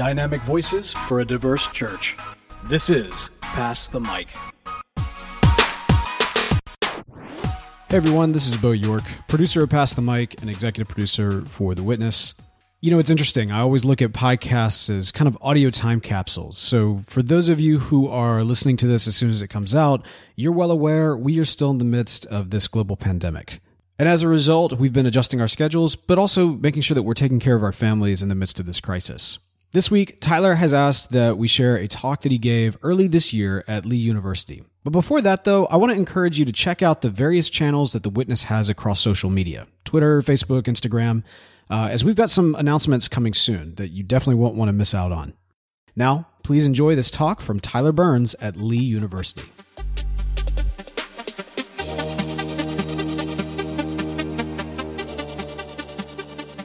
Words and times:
Dynamic 0.00 0.40
voices 0.40 0.94
for 0.94 1.20
a 1.20 1.26
diverse 1.26 1.66
church. 1.66 2.16
This 2.64 2.88
is 2.88 3.28
Pass 3.42 3.88
the 3.88 4.00
Mic. 4.00 4.28
Hey 7.90 7.98
everyone, 7.98 8.32
this 8.32 8.48
is 8.48 8.56
Beau 8.56 8.70
York, 8.70 9.02
producer 9.28 9.62
of 9.62 9.68
Pass 9.68 9.94
the 9.94 10.00
Mic 10.00 10.40
and 10.40 10.48
executive 10.48 10.88
producer 10.88 11.42
for 11.42 11.74
The 11.74 11.82
Witness. 11.82 12.32
You 12.80 12.90
know, 12.90 12.98
it's 12.98 13.10
interesting. 13.10 13.52
I 13.52 13.60
always 13.60 13.84
look 13.84 14.00
at 14.00 14.12
podcasts 14.12 14.88
as 14.88 15.12
kind 15.12 15.28
of 15.28 15.36
audio 15.42 15.68
time 15.68 16.00
capsules. 16.00 16.56
So, 16.56 17.02
for 17.04 17.22
those 17.22 17.50
of 17.50 17.60
you 17.60 17.80
who 17.80 18.08
are 18.08 18.42
listening 18.42 18.78
to 18.78 18.86
this 18.86 19.06
as 19.06 19.16
soon 19.16 19.28
as 19.28 19.42
it 19.42 19.48
comes 19.48 19.74
out, 19.74 20.02
you're 20.34 20.50
well 20.50 20.70
aware 20.70 21.14
we 21.14 21.38
are 21.38 21.44
still 21.44 21.72
in 21.72 21.76
the 21.76 21.84
midst 21.84 22.24
of 22.24 22.48
this 22.48 22.68
global 22.68 22.96
pandemic. 22.96 23.60
And 23.98 24.08
as 24.08 24.22
a 24.22 24.28
result, 24.28 24.78
we've 24.78 24.94
been 24.94 25.04
adjusting 25.04 25.42
our 25.42 25.48
schedules, 25.48 25.94
but 25.94 26.16
also 26.16 26.52
making 26.52 26.80
sure 26.80 26.94
that 26.94 27.02
we're 27.02 27.12
taking 27.12 27.38
care 27.38 27.54
of 27.54 27.62
our 27.62 27.70
families 27.70 28.22
in 28.22 28.30
the 28.30 28.34
midst 28.34 28.58
of 28.58 28.64
this 28.64 28.80
crisis. 28.80 29.38
This 29.72 29.88
week, 29.88 30.20
Tyler 30.20 30.56
has 30.56 30.74
asked 30.74 31.12
that 31.12 31.38
we 31.38 31.46
share 31.46 31.76
a 31.76 31.86
talk 31.86 32.22
that 32.22 32.32
he 32.32 32.38
gave 32.38 32.76
early 32.82 33.06
this 33.06 33.32
year 33.32 33.62
at 33.68 33.86
Lee 33.86 33.96
University. 33.96 34.64
But 34.82 34.90
before 34.90 35.20
that, 35.20 35.44
though, 35.44 35.66
I 35.66 35.76
want 35.76 35.92
to 35.92 35.96
encourage 35.96 36.40
you 36.40 36.44
to 36.44 36.50
check 36.50 36.82
out 36.82 37.02
the 37.02 37.08
various 37.08 37.48
channels 37.48 37.92
that 37.92 38.02
The 38.02 38.10
Witness 38.10 38.44
has 38.44 38.68
across 38.68 39.00
social 39.00 39.30
media 39.30 39.68
Twitter, 39.84 40.22
Facebook, 40.22 40.62
Instagram, 40.62 41.22
uh, 41.70 41.88
as 41.88 42.04
we've 42.04 42.16
got 42.16 42.30
some 42.30 42.56
announcements 42.56 43.06
coming 43.06 43.32
soon 43.32 43.76
that 43.76 43.90
you 43.90 44.02
definitely 44.02 44.42
won't 44.42 44.56
want 44.56 44.70
to 44.70 44.72
miss 44.72 44.92
out 44.92 45.12
on. 45.12 45.34
Now, 45.94 46.26
please 46.42 46.66
enjoy 46.66 46.96
this 46.96 47.08
talk 47.08 47.40
from 47.40 47.60
Tyler 47.60 47.92
Burns 47.92 48.34
at 48.40 48.56
Lee 48.56 48.76
University. 48.76 49.42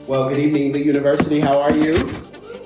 Well, 0.08 0.28
good 0.28 0.40
evening, 0.40 0.74
Lee 0.74 0.84
University. 0.84 1.40
How 1.40 1.62
are 1.62 1.76
you? 1.76 2.25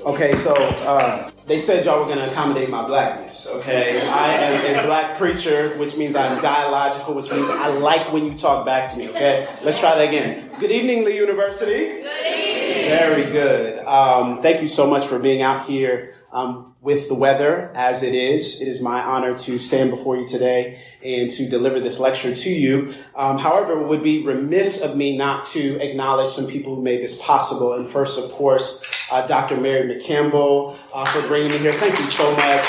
Okay, 0.10 0.34
so 0.34 0.56
uh, 0.56 1.30
they 1.46 1.60
said 1.60 1.86
y'all 1.86 2.00
were 2.00 2.08
going 2.08 2.18
to 2.18 2.32
accommodate 2.32 2.68
my 2.68 2.84
blackness, 2.84 3.48
okay? 3.58 4.02
I 4.10 4.34
am 4.34 4.84
a 4.84 4.88
black 4.88 5.20
preacher, 5.20 5.78
which 5.78 5.98
means 5.98 6.16
I'm 6.16 6.42
dialogical, 6.42 7.14
which 7.14 7.32
means 7.32 7.48
I 7.48 7.68
like 7.68 8.12
when 8.12 8.26
you 8.26 8.36
talk 8.36 8.66
back 8.66 8.90
to 8.90 8.98
me, 8.98 9.10
okay? 9.10 9.48
Let's 9.64 9.80
try 9.80 9.96
that 9.96 10.08
again. 10.08 10.36
Good 10.60 10.72
evening, 10.72 11.06
Lee 11.06 11.16
University. 11.16 12.02
Good 12.02 12.26
evening. 12.26 12.90
Very 12.90 13.32
good. 13.32 13.86
Um, 13.86 14.42
thank 14.42 14.64
you 14.64 14.68
so 14.68 14.90
much 14.90 15.06
for 15.06 15.20
being 15.20 15.44
out 15.44 15.68
here 15.68 16.16
um, 16.32 16.74
with 16.82 17.08
the 17.08 17.14
weather 17.14 17.72
as 17.76 18.02
it 18.02 18.16
is. 18.16 18.64
It 18.64 18.68
is 18.68 18.82
my 18.82 19.04
honor 19.04 19.38
to 19.38 19.60
stand 19.60 19.92
before 19.92 20.18
you 20.18 20.28
today 20.28 20.80
and 21.04 21.32
to 21.32 21.50
deliver 21.50 21.80
this 21.80 22.00
lecture 22.00 22.36
to 22.36 22.50
you. 22.50 22.94
Um, 23.16 23.38
however, 23.38 23.80
it 23.80 23.88
would 23.88 24.04
be 24.04 24.26
remiss 24.26 24.84
of 24.84 24.98
me 24.98 25.18
not 25.18 25.46
to 25.48 25.80
acknowledge 25.80 26.30
some 26.30 26.48
people 26.48 26.76
who 26.76 26.82
made 26.82 27.02
this 27.02 27.22
possible. 27.22 27.74
And 27.74 27.88
first, 27.88 28.24
of 28.24 28.32
course, 28.32 28.84
uh, 29.12 29.26
Dr. 29.28 29.58
Mary 29.58 29.94
McCampbell 29.94 30.78
uh, 30.94 31.06
for 31.06 31.26
bringing 31.28 31.52
me 31.52 31.58
here. 31.60 31.72
Thank 31.72 31.98
you 31.98 32.06
so 32.06 32.30
much. 32.32 32.66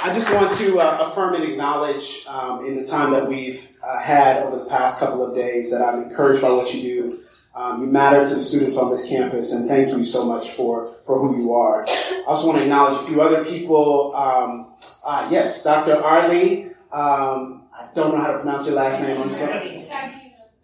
I, 0.00 0.12
just 0.14 0.32
want 0.32 0.52
to 0.52 0.80
uh, 0.80 0.98
affirm 1.08 1.34
and 1.34 1.44
acknowledge 1.44 2.24
um, 2.28 2.64
in 2.64 2.80
the 2.80 2.86
time 2.86 3.12
that 3.12 3.28
we've 3.28 3.76
uh, 3.82 4.00
had 4.00 4.42
over 4.42 4.58
the 4.58 4.64
past 4.64 5.00
couple 5.00 5.24
of 5.26 5.36
days 5.36 5.70
that 5.70 5.82
I'm 5.82 6.04
encouraged 6.04 6.40
by 6.40 6.50
what 6.50 6.72
you 6.74 6.82
do. 6.82 7.18
Um, 7.54 7.80
you 7.80 7.86
matter 7.88 8.24
to 8.24 8.34
the 8.34 8.42
students 8.42 8.78
on 8.78 8.90
this 8.90 9.08
campus, 9.08 9.52
and 9.52 9.68
thank 9.68 9.88
you 9.88 10.04
so 10.04 10.26
much 10.26 10.50
for, 10.50 10.94
for 11.04 11.18
who 11.18 11.36
you 11.36 11.52
are. 11.52 11.84
I 11.88 12.24
also 12.26 12.46
want 12.46 12.58
to 12.58 12.64
acknowledge 12.64 13.02
a 13.02 13.06
few 13.06 13.20
other 13.20 13.44
people. 13.44 14.14
Um, 14.14 14.67
uh, 15.04 15.28
yes, 15.30 15.64
Dr. 15.64 16.02
Arlie. 16.02 16.66
Um, 16.92 17.68
I 17.72 17.88
don't 17.94 18.14
know 18.14 18.20
how 18.20 18.32
to 18.32 18.38
pronounce 18.40 18.66
your 18.66 18.76
last 18.76 19.02
name. 19.02 19.20
I'm 19.20 19.32
sorry. 19.32 19.84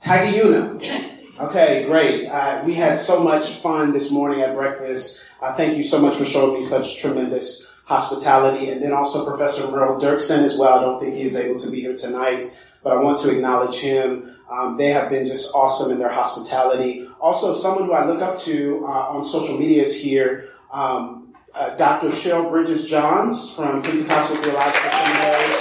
Tagayuna. 0.00 1.14
Okay, 1.40 1.84
great. 1.86 2.28
Uh, 2.28 2.62
we 2.64 2.74
had 2.74 2.98
so 2.98 3.24
much 3.24 3.56
fun 3.56 3.92
this 3.92 4.12
morning 4.12 4.40
at 4.40 4.54
breakfast. 4.54 5.30
Uh, 5.42 5.52
thank 5.54 5.76
you 5.76 5.82
so 5.82 6.00
much 6.00 6.16
for 6.16 6.24
showing 6.24 6.54
me 6.54 6.62
such 6.62 7.00
tremendous 7.00 7.82
hospitality. 7.86 8.70
And 8.70 8.82
then 8.82 8.92
also 8.92 9.26
Professor 9.26 9.70
Merle 9.70 10.00
Dirksen 10.00 10.44
as 10.44 10.58
well. 10.58 10.78
I 10.78 10.82
don't 10.82 11.00
think 11.00 11.14
he 11.14 11.22
is 11.22 11.36
able 11.36 11.58
to 11.60 11.70
be 11.70 11.80
here 11.80 11.96
tonight, 11.96 12.46
but 12.82 12.92
I 12.92 13.00
want 13.00 13.18
to 13.20 13.34
acknowledge 13.34 13.78
him. 13.80 14.34
Um, 14.50 14.76
they 14.76 14.90
have 14.90 15.10
been 15.10 15.26
just 15.26 15.54
awesome 15.54 15.92
in 15.92 15.98
their 15.98 16.12
hospitality. 16.12 17.08
Also, 17.20 17.54
someone 17.54 17.86
who 17.86 17.92
I 17.92 18.04
look 18.06 18.22
up 18.22 18.38
to 18.40 18.84
uh, 18.86 19.08
on 19.08 19.24
social 19.24 19.58
media 19.58 19.82
is 19.82 20.00
here. 20.00 20.50
Um, 20.72 21.23
uh, 21.54 21.76
Dr. 21.76 22.08
Cheryl 22.08 22.50
Bridges 22.50 22.86
Johns 22.88 23.54
from 23.54 23.80
Pentecostal 23.82 24.36
Theological 24.38 24.90
Seminary. 24.90 25.54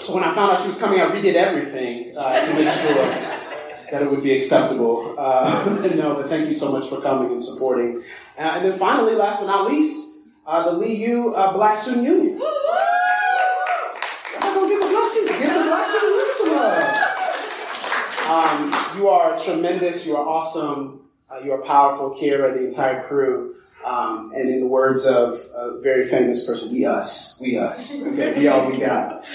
So 0.00 0.14
when 0.16 0.24
I 0.24 0.34
found 0.34 0.52
out 0.52 0.60
she 0.60 0.68
was 0.68 0.80
coming, 0.80 1.00
I 1.00 1.04
redid 1.06 1.34
everything 1.34 2.16
uh, 2.16 2.44
to 2.44 2.54
make 2.54 2.72
sure 2.72 2.94
that 3.92 4.02
it 4.02 4.10
would 4.10 4.22
be 4.22 4.32
acceptable. 4.34 5.14
Uh, 5.18 5.92
no, 5.94 6.16
but 6.16 6.28
thank 6.28 6.48
you 6.48 6.54
so 6.54 6.72
much 6.72 6.88
for 6.88 7.00
coming 7.00 7.30
and 7.30 7.44
supporting. 7.44 8.02
Uh, 8.36 8.54
and 8.56 8.64
then 8.64 8.78
finally, 8.78 9.14
last 9.14 9.40
but 9.40 9.46
not 9.46 9.70
least, 9.70 10.28
uh, 10.46 10.70
the 10.70 10.78
Lee 10.78 10.94
U 11.06 11.34
uh, 11.34 11.52
Black 11.52 11.76
Student 11.76 12.04
Union. 12.04 12.40
I'm 14.40 14.54
gonna 14.54 14.68
give 14.68 14.80
the 14.80 14.88
Black 14.88 15.10
Student, 15.10 15.38
give 15.38 15.54
the 15.54 15.64
Black 15.68 15.86
Student 15.86 16.10
Union 16.10 16.28
some 16.32 16.52
love. 16.56 16.88
Um, 18.26 18.98
you 18.98 19.08
are 19.08 19.38
tremendous. 19.38 20.06
You 20.06 20.16
are 20.16 20.26
awesome. 20.26 21.01
Uh, 21.32 21.56
powerful. 21.58 22.10
Kira, 22.10 22.52
the 22.52 22.66
entire 22.66 23.06
crew. 23.08 23.54
Um, 23.84 24.32
and 24.34 24.48
in 24.50 24.60
the 24.60 24.66
words 24.66 25.06
of 25.06 25.40
a 25.56 25.80
very 25.80 26.04
famous 26.04 26.46
person, 26.46 26.72
we 26.72 26.84
us, 26.84 27.40
we 27.42 27.58
us. 27.58 28.06
Okay, 28.12 28.38
we 28.38 28.48
all 28.48 28.68
we 28.68 28.78
got. 28.78 29.26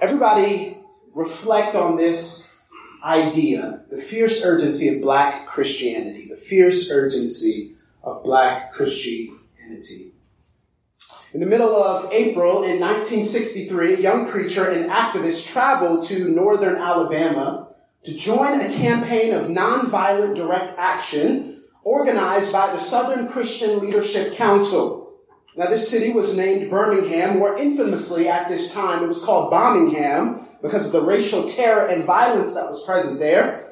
Everybody 0.00 0.78
reflect 1.14 1.74
on 1.74 1.96
this 1.96 2.58
idea, 3.04 3.82
the 3.90 3.98
fierce 3.98 4.44
urgency 4.44 4.96
of 4.96 5.02
black 5.02 5.46
Christianity, 5.46 6.28
the 6.30 6.36
fierce 6.36 6.90
urgency 6.90 7.74
of 8.02 8.22
black 8.22 8.72
Christianity. 8.72 10.12
In 11.34 11.40
the 11.40 11.46
middle 11.46 11.74
of 11.74 12.10
April 12.12 12.62
in 12.62 12.80
1963, 12.80 13.94
a 13.94 14.00
young 14.00 14.28
preacher 14.28 14.70
and 14.70 14.90
activist 14.90 15.52
traveled 15.52 16.04
to 16.04 16.30
northern 16.30 16.76
Alabama 16.76 17.69
to 18.04 18.16
join 18.16 18.60
a 18.60 18.74
campaign 18.74 19.34
of 19.34 19.48
nonviolent 19.48 20.36
direct 20.36 20.78
action 20.78 21.62
organized 21.84 22.52
by 22.52 22.72
the 22.72 22.78
Southern 22.78 23.28
Christian 23.28 23.80
Leadership 23.80 24.34
Council. 24.36 25.18
Now, 25.56 25.66
this 25.66 25.90
city 25.90 26.12
was 26.12 26.36
named 26.36 26.70
Birmingham, 26.70 27.38
more 27.38 27.58
infamously 27.58 28.28
at 28.28 28.48
this 28.48 28.72
time, 28.72 29.02
it 29.02 29.08
was 29.08 29.24
called 29.24 29.52
Bombingham 29.52 30.44
because 30.62 30.86
of 30.86 30.92
the 30.92 31.02
racial 31.02 31.48
terror 31.48 31.88
and 31.88 32.04
violence 32.04 32.54
that 32.54 32.68
was 32.68 32.84
present 32.84 33.18
there, 33.18 33.66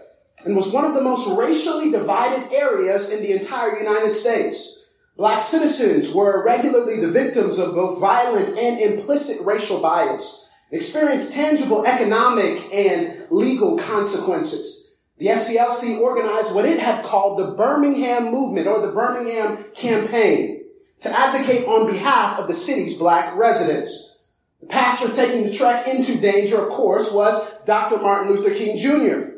and 0.45 0.57
was 0.57 0.73
one 0.73 0.85
of 0.85 0.95
the 0.95 1.03
most 1.03 1.39
racially 1.39 1.91
divided 1.91 2.53
areas 2.53 3.11
in 3.11 3.23
the 3.23 3.33
entire 3.33 3.79
United 3.79 4.15
States. 4.15 4.93
Black 5.17 5.43
citizens 5.43 6.15
were 6.15 6.45
regularly 6.45 7.01
the 7.01 7.09
victims 7.09 7.59
of 7.59 7.75
both 7.75 8.01
violent 8.01 8.57
and 8.57 8.81
implicit 8.81 9.45
racial 9.47 9.81
bias, 9.81 10.48
experienced 10.71 11.35
tangible 11.35 11.87
economic 11.87 12.73
and 12.73 13.27
legal 13.31 13.79
consequences. 13.79 14.99
The 15.19 15.27
SCLC 15.27 16.01
organized 16.01 16.55
what 16.55 16.65
it 16.65 16.79
had 16.79 17.05
called 17.05 17.39
the 17.39 17.53
Birmingham 17.57 18.31
Movement 18.31 18.67
or 18.67 18.81
the 18.81 18.93
Birmingham 18.93 19.65
Campaign 19.75 20.65
to 21.01 21.11
advocate 21.11 21.67
on 21.67 21.91
behalf 21.91 22.39
of 22.39 22.47
the 22.47 22.55
city's 22.55 22.99
black 22.99 23.35
residents. 23.37 24.27
The 24.61 24.67
pastor 24.67 25.13
taking 25.13 25.45
the 25.47 25.55
trek 25.55 25.89
into 25.89 26.21
danger, 26.21 26.61
of 26.61 26.71
course, 26.71 27.13
was 27.13 27.61
Dr. 27.63 27.99
Martin 27.99 28.33
Luther 28.33 28.55
King 28.55 28.77
Jr. 28.77 29.31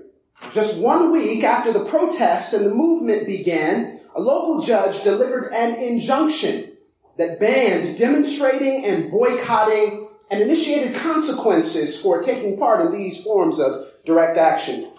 Just 0.52 0.82
one 0.82 1.12
week 1.12 1.44
after 1.44 1.72
the 1.72 1.84
protests 1.84 2.52
and 2.54 2.70
the 2.70 2.74
movement 2.74 3.26
began, 3.26 4.00
a 4.14 4.20
local 4.20 4.62
judge 4.62 5.02
delivered 5.02 5.52
an 5.52 5.76
injunction 5.76 6.76
that 7.16 7.38
banned 7.38 7.98
demonstrating 7.98 8.84
and 8.84 9.10
boycotting 9.10 10.08
and 10.30 10.40
initiated 10.40 10.96
consequences 10.96 12.00
for 12.00 12.22
taking 12.22 12.56
part 12.56 12.86
in 12.86 12.92
these 12.92 13.22
forms 13.22 13.58
of 13.60 13.86
direct 14.04 14.36
action. 14.36 14.92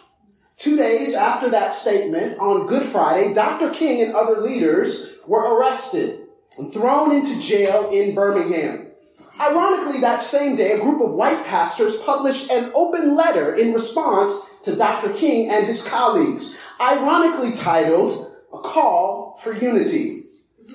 Two 0.57 0.77
days 0.77 1.15
after 1.15 1.49
that 1.49 1.73
statement, 1.73 2.37
on 2.37 2.67
Good 2.67 2.83
Friday, 2.83 3.33
Dr. 3.33 3.71
King 3.71 4.03
and 4.03 4.13
other 4.13 4.41
leaders 4.41 5.19
were 5.25 5.57
arrested 5.57 6.27
and 6.57 6.71
thrown 6.71 7.15
into 7.15 7.41
jail 7.41 7.89
in 7.91 8.13
Birmingham. 8.13 8.87
Ironically, 9.39 10.01
that 10.01 10.21
same 10.21 10.55
day, 10.55 10.73
a 10.73 10.81
group 10.81 11.01
of 11.01 11.15
white 11.15 11.45
pastors 11.45 12.01
published 12.03 12.51
an 12.51 12.71
open 12.75 13.15
letter 13.15 13.55
in 13.55 13.73
response 13.73 14.55
to 14.63 14.75
Dr. 14.75 15.13
King 15.13 15.49
and 15.49 15.65
his 15.65 15.87
colleagues, 15.87 16.59
ironically 16.79 17.53
titled 17.53 18.35
A 18.53 18.57
Call 18.57 19.39
for 19.41 19.53
Unity. 19.53 20.20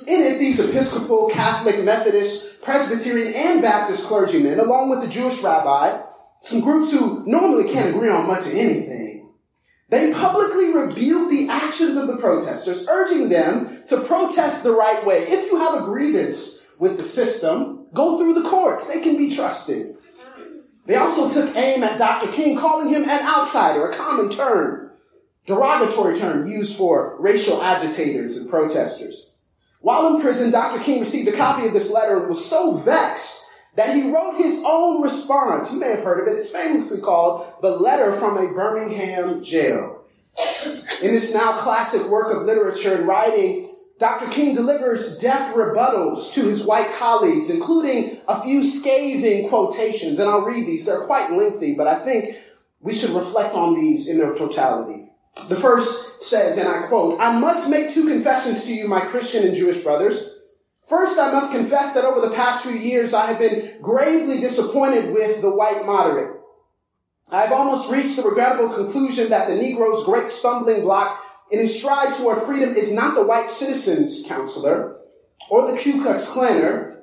In 0.02 0.22
it, 0.22 0.38
these 0.38 0.60
Episcopal, 0.60 1.28
Catholic, 1.28 1.82
Methodist, 1.84 2.62
Presbyterian, 2.62 3.34
and 3.34 3.62
Baptist 3.62 4.06
clergymen, 4.06 4.58
along 4.58 4.90
with 4.90 5.00
the 5.00 5.08
Jewish 5.08 5.42
rabbi, 5.42 6.02
some 6.40 6.60
groups 6.60 6.92
who 6.92 7.24
normally 7.26 7.72
can't 7.72 7.94
agree 7.94 8.08
on 8.08 8.26
much 8.26 8.46
of 8.46 8.54
anything, 8.54 9.32
they 9.88 10.12
publicly 10.12 10.74
rebuked 10.74 11.30
the 11.30 11.48
actions 11.48 11.96
of 11.96 12.08
the 12.08 12.16
protesters, 12.16 12.88
urging 12.88 13.28
them 13.28 13.68
to 13.88 14.00
protest 14.00 14.64
the 14.64 14.72
right 14.72 15.04
way. 15.06 15.18
If 15.18 15.50
you 15.50 15.58
have 15.58 15.80
a 15.80 15.84
grievance 15.84 16.74
with 16.78 16.98
the 16.98 17.04
system, 17.04 17.86
go 17.94 18.18
through 18.18 18.34
the 18.34 18.48
courts. 18.48 18.92
They 18.92 19.00
can 19.00 19.16
be 19.16 19.34
trusted. 19.34 19.96
They 20.86 20.96
also 20.96 21.30
took 21.32 21.56
aim 21.56 21.82
at 21.82 21.98
Dr. 21.98 22.30
King, 22.32 22.58
calling 22.58 22.88
him 22.88 23.08
an 23.08 23.26
outsider, 23.26 23.88
a 23.88 23.94
common 23.94 24.30
term. 24.30 24.90
derogatory 25.46 26.18
term 26.18 26.46
used 26.46 26.76
for 26.76 27.16
racial 27.20 27.62
agitators 27.62 28.36
and 28.36 28.50
protesters. 28.50 29.35
While 29.86 30.16
in 30.16 30.20
prison, 30.20 30.50
Dr. 30.50 30.82
King 30.82 30.98
received 30.98 31.28
a 31.28 31.36
copy 31.36 31.64
of 31.64 31.72
this 31.72 31.92
letter 31.92 32.18
and 32.18 32.28
was 32.28 32.44
so 32.44 32.76
vexed 32.78 33.48
that 33.76 33.94
he 33.94 34.10
wrote 34.10 34.36
his 34.36 34.64
own 34.66 35.00
response. 35.00 35.72
You 35.72 35.78
may 35.78 35.90
have 35.90 36.02
heard 36.02 36.18
of 36.18 36.26
it. 36.26 36.36
It's 36.36 36.50
famously 36.50 37.00
called 37.00 37.46
The 37.62 37.70
Letter 37.70 38.10
from 38.14 38.36
a 38.36 38.52
Birmingham 38.52 39.44
Jail. 39.44 40.02
In 40.66 41.12
this 41.12 41.32
now 41.32 41.56
classic 41.58 42.08
work 42.08 42.34
of 42.34 42.42
literature 42.42 42.96
and 42.96 43.06
writing, 43.06 43.76
Dr. 44.00 44.28
King 44.32 44.56
delivers 44.56 45.20
deft 45.20 45.54
rebuttals 45.54 46.34
to 46.34 46.40
his 46.40 46.66
white 46.66 46.92
colleagues, 46.98 47.48
including 47.48 48.18
a 48.26 48.42
few 48.42 48.64
scathing 48.64 49.48
quotations. 49.48 50.18
And 50.18 50.28
I'll 50.28 50.40
read 50.40 50.66
these. 50.66 50.86
They're 50.86 51.06
quite 51.06 51.30
lengthy, 51.30 51.76
but 51.76 51.86
I 51.86 52.00
think 52.00 52.36
we 52.80 52.92
should 52.92 53.10
reflect 53.10 53.54
on 53.54 53.76
these 53.76 54.08
in 54.08 54.18
their 54.18 54.34
totality. 54.34 55.05
The 55.48 55.56
first 55.56 56.24
says, 56.24 56.58
and 56.58 56.68
I 56.68 56.86
quote, 56.88 57.20
I 57.20 57.38
must 57.38 57.70
make 57.70 57.92
two 57.92 58.08
confessions 58.08 58.64
to 58.64 58.74
you, 58.74 58.88
my 58.88 59.00
Christian 59.00 59.46
and 59.46 59.54
Jewish 59.54 59.82
brothers. 59.82 60.44
First, 60.88 61.18
I 61.18 61.32
must 61.32 61.52
confess 61.52 61.94
that 61.94 62.04
over 62.04 62.26
the 62.26 62.34
past 62.34 62.64
few 62.64 62.76
years, 62.76 63.14
I 63.14 63.26
have 63.26 63.38
been 63.38 63.80
gravely 63.80 64.40
disappointed 64.40 65.12
with 65.12 65.42
the 65.42 65.54
white 65.54 65.84
moderate. 65.84 66.40
I've 67.32 67.52
almost 67.52 67.92
reached 67.92 68.16
the 68.16 68.28
regrettable 68.28 68.72
conclusion 68.72 69.28
that 69.30 69.48
the 69.48 69.54
Negro's 69.54 70.04
great 70.04 70.30
stumbling 70.30 70.82
block 70.82 71.20
in 71.50 71.60
his 71.60 71.78
stride 71.78 72.14
toward 72.14 72.42
freedom 72.42 72.70
is 72.70 72.94
not 72.94 73.14
the 73.14 73.26
white 73.26 73.50
citizens 73.50 74.24
counselor 74.28 74.98
or 75.50 75.70
the 75.70 75.78
Ku 75.78 76.02
Klux 76.02 76.32
Klaner, 76.32 76.98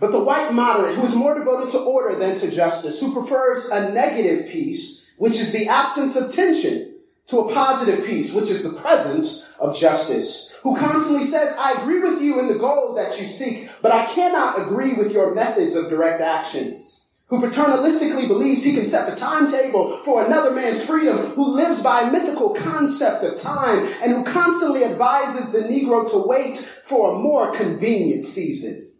but 0.00 0.12
the 0.12 0.22
white 0.22 0.52
moderate 0.52 0.96
who 0.96 1.04
is 1.04 1.16
more 1.16 1.38
devoted 1.38 1.70
to 1.70 1.78
order 1.78 2.14
than 2.14 2.36
to 2.36 2.50
justice, 2.50 3.00
who 3.00 3.12
prefers 3.12 3.70
a 3.70 3.92
negative 3.92 4.50
peace, 4.50 5.14
which 5.18 5.34
is 5.34 5.52
the 5.52 5.68
absence 5.68 6.16
of 6.16 6.34
tension, 6.34 6.93
to 7.26 7.40
a 7.40 7.54
positive 7.54 8.04
peace, 8.04 8.34
which 8.34 8.50
is 8.50 8.70
the 8.70 8.80
presence 8.80 9.56
of 9.58 9.76
justice, 9.76 10.58
who 10.62 10.76
constantly 10.76 11.24
says, 11.24 11.56
I 11.58 11.80
agree 11.80 12.00
with 12.00 12.20
you 12.20 12.38
in 12.38 12.48
the 12.48 12.58
goal 12.58 12.94
that 12.94 13.18
you 13.20 13.26
seek, 13.26 13.70
but 13.80 13.92
I 13.92 14.06
cannot 14.06 14.60
agree 14.60 14.94
with 14.94 15.12
your 15.12 15.34
methods 15.34 15.74
of 15.74 15.88
direct 15.88 16.20
action. 16.20 16.82
Who 17.28 17.40
paternalistically 17.40 18.28
believes 18.28 18.64
he 18.64 18.74
can 18.74 18.86
set 18.86 19.08
the 19.08 19.16
timetable 19.16 19.96
for 20.04 20.24
another 20.24 20.50
man's 20.50 20.84
freedom, 20.84 21.16
who 21.30 21.56
lives 21.56 21.82
by 21.82 22.02
a 22.02 22.12
mythical 22.12 22.54
concept 22.54 23.24
of 23.24 23.40
time, 23.40 23.88
and 24.02 24.12
who 24.12 24.24
constantly 24.24 24.84
advises 24.84 25.50
the 25.50 25.66
Negro 25.66 26.08
to 26.10 26.28
wait 26.28 26.58
for 26.58 27.14
a 27.14 27.18
more 27.18 27.50
convenient 27.52 28.26
season. 28.26 28.90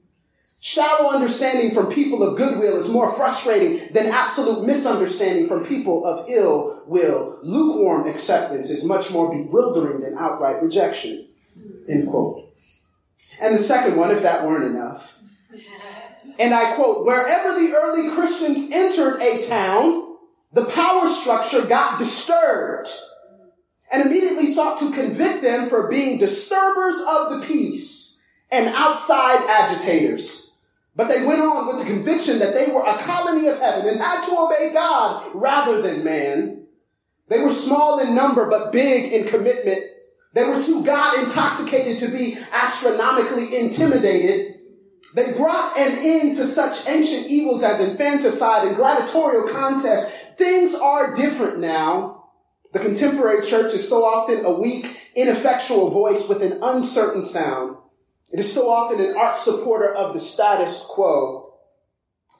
Shallow 0.66 1.10
understanding 1.10 1.74
from 1.74 1.92
people 1.92 2.22
of 2.22 2.38
goodwill 2.38 2.78
is 2.78 2.88
more 2.88 3.12
frustrating 3.12 3.86
than 3.92 4.06
absolute 4.06 4.64
misunderstanding 4.64 5.46
from 5.46 5.66
people 5.66 6.06
of 6.06 6.24
ill 6.30 6.82
will. 6.86 7.38
Lukewarm 7.42 8.08
acceptance 8.08 8.70
is 8.70 8.88
much 8.88 9.12
more 9.12 9.30
bewildering 9.30 10.00
than 10.00 10.16
outright 10.16 10.62
rejection. 10.62 11.28
End 11.86 12.08
quote. 12.08 12.50
And 13.42 13.54
the 13.54 13.58
second 13.58 13.98
one, 13.98 14.10
if 14.10 14.22
that 14.22 14.46
weren't 14.46 14.74
enough, 14.74 15.20
and 16.38 16.54
I 16.54 16.76
quote, 16.76 17.04
wherever 17.04 17.60
the 17.60 17.74
early 17.74 18.08
Christians 18.16 18.70
entered 18.72 19.20
a 19.20 19.42
town, 19.46 20.16
the 20.54 20.64
power 20.64 21.10
structure 21.10 21.66
got 21.66 21.98
disturbed 21.98 22.88
and 23.92 24.06
immediately 24.06 24.46
sought 24.46 24.78
to 24.78 24.94
convict 24.94 25.42
them 25.42 25.68
for 25.68 25.90
being 25.90 26.16
disturbers 26.16 26.96
of 27.06 27.32
the 27.34 27.46
peace 27.46 28.26
and 28.50 28.74
outside 28.74 29.44
agitators. 29.46 30.52
But 30.96 31.08
they 31.08 31.26
went 31.26 31.40
on 31.40 31.66
with 31.66 31.78
the 31.78 31.92
conviction 31.92 32.38
that 32.38 32.54
they 32.54 32.72
were 32.72 32.84
a 32.84 32.98
colony 32.98 33.48
of 33.48 33.58
heaven 33.58 33.88
and 33.88 34.00
had 34.00 34.24
to 34.26 34.38
obey 34.38 34.72
God 34.72 35.24
rather 35.34 35.82
than 35.82 36.04
man. 36.04 36.66
They 37.28 37.40
were 37.40 37.52
small 37.52 38.00
in 38.00 38.14
number, 38.14 38.48
but 38.48 38.72
big 38.72 39.12
in 39.12 39.26
commitment. 39.26 39.78
They 40.34 40.44
were 40.44 40.62
too 40.62 40.84
God 40.84 41.22
intoxicated 41.22 41.98
to 42.00 42.10
be 42.10 42.36
astronomically 42.52 43.58
intimidated. 43.58 44.54
They 45.14 45.32
brought 45.32 45.76
an 45.76 45.98
end 45.98 46.36
to 46.36 46.46
such 46.46 46.88
ancient 46.88 47.26
evils 47.26 47.62
as 47.62 47.80
infanticide 47.80 48.66
and 48.68 48.76
gladiatorial 48.76 49.48
contests. 49.48 50.34
Things 50.36 50.74
are 50.74 51.14
different 51.14 51.58
now. 51.58 52.24
The 52.72 52.80
contemporary 52.80 53.42
church 53.42 53.72
is 53.74 53.88
so 53.88 54.04
often 54.04 54.44
a 54.44 54.58
weak, 54.58 54.98
ineffectual 55.14 55.90
voice 55.90 56.28
with 56.28 56.42
an 56.42 56.58
uncertain 56.62 57.22
sound. 57.22 57.73
It 58.34 58.40
is 58.40 58.52
so 58.52 58.68
often 58.68 58.98
an 59.00 59.16
arch 59.16 59.36
supporter 59.36 59.94
of 59.94 60.12
the 60.12 60.18
status 60.18 60.88
quo. 60.90 61.54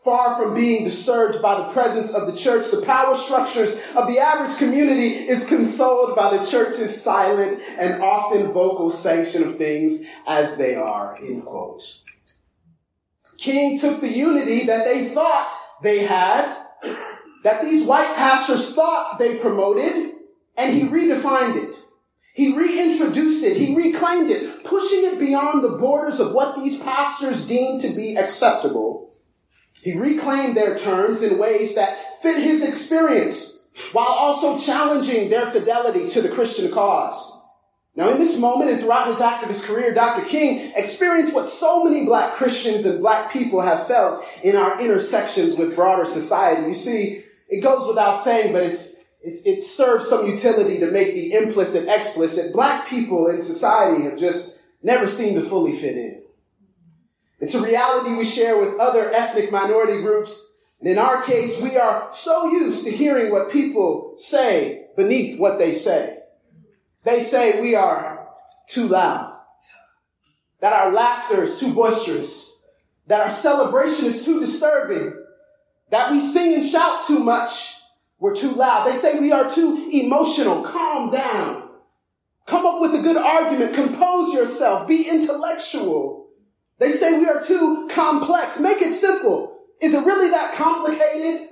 Far 0.03 0.37
from 0.37 0.53
being 0.53 0.83
disturbed 0.85 1.41
by 1.41 1.57
the 1.57 1.73
presence 1.73 2.17
of 2.17 2.27
the 2.27 2.37
church, 2.37 2.69
the 2.73 2.83
power 2.85 3.17
structures 3.17 3.81
of 3.95 4.09
the 4.09 4.19
average 4.19 4.59
community 4.59 5.11
is 5.11 5.49
consoled 5.49 6.17
by 6.17 6.37
the 6.37 6.45
church's 6.45 7.01
silent 7.01 7.63
and 7.79 8.03
often 8.03 8.51
vocal 8.51 8.91
sanction 8.91 9.45
of 9.45 9.57
things 9.57 10.05
as 10.27 10.59
they 10.59 10.75
are, 10.75 11.17
end. 11.23 11.47
King 13.39 13.79
took 13.79 14.01
the 14.01 14.13
unity 14.13 14.67
that 14.67 14.85
they 14.85 15.05
thought 15.11 15.49
they 15.81 16.01
had, 16.01 16.57
that 17.45 17.63
these 17.63 17.87
white 17.87 18.17
pastors 18.17 18.75
thought 18.75 19.21
they 19.21 19.39
promoted, 19.39 20.11
and 20.57 20.75
he 20.75 20.89
redefined 20.89 21.55
it. 21.55 21.77
He 22.35 22.57
reintroduced 22.57 23.45
it. 23.45 23.57
He 23.57 23.77
reclaimed 23.77 24.33
it, 24.33 24.53
pushing 24.65 25.05
it 25.05 25.19
beyond 25.19 25.63
the 25.63 25.77
borders 25.79 26.21
of 26.21 26.33
what 26.33 26.57
these 26.57 26.83
pastors 26.83 27.47
deemed 27.47 27.83
to 27.83 27.95
be 27.95 28.17
acceptable. 28.17 29.15
He 29.83 29.97
reclaimed 29.97 30.57
their 30.57 30.77
terms 30.77 31.23
in 31.23 31.39
ways 31.39 31.75
that 31.75 32.23
fit 32.23 32.43
his 32.43 32.67
experience 32.67 33.71
while 33.93 34.07
also 34.07 34.59
challenging 34.59 35.31
their 35.31 35.47
fidelity 35.47 36.09
to 36.11 36.23
the 36.23 36.29
Christian 36.29 36.71
cause. 36.73 37.43
Now, 37.97 38.11
in 38.11 38.19
this 38.19 38.41
moment 38.41 38.71
and 38.71 38.81
throughout 38.81 39.07
his 39.07 39.21
activist 39.21 39.69
career, 39.69 39.95
Dr. 39.95 40.27
King 40.27 40.73
experienced 40.75 41.35
what 41.35 41.49
so 41.49 41.85
many 41.85 42.05
black 42.05 42.35
Christians 42.35 42.87
and 42.87 43.01
black 43.01 43.33
people 43.33 43.61
have 43.61 43.87
felt 43.87 44.25
in 44.43 44.57
our 44.57 44.81
intersections 44.81 45.57
with 45.57 45.77
broader 45.77 46.05
society. 46.05 46.67
You 46.67 46.75
see, 46.75 47.23
it 47.49 47.63
goes 47.63 47.87
without 47.87 48.21
saying, 48.21 48.53
but 48.53 48.65
it's 48.65 49.05
it's, 49.25 49.47
it 49.47 49.63
serves 49.63 50.07
some 50.07 50.27
utility 50.27 50.79
to 50.81 50.91
make 50.91 51.15
the 51.15 51.33
implicit 51.33 51.89
explicit. 51.89 52.53
Black 52.53 52.87
people 52.87 53.29
in 53.29 53.41
society 53.41 54.05
have 54.05 54.19
just 54.19 54.54
never 54.85 55.09
seem 55.09 55.35
to 55.35 55.49
fully 55.49 55.77
fit 55.77 55.97
in. 55.97 56.23
It's 57.41 57.55
a 57.55 57.63
reality 57.63 58.17
we 58.17 58.25
share 58.25 58.61
with 58.61 58.79
other 58.79 59.13
ethnic 59.13 59.51
minority 59.51 60.01
groups. 60.01 60.53
And 60.81 60.89
in 60.89 60.99
our 60.99 61.23
case, 61.23 61.61
we 61.61 61.77
are 61.77 62.11
so 62.13 62.51
used 62.51 62.87
to 62.87 62.93
hearing 62.93 63.33
what 63.33 63.51
people 63.51 64.15
say 64.17 64.87
beneath 64.97 65.41
what 65.41 65.59
they 65.59 65.73
say. 65.73 66.21
They 67.03 67.23
say 67.23 67.61
we 67.61 67.75
are 67.75 68.29
too 68.69 68.87
loud, 68.89 69.39
that 70.61 70.73
our 70.73 70.91
laughter 70.91 71.45
is 71.45 71.59
too 71.59 71.75
boisterous, 71.75 72.71
that 73.07 73.21
our 73.21 73.31
celebration 73.31 74.07
is 74.07 74.25
too 74.25 74.41
disturbing, 74.41 75.13
that 75.91 76.13
we 76.13 76.21
sing 76.21 76.55
and 76.55 76.67
shout 76.67 77.07
too 77.07 77.21
much, 77.21 77.75
we're 78.19 78.35
too 78.35 78.53
loud. 78.53 78.87
They 78.87 78.95
say 78.95 79.19
we 79.19 79.33
are 79.33 79.51
too 79.51 79.91
emotional. 79.93 80.63
Calm 80.63 81.11
down. 81.11 81.64
Come 82.47 82.67
up 82.67 82.81
with 82.81 82.95
a 82.95 83.03
good 83.03 83.17
argument. 83.17 83.75
Compose 83.75 84.35
yourself. 84.35 84.87
Be 84.87 85.09
intellectual. 85.09 86.29
They 86.79 86.91
say 86.91 87.19
we 87.19 87.27
are 87.27 87.43
too 87.43 87.89
complex. 87.91 88.61
Make 88.61 88.83
it 88.83 88.95
simple. 88.95 89.65
Is 89.81 89.95
it 89.95 90.05
really 90.05 90.31
that 90.31 90.55
complicated? 90.55 91.49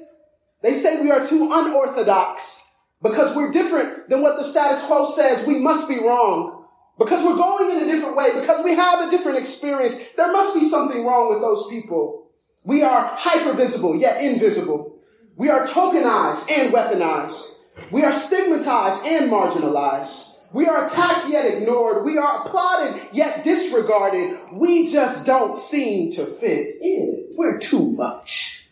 They 0.63 0.75
say 0.75 1.01
we 1.01 1.11
are 1.11 1.27
too 1.27 1.51
unorthodox 1.53 2.77
because 3.03 3.35
we're 3.35 3.53
different 3.53 4.09
than 4.09 4.23
what 4.23 4.37
the 4.37 4.45
status 4.45 4.87
quo 4.87 5.07
says. 5.07 5.47
We 5.47 5.59
must 5.59 5.89
be 5.89 5.99
wrong 5.99 6.67
because 6.99 7.25
we're 7.25 7.37
going 7.37 7.77
in 7.77 7.83
a 7.83 7.93
different 7.93 8.17
way, 8.17 8.39
because 8.39 8.65
we 8.65 8.75
have 8.75 9.07
a 9.07 9.11
different 9.11 9.39
experience. 9.39 10.13
There 10.13 10.31
must 10.31 10.55
be 10.55 10.69
something 10.69 11.05
wrong 11.05 11.31
with 11.31 11.41
those 11.41 11.69
people. 11.69 12.31
We 12.65 12.83
are 12.83 13.11
hyper 13.13 13.55
visible 13.55 13.97
yet 13.97 14.23
invisible. 14.23 15.01
We 15.37 15.49
are 15.49 15.67
tokenized 15.67 16.51
and 16.51 16.73
weaponized. 16.73 17.65
We 17.91 18.05
are 18.05 18.13
stigmatized 18.13 19.07
and 19.07 19.31
marginalized. 19.33 20.32
We 20.53 20.67
are 20.67 20.87
attacked 20.87 21.29
yet 21.31 21.47
ignored. 21.47 22.05
We 22.05 22.19
are 22.19 22.41
applauded 22.45 23.01
yet 23.13 23.43
disregarded. 23.43 24.39
We 24.53 24.91
just 24.91 25.27
don't 25.27 25.57
seem 25.57 26.11
to 26.13 26.27
fit 26.27 26.77
in. 26.83 27.31
We're 27.37 27.59
too 27.59 27.93
much. 27.93 28.69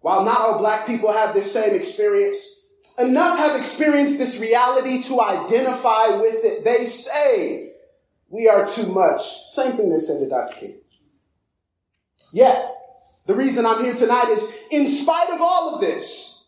While 0.00 0.24
not 0.24 0.40
all 0.40 0.58
black 0.58 0.86
people 0.86 1.12
have 1.12 1.34
this 1.34 1.52
same 1.52 1.76
experience, 1.76 2.66
enough 2.98 3.38
have 3.38 3.58
experienced 3.58 4.18
this 4.18 4.40
reality 4.40 5.02
to 5.02 5.20
identify 5.20 6.16
with 6.16 6.44
it. 6.44 6.64
They 6.64 6.84
say 6.84 7.72
we 8.28 8.48
are 8.48 8.66
too 8.66 8.92
much. 8.92 9.22
Same 9.48 9.72
thing 9.72 9.90
they 9.90 9.98
said 9.98 10.24
to 10.24 10.28
Dr. 10.28 10.56
King. 10.56 10.74
Yet, 12.32 12.76
the 13.26 13.34
reason 13.34 13.66
I'm 13.66 13.84
here 13.84 13.94
tonight 13.94 14.28
is 14.30 14.58
in 14.70 14.86
spite 14.86 15.30
of 15.30 15.40
all 15.40 15.74
of 15.74 15.80
this, 15.80 16.39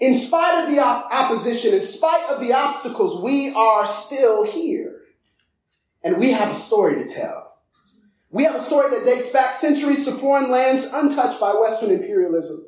in 0.00 0.16
spite 0.16 0.64
of 0.64 0.70
the 0.70 0.80
op- 0.80 1.12
opposition, 1.12 1.74
in 1.74 1.82
spite 1.82 2.24
of 2.30 2.40
the 2.40 2.54
obstacles, 2.54 3.22
we 3.22 3.52
are 3.54 3.86
still 3.86 4.44
here. 4.44 5.02
And 6.02 6.18
we 6.18 6.32
have 6.32 6.50
a 6.50 6.54
story 6.54 7.02
to 7.02 7.08
tell. 7.08 7.58
We 8.30 8.44
have 8.44 8.54
a 8.54 8.60
story 8.60 8.90
that 8.90 9.04
dates 9.04 9.30
back 9.30 9.52
centuries 9.52 10.06
to 10.06 10.12
foreign 10.12 10.50
lands 10.50 10.90
untouched 10.92 11.40
by 11.40 11.52
Western 11.52 11.90
imperialism. 11.90 12.64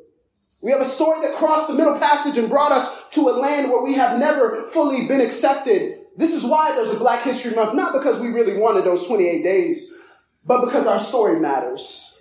We 0.61 0.71
have 0.71 0.81
a 0.81 0.85
story 0.85 1.21
that 1.21 1.35
crossed 1.35 1.67
the 1.67 1.73
Middle 1.73 1.97
Passage 1.97 2.37
and 2.37 2.49
brought 2.49 2.71
us 2.71 3.09
to 3.09 3.29
a 3.29 3.31
land 3.31 3.71
where 3.71 3.81
we 3.81 3.95
have 3.95 4.19
never 4.19 4.63
fully 4.67 5.07
been 5.07 5.19
accepted. 5.19 5.99
This 6.15 6.33
is 6.33 6.45
why 6.45 6.75
there's 6.75 6.93
a 6.93 6.99
Black 6.99 7.23
History 7.23 7.55
Month, 7.55 7.73
not 7.73 7.93
because 7.93 8.19
we 8.19 8.27
really 8.27 8.57
wanted 8.57 8.85
those 8.85 9.07
28 9.07 9.43
days, 9.43 9.99
but 10.45 10.63
because 10.63 10.85
our 10.85 10.99
story 10.99 11.39
matters. 11.39 12.11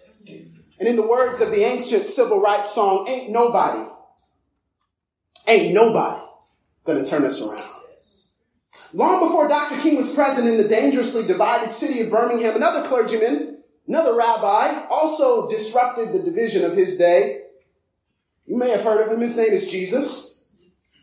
And 0.80 0.88
in 0.88 0.96
the 0.96 1.06
words 1.06 1.40
of 1.40 1.50
the 1.50 1.62
ancient 1.62 2.06
civil 2.06 2.40
rights 2.40 2.72
song, 2.72 3.06
ain't 3.08 3.30
nobody, 3.30 3.88
ain't 5.46 5.74
nobody 5.74 6.22
gonna 6.84 7.06
turn 7.06 7.24
us 7.24 7.46
around. 7.46 7.68
Long 8.94 9.26
before 9.26 9.48
Dr. 9.48 9.80
King 9.80 9.96
was 9.96 10.14
present 10.14 10.48
in 10.48 10.58
the 10.58 10.68
dangerously 10.68 11.26
divided 11.26 11.72
city 11.72 12.00
of 12.00 12.10
Birmingham, 12.10 12.56
another 12.56 12.86
clergyman, 12.86 13.62
another 13.88 14.14
rabbi, 14.14 14.84
also 14.90 15.48
disrupted 15.48 16.12
the 16.12 16.18
division 16.18 16.64
of 16.64 16.76
his 16.76 16.98
day. 16.98 17.44
You 18.44 18.58
may 18.58 18.70
have 18.70 18.82
heard 18.82 19.06
of 19.06 19.12
him. 19.12 19.20
His 19.20 19.36
name 19.38 19.52
is 19.52 19.70
Jesus. 19.70 20.46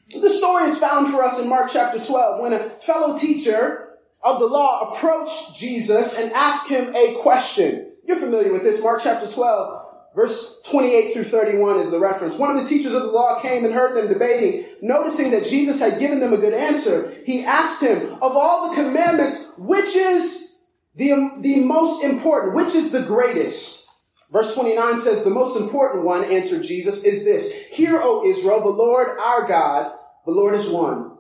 The 0.10 0.30
story 0.30 0.70
is 0.70 0.78
found 0.78 1.08
for 1.08 1.24
us 1.24 1.42
in 1.42 1.50
Mark 1.50 1.70
chapter 1.72 2.04
12 2.04 2.42
when 2.42 2.54
a 2.54 2.60
fellow 2.60 3.18
teacher 3.18 3.98
of 4.22 4.40
the 4.40 4.46
law 4.46 4.92
approached 4.92 5.56
Jesus 5.56 6.20
and 6.20 6.32
asked 6.34 6.70
him 6.70 6.96
a 6.96 7.16
question. 7.22 7.92
You're 8.06 8.18
familiar 8.18 8.52
with 8.52 8.64
this. 8.64 8.84
Mark 8.84 9.02
chapter 9.04 9.28
12, 9.28 9.89
Verse 10.16 10.62
28 10.64 11.14
through 11.14 11.24
31 11.26 11.80
is 11.80 11.92
the 11.92 12.00
reference. 12.00 12.38
One 12.38 12.56
of 12.56 12.62
the 12.62 12.68
teachers 12.68 12.94
of 12.94 13.04
the 13.04 13.12
law 13.12 13.40
came 13.42 13.64
and 13.64 13.74
heard 13.74 13.96
them 13.96 14.12
debating. 14.12 14.66
Noticing 14.82 15.32
that 15.32 15.46
Jesus 15.46 15.80
had 15.80 16.00
given 16.00 16.20
them 16.20 16.34
a 16.34 16.38
good 16.38 16.54
answer, 16.54 17.14
he 17.26 17.44
asked 17.46 17.84
him, 17.84 18.14
Of 18.16 18.36
all 18.36 18.70
the 18.70 18.76
commandments, 18.76 19.54
which 19.58 19.96
is 19.96 20.66
the, 20.96 21.38
the 21.42 21.64
most 21.64 22.04
important? 22.04 22.56
Which 22.56 22.74
is 22.76 22.92
the 22.92 23.04
greatest? 23.04 23.88
Verse 24.32 24.54
29 24.56 25.00
says, 25.00 25.24
The 25.24 25.30
most 25.30 25.60
important 25.60 26.06
one, 26.06 26.24
answered 26.24 26.64
Jesus, 26.64 27.04
is 27.06 27.26
this 27.26 27.68
Hear, 27.68 28.00
O 28.02 28.26
Israel, 28.26 28.62
the 28.62 28.70
Lord 28.70 29.10
our 29.20 29.48
God, 29.48 29.94
the 30.26 30.32
Lord 30.32 30.56
is 30.56 30.70
one. 30.70 31.18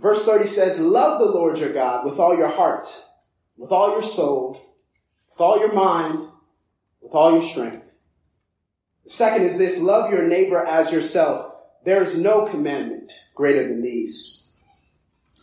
Verse 0.00 0.24
30 0.24 0.46
says, 0.46 0.80
Love 0.80 1.18
the 1.18 1.26
Lord 1.26 1.58
your 1.58 1.72
God 1.72 2.04
with 2.04 2.18
all 2.18 2.36
your 2.36 2.48
heart, 2.48 2.86
with 3.56 3.72
all 3.72 3.92
your 3.92 4.02
soul, 4.02 4.60
with 5.30 5.40
all 5.40 5.58
your 5.58 5.72
mind, 5.72 6.28
with 7.00 7.14
all 7.14 7.32
your 7.32 7.42
strength. 7.42 7.85
The 9.06 9.12
second 9.12 9.44
is 9.44 9.56
this 9.56 9.80
love 9.80 10.10
your 10.10 10.26
neighbor 10.26 10.58
as 10.58 10.92
yourself. 10.92 11.54
There 11.84 12.02
is 12.02 12.20
no 12.20 12.46
commandment 12.46 13.12
greater 13.36 13.62
than 13.62 13.80
these. 13.80 14.48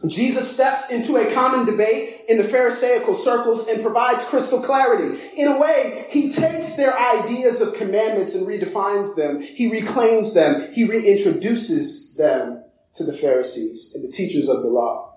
Jesus 0.05 0.53
steps 0.53 0.91
into 0.91 1.15
a 1.15 1.33
common 1.33 1.65
debate 1.65 2.25
in 2.27 2.37
the 2.37 2.43
Pharisaical 2.43 3.15
circles 3.15 3.69
and 3.69 3.81
provides 3.81 4.27
crystal 4.27 4.61
clarity. 4.61 5.17
In 5.37 5.47
a 5.47 5.57
way, 5.57 6.07
he 6.09 6.29
takes 6.33 6.75
their 6.75 6.97
ideas 6.99 7.61
of 7.61 7.75
commandments 7.75 8.35
and 8.35 8.45
redefines 8.45 9.15
them. 9.15 9.41
He 9.41 9.71
reclaims 9.71 10.33
them. 10.33 10.73
He 10.73 10.85
reintroduces 10.85 12.17
them 12.17 12.65
to 12.95 13.05
the 13.05 13.13
Pharisees 13.13 13.95
and 13.95 14.05
the 14.05 14.11
teachers 14.11 14.49
of 14.49 14.61
the 14.61 14.67
law. 14.67 15.12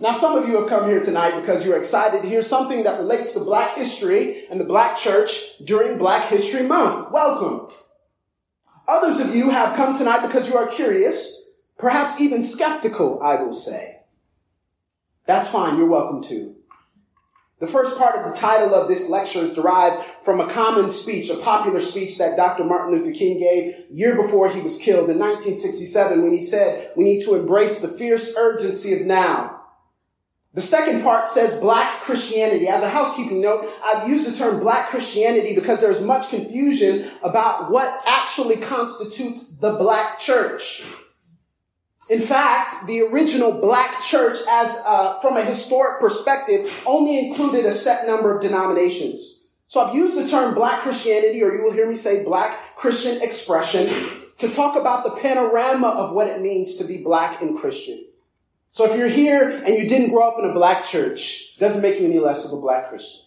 Now, 0.00 0.12
some 0.12 0.36
of 0.36 0.46
you 0.46 0.60
have 0.60 0.68
come 0.68 0.88
here 0.88 1.00
tonight 1.00 1.40
because 1.40 1.64
you're 1.64 1.78
excited 1.78 2.20
to 2.20 2.28
hear 2.28 2.42
something 2.42 2.82
that 2.84 3.00
relates 3.00 3.32
to 3.32 3.44
black 3.44 3.74
history 3.74 4.44
and 4.50 4.60
the 4.60 4.64
black 4.64 4.94
church 4.94 5.56
during 5.64 5.96
Black 5.96 6.28
History 6.28 6.66
Month. 6.66 7.12
Welcome. 7.12 7.74
Others 8.86 9.20
of 9.20 9.34
you 9.34 9.50
have 9.50 9.74
come 9.74 9.96
tonight 9.96 10.26
because 10.26 10.50
you 10.50 10.56
are 10.56 10.66
curious, 10.66 11.62
perhaps 11.78 12.20
even 12.20 12.44
skeptical, 12.44 13.22
I 13.22 13.36
will 13.36 13.54
say. 13.54 14.02
That's 15.24 15.50
fine. 15.50 15.78
You're 15.78 15.88
welcome 15.88 16.22
to. 16.24 16.54
The 17.58 17.66
first 17.66 17.96
part 17.96 18.16
of 18.16 18.30
the 18.30 18.38
title 18.38 18.74
of 18.74 18.88
this 18.88 19.08
lecture 19.08 19.38
is 19.38 19.54
derived 19.54 20.04
from 20.22 20.40
a 20.40 20.52
common 20.52 20.92
speech, 20.92 21.30
a 21.30 21.38
popular 21.38 21.80
speech 21.80 22.18
that 22.18 22.36
Dr. 22.36 22.64
Martin 22.64 22.92
Luther 22.92 23.16
King 23.16 23.38
gave 23.38 23.90
year 23.90 24.14
before 24.14 24.50
he 24.50 24.60
was 24.60 24.78
killed 24.78 25.08
in 25.08 25.18
1967 25.18 26.22
when 26.22 26.34
he 26.34 26.42
said, 26.42 26.92
we 26.98 27.04
need 27.04 27.24
to 27.24 27.34
embrace 27.34 27.80
the 27.80 27.88
fierce 27.88 28.36
urgency 28.36 29.00
of 29.00 29.06
now 29.06 29.62
the 30.56 30.62
second 30.62 31.02
part 31.02 31.28
says 31.28 31.60
black 31.60 32.00
Christianity. 32.00 32.66
As 32.66 32.82
a 32.82 32.88
housekeeping 32.88 33.42
note, 33.42 33.68
I've 33.84 34.08
used 34.08 34.32
the 34.32 34.38
term 34.38 34.58
black 34.58 34.88
Christianity 34.88 35.54
because 35.54 35.82
there's 35.82 36.02
much 36.02 36.30
confusion 36.30 37.04
about 37.22 37.70
what 37.70 38.02
actually 38.06 38.56
constitutes 38.56 39.58
the 39.58 39.74
black 39.74 40.18
church. 40.18 40.82
In 42.08 42.22
fact, 42.22 42.86
the 42.86 43.02
original 43.02 43.60
black 43.60 44.00
church, 44.00 44.38
as 44.48 44.82
uh, 44.86 45.20
from 45.20 45.36
a 45.36 45.44
historic 45.44 46.00
perspective, 46.00 46.72
only 46.86 47.28
included 47.28 47.66
a 47.66 47.72
set 47.72 48.06
number 48.06 48.34
of 48.34 48.40
denominations. 48.40 49.48
So 49.66 49.84
I've 49.84 49.94
used 49.94 50.16
the 50.16 50.26
term 50.26 50.54
black 50.54 50.80
Christianity, 50.80 51.42
or 51.42 51.54
you 51.54 51.64
will 51.64 51.72
hear 51.72 51.86
me 51.86 51.96
say 51.96 52.24
black 52.24 52.76
Christian 52.76 53.20
expression, 53.20 53.92
to 54.38 54.48
talk 54.48 54.74
about 54.74 55.04
the 55.04 55.20
panorama 55.20 55.88
of 55.88 56.14
what 56.14 56.28
it 56.28 56.40
means 56.40 56.78
to 56.78 56.84
be 56.84 57.02
black 57.02 57.42
and 57.42 57.58
Christian. 57.58 58.05
So 58.76 58.84
if 58.92 58.98
you're 58.98 59.08
here 59.08 59.48
and 59.64 59.74
you 59.74 59.88
didn't 59.88 60.10
grow 60.10 60.28
up 60.28 60.38
in 60.38 60.44
a 60.44 60.52
black 60.52 60.84
church, 60.84 61.54
it 61.56 61.60
doesn't 61.60 61.80
make 61.80 61.98
you 61.98 62.04
any 62.04 62.18
less 62.18 62.44
of 62.44 62.58
a 62.58 62.60
black 62.60 62.90
Christian. 62.90 63.24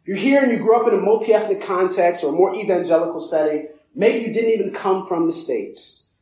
If 0.00 0.08
you're 0.08 0.16
here 0.16 0.42
and 0.42 0.50
you 0.50 0.56
grew 0.56 0.80
up 0.80 0.88
in 0.88 0.98
a 0.98 1.02
multi-ethnic 1.02 1.60
context 1.60 2.24
or 2.24 2.30
a 2.30 2.32
more 2.32 2.54
evangelical 2.54 3.20
setting, 3.20 3.68
maybe 3.94 4.24
you 4.24 4.32
didn't 4.32 4.58
even 4.58 4.72
come 4.72 5.06
from 5.06 5.26
the 5.26 5.32
States. 5.34 6.14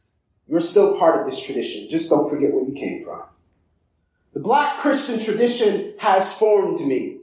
You're 0.48 0.60
still 0.60 0.98
part 0.98 1.20
of 1.20 1.30
this 1.30 1.40
tradition. 1.40 1.88
Just 1.90 2.10
don't 2.10 2.28
forget 2.28 2.52
where 2.52 2.64
you 2.64 2.72
came 2.72 3.04
from. 3.04 3.22
The 4.32 4.40
black 4.40 4.80
Christian 4.80 5.22
tradition 5.22 5.94
has 5.98 6.36
formed 6.36 6.80
me. 6.80 7.20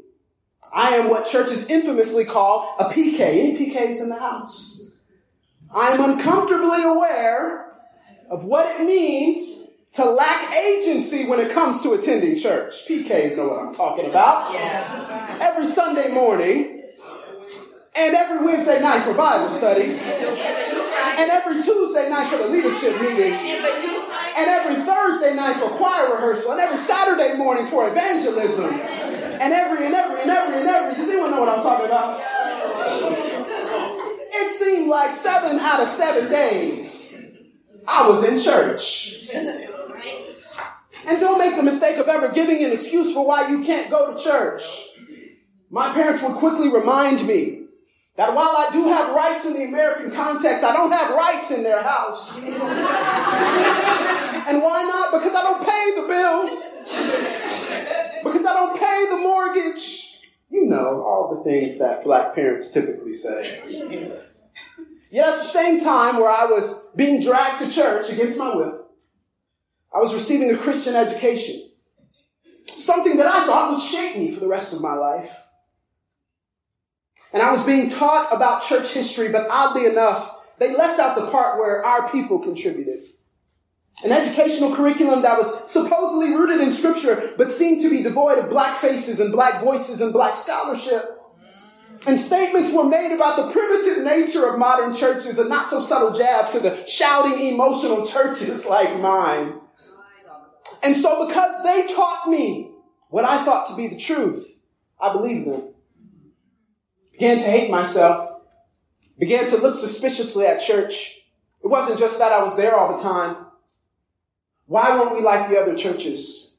I 0.74 0.91
am 0.91 1.10
what 1.10 1.27
churches 1.27 1.69
infamously 1.69 2.24
call 2.24 2.74
a 2.79 2.86
PK. 2.86 3.19
Any 3.19 3.57
PKs 3.57 4.01
in 4.01 4.07
the 4.07 4.17
house? 4.17 4.96
I 5.75 5.89
am 5.89 6.10
uncomfortably 6.10 6.84
aware 6.84 7.75
of 8.29 8.46
what 8.46 8.79
it 8.79 8.86
means 8.86 9.66
to 9.98 10.06
lack 10.06 10.54
agency 10.54 11.27
when 11.27 11.39
it 11.39 11.51
comes 11.51 11.82
to 11.82 11.94
attending 11.94 12.36
church. 12.36 12.86
PKs 12.88 13.36
know 13.36 13.48
what 13.48 13.60
I'm 13.60 13.74
talking 13.74 14.06
about. 14.06 14.54
Yes. 14.54 15.42
Every 15.42 15.66
Sunday 15.66 16.13
morning 16.13 16.84
and 17.96 18.16
every 18.16 18.46
Wednesday 18.46 18.80
night 18.80 19.01
for 19.01 19.16
Bible 19.16 19.50
study 19.50 19.98
and 19.98 21.32
every 21.32 21.63
Tuesday 21.63 22.12
night 22.12 22.30
for 22.30 22.38
the 22.38 22.48
leadership 22.48 22.94
meeting 23.01 23.34
and 23.34 24.48
every 24.48 24.75
Thursday 24.75 25.34
night 25.34 25.56
for 25.56 25.70
choir 25.70 26.13
rehearsal 26.13 26.51
and 26.51 26.62
every 26.62 26.77
Saturday 26.77 27.36
morning 27.36 27.66
for 27.66 27.89
evangelism 27.89 28.72
and 28.72 29.51
every 29.51 29.84
and 29.84 29.96
every 29.96 30.22
and 30.22 30.30
every 30.30 30.60
and 30.60 30.68
every. 30.68 30.96
Does 30.96 31.10
anyone 31.10 31.32
know 31.32 31.39
what 31.39 31.50
I'm 31.50 31.63
talking 31.63 31.88
about? 31.88 32.22
It 34.32 34.51
seemed 34.51 34.89
like 34.89 35.12
seven 35.16 35.58
out 35.58 35.82
of 35.82 35.88
seven 35.88 36.30
days 36.30 37.08
I 37.88 38.08
was 38.08 38.24
in 38.24 38.39
church. 38.39 39.13
And 41.08 41.20
don't 41.22 41.40
make 41.40 41.56
the 41.56 41.64
mistake 41.64 41.98
of 41.98 42.08
ever 42.08 42.34
giving 42.34 42.64
an 42.66 42.72
excuse 42.74 43.14
for 43.14 43.26
why 43.26 43.50
you 43.50 43.64
can't 43.64 43.90
go 43.90 44.14
to 44.14 44.22
church. 44.22 44.64
My 45.70 45.94
parents 45.94 46.22
would 46.22 46.36
quickly 46.36 46.70
remind 46.70 47.26
me 47.26 47.68
that 48.18 48.34
while 48.34 48.56
I 48.58 48.70
do 48.74 48.84
have 48.90 49.16
rights 49.16 49.46
in 49.46 49.54
the 49.54 49.64
American 49.66 50.12
context, 50.12 50.66
I 50.66 50.74
don't 50.74 50.92
have 50.92 51.16
rights 51.16 51.52
in 51.52 51.64
their 51.64 51.82
house. 51.82 52.44
and 52.44 52.56
why 54.62 54.84
not? 54.84 55.14
Because 55.14 55.34
I 55.34 55.44
don't 55.44 55.66
pay 55.66 55.96
the 56.02 56.08
bills. 56.08 56.84
Because 58.24 58.46
I 58.46 58.54
don't 58.54 58.78
pay 58.78 59.06
the 59.10 59.18
mortgage. 59.22 60.20
You 60.50 60.66
know, 60.66 61.04
all 61.04 61.36
the 61.38 61.44
things 61.50 61.80
that 61.80 62.04
black 62.04 62.34
parents 62.36 62.72
typically 62.74 63.14
say. 63.14 63.62
Yet 65.10 65.30
at 65.30 65.38
the 65.38 65.44
same 65.44 65.80
time, 65.82 66.18
where 66.18 66.30
I 66.30 66.46
was 66.46 66.92
being 66.96 67.22
dragged 67.22 67.60
to 67.60 67.72
church 67.72 68.12
against 68.12 68.38
my 68.38 68.54
will, 68.56 68.87
I 69.98 70.00
was 70.00 70.13
receiving 70.13 70.54
a 70.54 70.58
Christian 70.58 70.96
education. 70.96 71.72
Something 72.68 73.18
that 73.18 73.25
I 73.25 73.48
thought 73.48 73.72
would 73.72 73.82
shape 73.82 74.16
me 74.16 74.30
for 74.32 74.42
the 74.42 74.48
rest 74.48 74.75
of 74.75 74.84
my 74.84 74.94
life. 74.94 75.36
And 77.34 77.42
I 77.42 77.51
was 77.51 77.66
being 77.66 77.89
taught 77.89 78.32
about 78.32 78.62
church 78.62 78.94
history, 78.94 79.32
but 79.32 79.48
oddly 79.50 79.88
enough, 79.88 80.56
they 80.60 80.77
left 80.77 81.00
out 81.00 81.18
the 81.18 81.32
part 81.32 81.58
where 81.58 81.84
our 81.84 82.12
people 82.12 82.38
contributed. 82.38 83.06
An 84.06 84.12
educational 84.12 84.75
curriculum 84.75 85.24
that 85.24 85.36
was 85.36 85.72
supposedly 85.72 86.36
rooted 86.36 86.62
in 86.62 86.72
scripture, 86.72 87.34
but 87.36 87.51
seemed 87.51 87.82
to 87.82 87.89
be 87.89 88.04
devoid 88.04 88.38
of 88.38 88.51
black 88.51 88.77
faces 88.77 89.20
and 89.20 89.32
black 89.32 89.63
voices 89.63 90.00
and 90.00 90.13
black 90.13 90.38
scholarship. 90.38 91.20
And 92.06 92.20
statements 92.20 92.72
were 92.72 92.84
made 92.84 93.16
about 93.16 93.38
the 93.38 93.51
primitive 93.51 94.04
nature 94.04 94.48
of 94.48 94.60
modern 94.60 94.94
churches, 94.94 95.39
a 95.39 95.50
not 95.50 95.72
so 95.72 95.82
subtle 95.82 96.13
jab 96.13 96.51
to 96.51 96.60
the 96.60 96.86
shouting, 96.86 97.48
emotional 97.48 98.06
churches 98.06 98.68
like 98.70 99.00
mine. 99.00 99.62
And 100.84 100.96
so 100.96 101.27
because 101.27 101.63
they 101.63 101.88
taught 101.93 102.29
me 102.29 102.72
what 103.10 103.25
I 103.25 103.43
thought 103.43 103.67
to 103.67 103.75
be 103.75 103.88
the 103.88 103.98
truth, 103.98 104.60
I 105.00 105.13
believed 105.13 105.48
them. 105.48 105.63
Began 107.12 107.38
to 107.38 107.43
hate 107.43 107.72
myself. 107.72 108.41
Began 109.17 109.48
to 109.48 109.57
look 109.57 109.75
suspiciously 109.75 110.46
at 110.46 110.62
church. 110.62 111.19
It 111.63 111.67
wasn't 111.67 112.00
just 112.00 112.19
that 112.19 112.31
I 112.31 112.43
was 112.43 112.55
there 112.55 112.75
all 112.75 112.96
the 112.96 113.01
time. 113.01 113.36
Why 114.67 114.98
weren't 114.98 115.15
we 115.15 115.22
like 115.22 115.50
the 115.50 115.60
other 115.60 115.75
churches? 115.75 116.57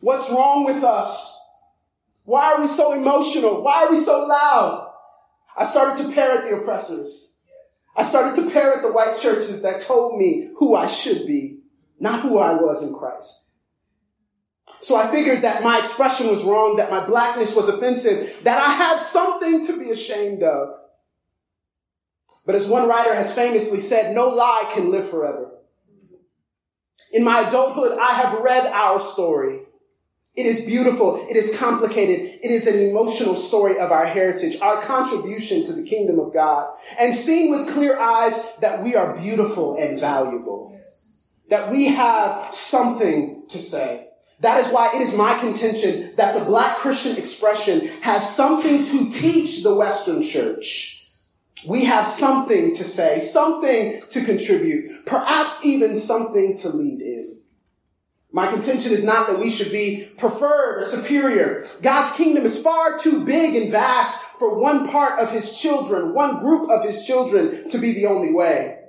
What's 0.00 0.30
wrong 0.30 0.64
with 0.64 0.82
us? 0.82 1.40
Why 2.24 2.54
are 2.54 2.60
we 2.60 2.66
so 2.66 2.92
emotional? 2.92 3.62
Why 3.62 3.84
are 3.84 3.90
we 3.90 4.00
so 4.00 4.26
loud? 4.26 4.90
I 5.56 5.64
started 5.64 6.02
to 6.02 6.12
parrot 6.12 6.48
the 6.48 6.56
oppressors. 6.56 7.40
I 7.96 8.02
started 8.02 8.34
to 8.42 8.50
parrot 8.50 8.82
the 8.82 8.92
white 8.92 9.16
churches 9.16 9.62
that 9.62 9.82
told 9.82 10.18
me 10.18 10.50
who 10.56 10.74
I 10.74 10.86
should 10.86 11.26
be, 11.26 11.58
not 11.98 12.22
who 12.22 12.38
I 12.38 12.54
was 12.54 12.86
in 12.86 12.94
Christ. 12.94 13.52
So 14.80 14.96
I 14.96 15.10
figured 15.10 15.42
that 15.42 15.62
my 15.62 15.78
expression 15.78 16.28
was 16.28 16.44
wrong, 16.44 16.76
that 16.76 16.90
my 16.90 17.06
blackness 17.06 17.56
was 17.56 17.68
offensive, 17.68 18.40
that 18.42 18.60
I 18.60 18.70
had 18.70 18.98
something 19.00 19.66
to 19.66 19.78
be 19.78 19.90
ashamed 19.90 20.42
of. 20.42 20.74
But 22.44 22.54
as 22.54 22.68
one 22.68 22.88
writer 22.88 23.14
has 23.14 23.34
famously 23.34 23.80
said, 23.80 24.14
no 24.14 24.28
lie 24.28 24.70
can 24.74 24.90
live 24.90 25.08
forever. 25.08 25.52
In 27.12 27.24
my 27.24 27.48
adulthood, 27.48 27.98
I 27.98 28.12
have 28.12 28.40
read 28.40 28.66
our 28.66 29.00
story. 29.00 29.60
It 30.34 30.46
is 30.46 30.66
beautiful. 30.66 31.26
It 31.30 31.36
is 31.36 31.56
complicated. 31.56 32.40
It 32.42 32.50
is 32.50 32.66
an 32.66 32.90
emotional 32.90 33.36
story 33.36 33.78
of 33.78 33.92
our 33.92 34.04
heritage, 34.04 34.60
our 34.60 34.82
contribution 34.82 35.64
to 35.64 35.72
the 35.72 35.84
kingdom 35.88 36.18
of 36.18 36.34
God, 36.34 36.76
and 36.98 37.14
seeing 37.14 37.50
with 37.50 37.72
clear 37.72 37.98
eyes 37.98 38.56
that 38.56 38.82
we 38.82 38.96
are 38.96 39.16
beautiful 39.16 39.76
and 39.76 40.00
valuable, 40.00 40.72
yes. 40.76 41.03
That 41.48 41.70
we 41.70 41.86
have 41.86 42.54
something 42.54 43.42
to 43.50 43.60
say. 43.60 44.08
That 44.40 44.60
is 44.64 44.72
why 44.72 44.92
it 44.94 45.00
is 45.00 45.16
my 45.16 45.38
contention 45.38 46.14
that 46.16 46.36
the 46.38 46.44
black 46.44 46.78
Christian 46.78 47.16
expression 47.16 47.88
has 48.02 48.34
something 48.34 48.84
to 48.86 49.10
teach 49.10 49.62
the 49.62 49.74
Western 49.74 50.22
church. 50.22 51.02
We 51.66 51.84
have 51.84 52.08
something 52.08 52.74
to 52.74 52.84
say, 52.84 53.20
something 53.20 54.02
to 54.10 54.24
contribute, 54.24 55.06
perhaps 55.06 55.64
even 55.64 55.96
something 55.96 56.56
to 56.58 56.68
lead 56.70 57.00
in. 57.00 57.40
My 58.32 58.50
contention 58.50 58.92
is 58.92 59.06
not 59.06 59.28
that 59.28 59.38
we 59.38 59.48
should 59.48 59.70
be 59.70 60.08
preferred 60.18 60.80
or 60.80 60.84
superior. 60.84 61.66
God's 61.80 62.16
kingdom 62.16 62.44
is 62.44 62.60
far 62.60 62.98
too 62.98 63.24
big 63.24 63.54
and 63.54 63.70
vast 63.70 64.24
for 64.24 64.58
one 64.58 64.88
part 64.88 65.20
of 65.20 65.30
his 65.30 65.56
children, 65.56 66.12
one 66.12 66.40
group 66.40 66.68
of 66.68 66.84
his 66.84 67.06
children 67.06 67.70
to 67.70 67.78
be 67.78 67.92
the 67.92 68.06
only 68.06 68.34
way. 68.34 68.83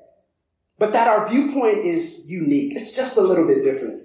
But 0.77 0.91
that 0.93 1.07
our 1.07 1.29
viewpoint 1.29 1.79
is 1.79 2.29
unique. 2.29 2.75
It's 2.75 2.95
just 2.95 3.17
a 3.17 3.21
little 3.21 3.47
bit 3.47 3.63
different. 3.63 4.03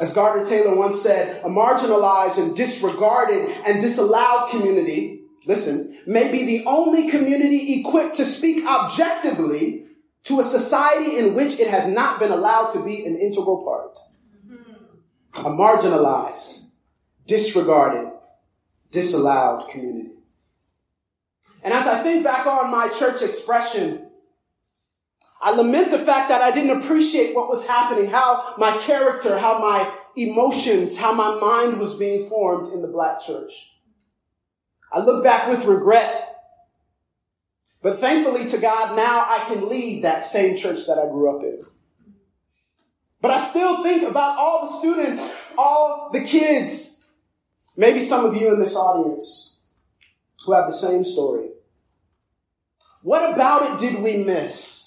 As 0.00 0.14
Gardner 0.14 0.44
Taylor 0.44 0.74
once 0.74 1.02
said, 1.02 1.44
a 1.44 1.48
marginalized 1.48 2.42
and 2.42 2.56
disregarded 2.56 3.50
and 3.66 3.82
disallowed 3.82 4.50
community, 4.50 5.24
listen, 5.44 5.98
may 6.06 6.30
be 6.32 6.44
the 6.46 6.64
only 6.66 7.10
community 7.10 7.80
equipped 7.80 8.14
to 8.16 8.24
speak 8.24 8.66
objectively 8.66 9.86
to 10.24 10.40
a 10.40 10.44
society 10.44 11.18
in 11.18 11.34
which 11.34 11.58
it 11.58 11.68
has 11.68 11.88
not 11.88 12.20
been 12.20 12.30
allowed 12.30 12.70
to 12.70 12.84
be 12.84 13.04
an 13.04 13.16
integral 13.16 13.64
part 13.64 13.98
a 15.34 15.48
marginalized, 15.48 16.74
disregarded, 17.26 18.12
disallowed 18.90 19.68
community. 19.70 20.10
And 21.64 21.72
as 21.72 21.86
I 21.86 22.02
think 22.02 22.22
back 22.22 22.46
on 22.46 22.70
my 22.70 22.88
church 22.88 23.22
expression, 23.22 24.10
I 25.42 25.50
lament 25.50 25.90
the 25.90 25.98
fact 25.98 26.28
that 26.28 26.40
I 26.40 26.52
didn't 26.52 26.82
appreciate 26.82 27.34
what 27.34 27.48
was 27.48 27.66
happening, 27.66 28.08
how 28.08 28.54
my 28.58 28.78
character, 28.78 29.36
how 29.38 29.58
my 29.58 29.92
emotions, 30.16 30.96
how 30.96 31.12
my 31.12 31.34
mind 31.40 31.80
was 31.80 31.98
being 31.98 32.28
formed 32.28 32.72
in 32.72 32.80
the 32.80 32.88
black 32.88 33.20
church. 33.20 33.74
I 34.92 35.00
look 35.00 35.24
back 35.24 35.48
with 35.48 35.64
regret. 35.64 36.28
But 37.82 37.98
thankfully 37.98 38.48
to 38.50 38.58
God, 38.58 38.94
now 38.94 39.26
I 39.28 39.44
can 39.48 39.68
lead 39.68 40.04
that 40.04 40.24
same 40.24 40.56
church 40.56 40.86
that 40.86 41.02
I 41.04 41.10
grew 41.10 41.36
up 41.36 41.42
in. 41.42 41.58
But 43.20 43.32
I 43.32 43.38
still 43.38 43.82
think 43.82 44.08
about 44.08 44.38
all 44.38 44.66
the 44.66 44.72
students, 44.72 45.28
all 45.58 46.10
the 46.12 46.22
kids, 46.22 47.08
maybe 47.76 47.98
some 47.98 48.26
of 48.26 48.36
you 48.36 48.52
in 48.52 48.60
this 48.60 48.76
audience 48.76 49.62
who 50.44 50.52
have 50.52 50.66
the 50.66 50.72
same 50.72 51.02
story. 51.04 51.48
What 53.02 53.34
about 53.34 53.72
it 53.72 53.80
did 53.80 54.00
we 54.02 54.22
miss? 54.22 54.81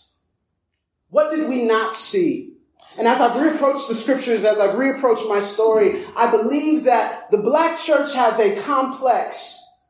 What 1.15 1.33
did 1.33 1.47
we 1.47 1.63
not 1.63 1.95
see? 1.95 2.57
And 2.97 3.07
as 3.07 3.21
I've 3.21 3.37
reapproached 3.39 3.87
the 3.87 3.95
scriptures, 3.95 4.43
as 4.43 4.59
I've 4.59 4.75
reapproached 4.75 5.29
my 5.29 5.39
story, 5.39 6.01
I 6.13 6.29
believe 6.29 6.83
that 6.83 7.31
the 7.31 7.37
black 7.37 7.79
church 7.79 8.13
has 8.13 8.37
a 8.37 8.59
complex 8.63 9.87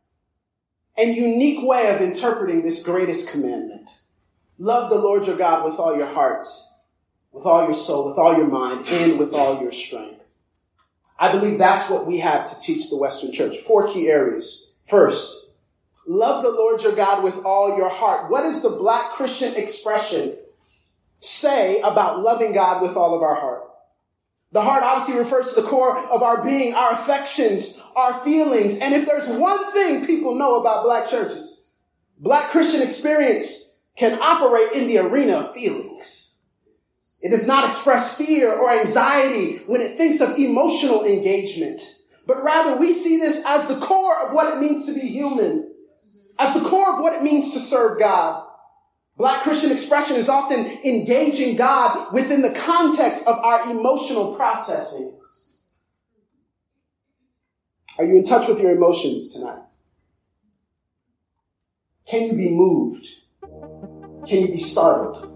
and 0.95 1.15
unique 1.15 1.65
way 1.67 1.95
of 1.95 2.01
interpreting 2.01 2.61
this 2.61 2.85
greatest 2.85 3.31
commandment. 3.31 3.89
Love 4.59 4.91
the 4.91 4.99
Lord 4.99 5.25
your 5.25 5.35
God 5.35 5.65
with 5.65 5.79
all 5.79 5.97
your 5.97 6.05
hearts 6.05 6.73
with 7.31 7.47
all 7.47 7.65
your 7.65 7.73
soul, 7.73 8.09
with 8.09 8.19
all 8.19 8.37
your 8.37 8.45
mind, 8.45 8.87
and 8.87 9.17
with 9.17 9.33
all 9.33 9.63
your 9.63 9.71
strength. 9.71 10.21
I 11.17 11.31
believe 11.31 11.57
that's 11.57 11.89
what 11.89 12.05
we 12.05 12.19
have 12.19 12.47
to 12.49 12.59
teach 12.59 12.91
the 12.91 12.99
Western 12.99 13.33
church. 13.33 13.57
Four 13.57 13.89
key 13.89 14.09
areas. 14.09 14.77
First, 14.87 15.55
love 16.05 16.43
the 16.43 16.51
Lord 16.51 16.83
your 16.83 16.95
God 16.95 17.23
with 17.23 17.43
all 17.43 17.79
your 17.79 17.89
heart. 17.89 18.29
What 18.29 18.45
is 18.45 18.61
the 18.61 18.69
black 18.69 19.11
Christian 19.13 19.55
expression 19.55 20.37
say 21.25 21.81
about 21.81 22.21
loving 22.21 22.53
God 22.53 22.81
with 22.81 22.95
all 22.95 23.15
of 23.15 23.23
our 23.23 23.35
heart? 23.35 23.63
The 24.51 24.61
heart 24.61 24.83
obviously 24.83 25.19
refers 25.19 25.53
to 25.53 25.61
the 25.61 25.67
core 25.67 25.97
of 25.97 26.23
our 26.23 26.43
being, 26.43 26.73
our 26.75 26.93
affections, 26.93 27.83
our 27.95 28.13
feelings. 28.23 28.79
And 28.79 28.93
if 28.93 29.05
there's 29.05 29.27
one 29.27 29.71
thing 29.73 30.05
people 30.05 30.35
know 30.35 30.61
about 30.61 30.85
black 30.85 31.07
churches, 31.09 31.73
black 32.17 32.51
Christian 32.51 32.81
experience 32.81 33.83
can 33.97 34.17
operate 34.21 34.71
in 34.73 34.87
the 34.87 34.99
arena 34.99 35.37
of 35.37 35.53
feelings. 35.53 36.45
It 37.21 37.31
does 37.31 37.47
not 37.47 37.67
express 37.67 38.17
fear 38.17 38.53
or 38.53 38.71
anxiety 38.71 39.57
when 39.65 39.81
it 39.81 39.97
thinks 39.97 40.21
of 40.21 40.37
emotional 40.37 41.03
engagement, 41.03 41.81
but 42.27 42.43
rather 42.43 42.79
we 42.79 42.93
see 42.93 43.17
this 43.17 43.45
as 43.45 43.67
the 43.67 43.83
core 43.83 44.19
of 44.19 44.33
what 44.33 44.53
it 44.53 44.59
means 44.59 44.85
to 44.85 44.93
be 44.93 45.07
human, 45.07 45.71
as 46.37 46.53
the 46.53 46.69
core 46.69 46.93
of 46.93 46.99
what 46.99 47.13
it 47.13 47.23
means 47.23 47.53
to 47.53 47.59
serve 47.59 47.99
God. 47.99 48.44
Black 49.17 49.43
Christian 49.43 49.71
expression 49.71 50.17
is 50.17 50.27
often 50.27 50.65
engaging 50.83 51.55
God 51.55 52.13
within 52.13 52.41
the 52.41 52.51
context 52.51 53.27
of 53.27 53.37
our 53.37 53.71
emotional 53.71 54.35
processing. 54.35 55.17
Are 57.97 58.03
you 58.03 58.17
in 58.17 58.25
touch 58.25 58.49
with 58.49 58.59
your 58.59 58.71
emotions 58.71 59.33
tonight? 59.33 59.61
Can 62.05 62.27
you 62.27 62.33
be 62.33 62.49
moved? 62.49 63.07
Can 64.27 64.41
you 64.41 64.47
be 64.49 64.57
startled? 64.57 65.31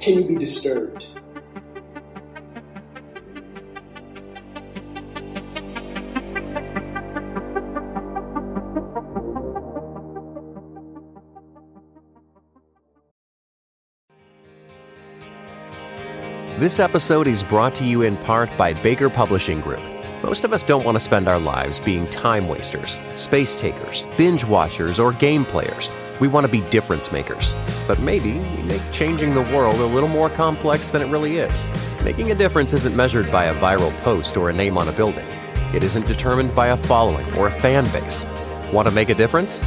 Can 0.00 0.18
you 0.18 0.24
be 0.24 0.36
disturbed? 0.36 1.06
This 16.58 16.80
episode 16.80 17.28
is 17.28 17.44
brought 17.44 17.72
to 17.76 17.84
you 17.84 18.02
in 18.02 18.16
part 18.16 18.50
by 18.58 18.74
Baker 18.74 19.08
Publishing 19.08 19.60
Group. 19.60 19.80
Most 20.24 20.42
of 20.42 20.52
us 20.52 20.64
don't 20.64 20.84
want 20.84 20.96
to 20.96 21.00
spend 21.00 21.28
our 21.28 21.38
lives 21.38 21.78
being 21.78 22.04
time 22.08 22.48
wasters, 22.48 22.98
space 23.14 23.54
takers, 23.54 24.06
binge 24.16 24.44
watchers, 24.44 24.98
or 24.98 25.12
game 25.12 25.44
players. 25.44 25.92
We 26.18 26.26
want 26.26 26.44
to 26.46 26.50
be 26.50 26.62
difference 26.68 27.12
makers. 27.12 27.54
But 27.86 28.00
maybe 28.00 28.40
we 28.40 28.62
make 28.64 28.82
changing 28.90 29.34
the 29.34 29.42
world 29.42 29.76
a 29.76 29.86
little 29.86 30.08
more 30.08 30.28
complex 30.28 30.88
than 30.88 31.00
it 31.00 31.12
really 31.12 31.36
is. 31.36 31.68
Making 32.02 32.32
a 32.32 32.34
difference 32.34 32.72
isn't 32.72 32.96
measured 32.96 33.30
by 33.30 33.44
a 33.44 33.54
viral 33.54 33.96
post 34.02 34.36
or 34.36 34.50
a 34.50 34.52
name 34.52 34.76
on 34.76 34.88
a 34.88 34.92
building. 34.92 35.26
It 35.72 35.84
isn't 35.84 36.08
determined 36.08 36.56
by 36.56 36.70
a 36.70 36.76
following 36.76 37.32
or 37.38 37.46
a 37.46 37.52
fan 37.52 37.84
base. 37.92 38.24
Want 38.72 38.88
to 38.88 38.92
make 38.92 39.10
a 39.10 39.14
difference? 39.14 39.62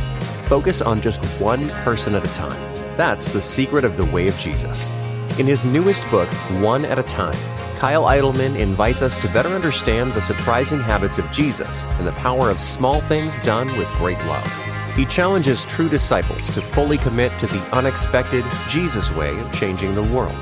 Focus 0.50 0.82
on 0.82 1.00
just 1.00 1.24
one 1.40 1.70
person 1.86 2.16
at 2.16 2.28
a 2.28 2.34
time. 2.34 2.60
That's 2.98 3.30
the 3.30 3.40
secret 3.40 3.86
of 3.86 3.96
the 3.96 4.14
way 4.14 4.28
of 4.28 4.38
Jesus. 4.38 4.92
In 5.40 5.48
his 5.48 5.66
newest 5.66 6.10
book, 6.12 6.28
One 6.62 6.84
at 6.84 7.00
a 7.00 7.04
Time, 7.04 7.40
Kyle 7.78 8.04
Idleman 8.04 8.60
invites 8.60 9.02
us 9.02 9.16
to 9.18 9.32
better 9.32 9.50
understand 9.50 10.12
the 10.12 10.22
surprising 10.22 10.80
habits 10.80 11.18
of 11.18 11.32
Jesus 11.32 11.86
and 11.98 12.06
the 12.06 12.12
power 12.12 12.50
of 12.50 12.62
small 12.62 13.00
things 13.02 13.40
done 13.40 13.68
with 13.78 13.88
great 13.94 14.20
love. 14.26 14.46
He 14.94 15.06
challenges 15.06 15.66
true 15.66 15.88
disciples 15.88 16.50
to 16.52 16.62
fully 16.62 16.98
commit 16.98 17.40
to 17.40 17.48
the 17.48 17.62
unexpected 17.74 18.44
Jesus 18.68 19.10
way 19.12 19.40
of 19.40 19.52
changing 19.54 19.96
the 19.96 20.04
world 20.04 20.36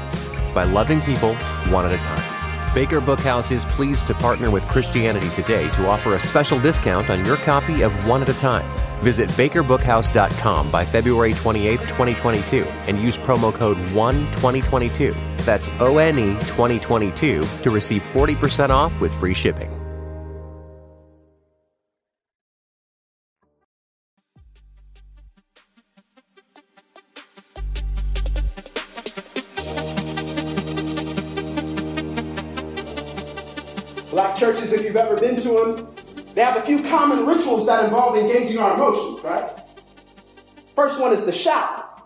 by 0.56 0.63
loving 0.63 1.02
people 1.02 1.36
one 1.69 1.86
at 1.86 1.93
a 1.93 2.04
time. 2.04 2.73
Baker 2.73 2.99
Bookhouse 2.99 3.52
is 3.52 3.65
pleased 3.65 4.08
to 4.08 4.15
partner 4.15 4.49
with 4.49 4.67
Christianity 4.67 5.30
Today 5.30 5.69
to 5.71 5.88
offer 5.88 6.15
a 6.15 6.19
special 6.19 6.60
discount 6.60 7.12
on 7.12 7.23
your 7.23 7.38
copy 7.38 7.84
of 7.84 7.93
One 8.08 8.23
at 8.23 8.30
a 8.30 8.34
Time. 8.34 8.67
Visit 8.99 9.29
bakerbookhouse.com 9.31 10.71
by 10.71 10.85
February 10.85 11.33
28, 11.33 11.81
2022, 11.81 12.63
and 12.88 13.01
use 13.01 13.17
promo 13.17 13.53
code 13.53 13.77
ONE2022 13.77 15.29
that's 15.49 15.67
ONE 15.79 16.38
2022 16.41 17.41
to 17.41 17.69
receive 17.71 18.03
40% 18.13 18.69
off 18.69 18.99
with 19.01 19.12
free 19.19 19.33
shipping. 19.33 19.75
Black 34.12 34.35
churches, 34.35 34.73
if 34.73 34.83
you've 34.83 34.95
ever 34.95 35.19
been 35.19 35.39
to 35.39 35.49
them, 35.49 35.98
they 36.39 36.45
have 36.45 36.56
a 36.56 36.62
few 36.62 36.82
common 36.84 37.25
rituals 37.25 37.65
that 37.65 37.84
involve 37.84 38.15
engaging 38.15 38.60
our 38.60 38.75
emotions, 38.75 39.21
right? 39.25 39.60
First 40.73 41.02
one 41.02 41.12
is 41.12 41.25
the 41.25 41.34
shout. 41.34 42.02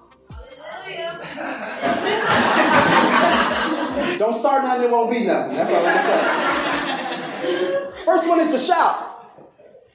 Don't 4.18 4.36
start 4.36 4.64
nothing, 4.64 4.86
it 4.86 4.92
won't 4.92 5.12
be 5.12 5.28
nothing. 5.28 5.56
That's 5.56 5.72
all 5.72 5.86
I'm 5.86 6.02
saying. 7.44 7.92
First 8.04 8.28
one 8.28 8.40
is 8.40 8.52
the 8.52 8.58
shout. 8.58 9.24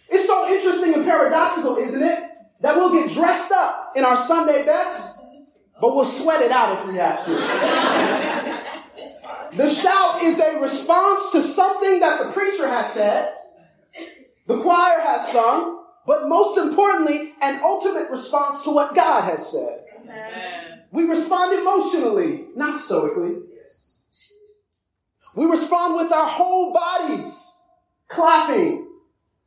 It's 0.09 0.29
so 0.29 0.48
interesting 0.55 0.94
and 0.94 1.05
paradoxical, 1.05 1.77
isn't 1.77 2.05
it? 2.05 2.20
That 2.61 2.77
we'll 2.77 2.92
get 2.92 3.11
dressed 3.11 3.51
up 3.51 3.94
in 3.96 4.05
our 4.05 4.16
Sunday 4.16 4.64
best, 4.64 5.20
but 5.81 5.96
we'll 5.96 6.05
sweat 6.05 6.42
it 6.42 6.53
out 6.53 6.79
if 6.79 6.87
we 6.87 6.94
have 6.94 7.24
to. 7.24 7.33
The 9.57 9.68
shout 9.68 10.22
is 10.22 10.38
a 10.38 10.61
response 10.61 11.33
to 11.33 11.42
something 11.42 11.98
that 11.98 12.22
the 12.24 12.31
preacher 12.31 12.68
has 12.68 12.92
said 12.92 13.35
the 14.48 14.58
choir 14.61 15.00
has 15.00 15.30
sung, 15.30 15.84
but 16.06 16.26
most 16.26 16.56
importantly, 16.56 17.34
an 17.42 17.61
ultimate 17.62 18.11
response 18.11 18.64
to 18.64 18.70
what 18.70 18.94
God 18.96 19.30
has 19.30 19.52
said. 19.52 19.84
We 20.90 21.04
respond 21.04 21.58
emotionally, 21.58 22.46
not 22.56 22.80
stoically. 22.80 23.42
We 25.34 25.44
respond 25.44 25.96
with 25.96 26.11
our 26.11 26.26
whole 26.26 26.72
bodies, 26.72 27.62
clapping 28.08 28.88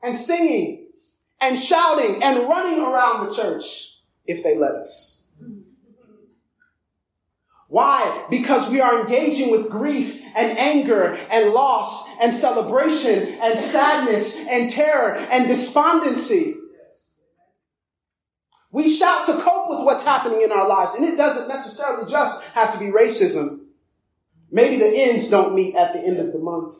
and 0.03 0.15
singing 0.15 0.87
and 1.41 1.57
shouting 1.57 2.21
and 2.21 2.47
running 2.47 2.79
around 2.79 3.27
the 3.27 3.35
church 3.35 3.97
if 4.27 4.43
they 4.43 4.55
let 4.55 4.75
us. 4.75 5.20
Why? 7.71 8.25
Because 8.29 8.69
we 8.69 8.81
are 8.81 8.99
engaging 8.99 9.49
with 9.49 9.69
grief 9.69 10.21
and 10.35 10.57
anger 10.57 11.17
and 11.29 11.51
loss 11.51 12.13
and 12.21 12.35
celebration 12.35 13.29
and 13.41 13.57
sadness 13.57 14.45
and 14.45 14.69
terror 14.69 15.15
and 15.31 15.47
despondency. 15.47 16.55
We 18.73 18.93
shout 18.93 19.25
to 19.27 19.41
cope 19.41 19.69
with 19.69 19.85
what's 19.85 20.03
happening 20.03 20.41
in 20.41 20.51
our 20.51 20.67
lives. 20.67 20.95
And 20.95 21.07
it 21.07 21.15
doesn't 21.15 21.47
necessarily 21.47 22.11
just 22.11 22.43
have 22.49 22.73
to 22.73 22.79
be 22.79 22.87
racism. 22.87 23.67
Maybe 24.51 24.75
the 24.75 24.91
ends 24.93 25.29
don't 25.29 25.55
meet 25.55 25.73
at 25.73 25.93
the 25.93 25.99
end 25.99 26.19
of 26.19 26.33
the 26.33 26.39
month. 26.39 26.75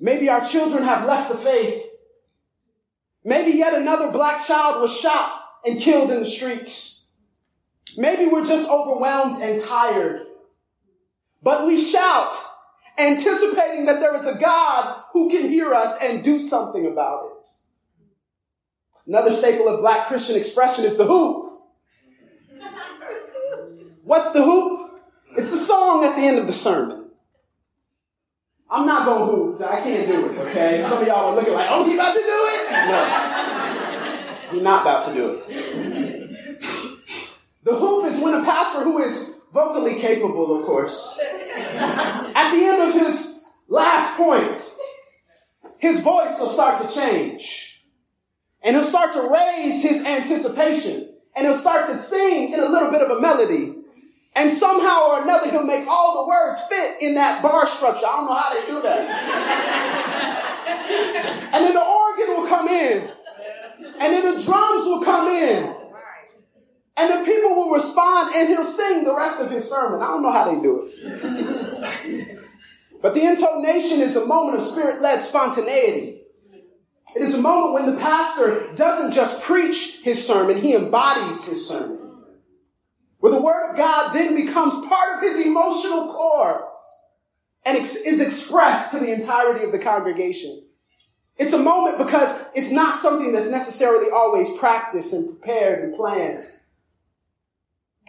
Maybe 0.00 0.30
our 0.30 0.42
children 0.42 0.82
have 0.84 1.06
left 1.06 1.30
the 1.30 1.36
faith. 1.36 1.84
Maybe 3.22 3.58
yet 3.58 3.74
another 3.74 4.10
black 4.12 4.46
child 4.46 4.80
was 4.80 4.98
shot 4.98 5.38
and 5.62 5.78
killed 5.78 6.10
in 6.10 6.20
the 6.20 6.26
streets. 6.26 7.01
Maybe 7.98 8.26
we're 8.26 8.44
just 8.44 8.70
overwhelmed 8.70 9.42
and 9.42 9.60
tired. 9.60 10.26
But 11.42 11.66
we 11.66 11.80
shout, 11.80 12.34
anticipating 12.98 13.86
that 13.86 14.00
there 14.00 14.14
is 14.14 14.26
a 14.26 14.38
God 14.38 15.02
who 15.12 15.30
can 15.30 15.48
hear 15.48 15.74
us 15.74 15.98
and 16.02 16.22
do 16.22 16.40
something 16.40 16.86
about 16.86 17.30
it. 17.38 17.48
Another 19.06 19.32
staple 19.32 19.68
of 19.68 19.80
black 19.80 20.06
Christian 20.06 20.36
expression 20.36 20.84
is 20.84 20.96
the 20.96 21.04
hoop. 21.06 21.60
What's 24.04 24.32
the 24.32 24.42
hoop? 24.42 25.00
It's 25.36 25.50
the 25.50 25.56
song 25.56 26.04
at 26.04 26.14
the 26.16 26.22
end 26.22 26.38
of 26.38 26.46
the 26.46 26.52
sermon. 26.52 27.10
I'm 28.70 28.86
not 28.86 29.04
going 29.04 29.18
to 29.18 29.26
hoop. 29.36 29.62
I 29.62 29.80
can't 29.80 30.08
do 30.08 30.30
it, 30.30 30.38
okay? 30.38 30.82
Some 30.82 31.02
of 31.02 31.06
y'all 31.06 31.30
are 31.30 31.34
looking 31.34 31.52
like, 31.52 31.68
oh, 31.70 31.84
he 31.84 31.94
about 31.94 32.14
to 32.14 32.20
do 32.20 32.26
it? 32.26 32.70
No. 32.72 34.52
He's 34.52 34.62
not 34.62 34.82
about 34.82 35.06
to 35.06 35.14
do 35.14 35.42
it. 35.46 35.91
The 37.64 37.76
hoop 37.76 38.06
is 38.06 38.20
when 38.20 38.34
a 38.34 38.44
pastor 38.44 38.82
who 38.84 38.98
is 38.98 39.42
vocally 39.52 40.00
capable, 40.00 40.58
of 40.58 40.64
course, 40.64 41.20
at 41.20 42.52
the 42.52 42.64
end 42.64 42.82
of 42.82 42.94
his 42.94 43.44
last 43.68 44.16
point, 44.16 44.74
his 45.78 46.00
voice 46.00 46.38
will 46.40 46.48
start 46.48 46.88
to 46.88 46.94
change. 46.94 47.84
And 48.62 48.76
he'll 48.76 48.84
start 48.84 49.12
to 49.14 49.28
raise 49.32 49.82
his 49.82 50.04
anticipation. 50.04 51.12
And 51.34 51.46
he'll 51.46 51.56
start 51.56 51.86
to 51.88 51.96
sing 51.96 52.52
in 52.52 52.60
a 52.60 52.68
little 52.68 52.90
bit 52.90 53.02
of 53.02 53.10
a 53.10 53.20
melody. 53.20 53.74
And 54.34 54.52
somehow 54.52 55.10
or 55.10 55.22
another, 55.22 55.50
he'll 55.50 55.64
make 55.64 55.86
all 55.86 56.24
the 56.24 56.28
words 56.28 56.62
fit 56.68 57.02
in 57.02 57.14
that 57.14 57.42
bar 57.42 57.66
structure. 57.66 58.06
I 58.06 58.16
don't 58.16 58.26
know 58.26 58.34
how 58.34 58.54
they 58.54 58.66
do 58.66 58.80
that. 58.82 59.10
and 61.52 61.64
then 61.66 61.74
the 61.74 61.84
organ 61.84 62.28
will 62.28 62.48
come 62.48 62.68
in. 62.68 63.10
And 64.00 64.12
then 64.12 64.34
the 64.34 64.42
drums 64.42 64.86
will 64.86 65.02
come 65.04 65.28
in. 65.28 65.81
And 66.96 67.20
the 67.20 67.24
people 67.24 67.54
will 67.54 67.70
respond 67.70 68.34
and 68.34 68.48
he'll 68.48 68.64
sing 68.64 69.04
the 69.04 69.14
rest 69.14 69.42
of 69.42 69.50
his 69.50 69.68
sermon. 69.68 70.02
I 70.02 70.08
don't 70.08 70.22
know 70.22 70.32
how 70.32 70.54
they 70.54 70.60
do 70.60 70.88
it. 70.90 72.38
but 73.00 73.14
the 73.14 73.24
intonation 73.24 74.00
is 74.00 74.16
a 74.16 74.26
moment 74.26 74.58
of 74.58 74.64
spirit 74.64 75.00
led 75.00 75.20
spontaneity. 75.20 76.20
It 77.14 77.22
is 77.22 77.34
a 77.34 77.42
moment 77.42 77.74
when 77.74 77.94
the 77.94 78.00
pastor 78.00 78.72
doesn't 78.74 79.12
just 79.12 79.42
preach 79.42 80.00
his 80.02 80.26
sermon, 80.26 80.58
he 80.58 80.74
embodies 80.74 81.46
his 81.46 81.68
sermon. 81.68 82.02
Where 83.18 83.32
the 83.32 83.42
word 83.42 83.70
of 83.70 83.76
God 83.76 84.12
then 84.12 84.34
becomes 84.34 84.86
part 84.86 85.16
of 85.16 85.22
his 85.22 85.44
emotional 85.46 86.08
core 86.08 86.68
and 87.64 87.78
is 87.78 88.20
expressed 88.20 88.92
to 88.92 89.00
the 89.00 89.12
entirety 89.12 89.64
of 89.64 89.72
the 89.72 89.78
congregation. 89.78 90.66
It's 91.36 91.52
a 91.52 91.58
moment 91.58 91.98
because 91.98 92.48
it's 92.54 92.70
not 92.70 92.98
something 92.98 93.32
that's 93.32 93.50
necessarily 93.50 94.10
always 94.10 94.56
practiced 94.56 95.14
and 95.14 95.38
prepared 95.38 95.84
and 95.84 95.94
planned. 95.94 96.44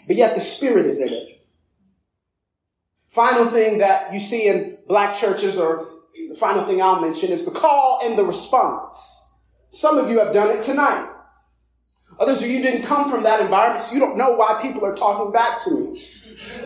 But 0.08 0.15
yet 0.15 0.36
the 0.36 0.41
Spirit 0.41 0.86
is 0.86 1.01
in 1.01 1.13
it. 1.13 1.45
Final 3.10 3.45
thing 3.45 3.77
that 3.77 4.13
you 4.13 4.19
see 4.19 4.47
in 4.47 4.77
black 4.88 5.15
churches 5.15 5.60
or 5.60 5.88
the 6.29 6.36
final 6.36 6.65
thing 6.65 6.82
I'll 6.82 6.99
mention 7.01 7.29
is 7.29 7.45
the 7.45 7.58
call 7.58 7.99
and 8.03 8.17
the 8.17 8.25
response. 8.25 9.36
Some 9.69 9.97
of 9.97 10.10
you 10.10 10.19
have 10.19 10.34
done 10.34 10.49
it 10.56 10.63
tonight. 10.63 11.12
Others 12.19 12.43
of 12.43 12.49
you 12.49 12.62
didn't 12.62 12.84
come 12.84 13.10
from 13.10 13.23
that 13.23 13.39
environment, 13.39 13.84
so 13.84 13.95
you 13.95 13.99
don't 13.99 14.17
know 14.17 14.34
why 14.36 14.60
people 14.62 14.86
are 14.86 14.95
talking 14.95 15.32
back 15.32 15.63
to 15.63 15.71
me. 15.71 16.08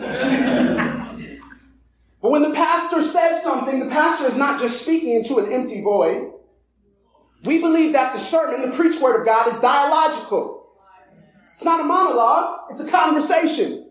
but 2.20 2.30
when 2.30 2.42
the 2.42 2.52
pastor 2.52 3.02
says 3.02 3.42
something, 3.42 3.80
the 3.80 3.90
pastor 3.90 4.28
is 4.28 4.36
not 4.36 4.60
just 4.60 4.82
speaking 4.82 5.14
into 5.14 5.38
an 5.38 5.52
empty 5.52 5.82
void. 5.82 6.32
We 7.44 7.60
believe 7.60 7.92
that 7.92 8.12
the 8.12 8.18
sermon, 8.18 8.70
the 8.70 8.76
preached 8.76 9.00
word 9.00 9.20
of 9.20 9.26
God, 9.26 9.52
is 9.52 9.60
dialogical. 9.60 10.57
It's 11.58 11.64
not 11.64 11.80
a 11.80 11.82
monologue, 11.82 12.70
it's 12.70 12.80
a 12.84 12.88
conversation. 12.88 13.90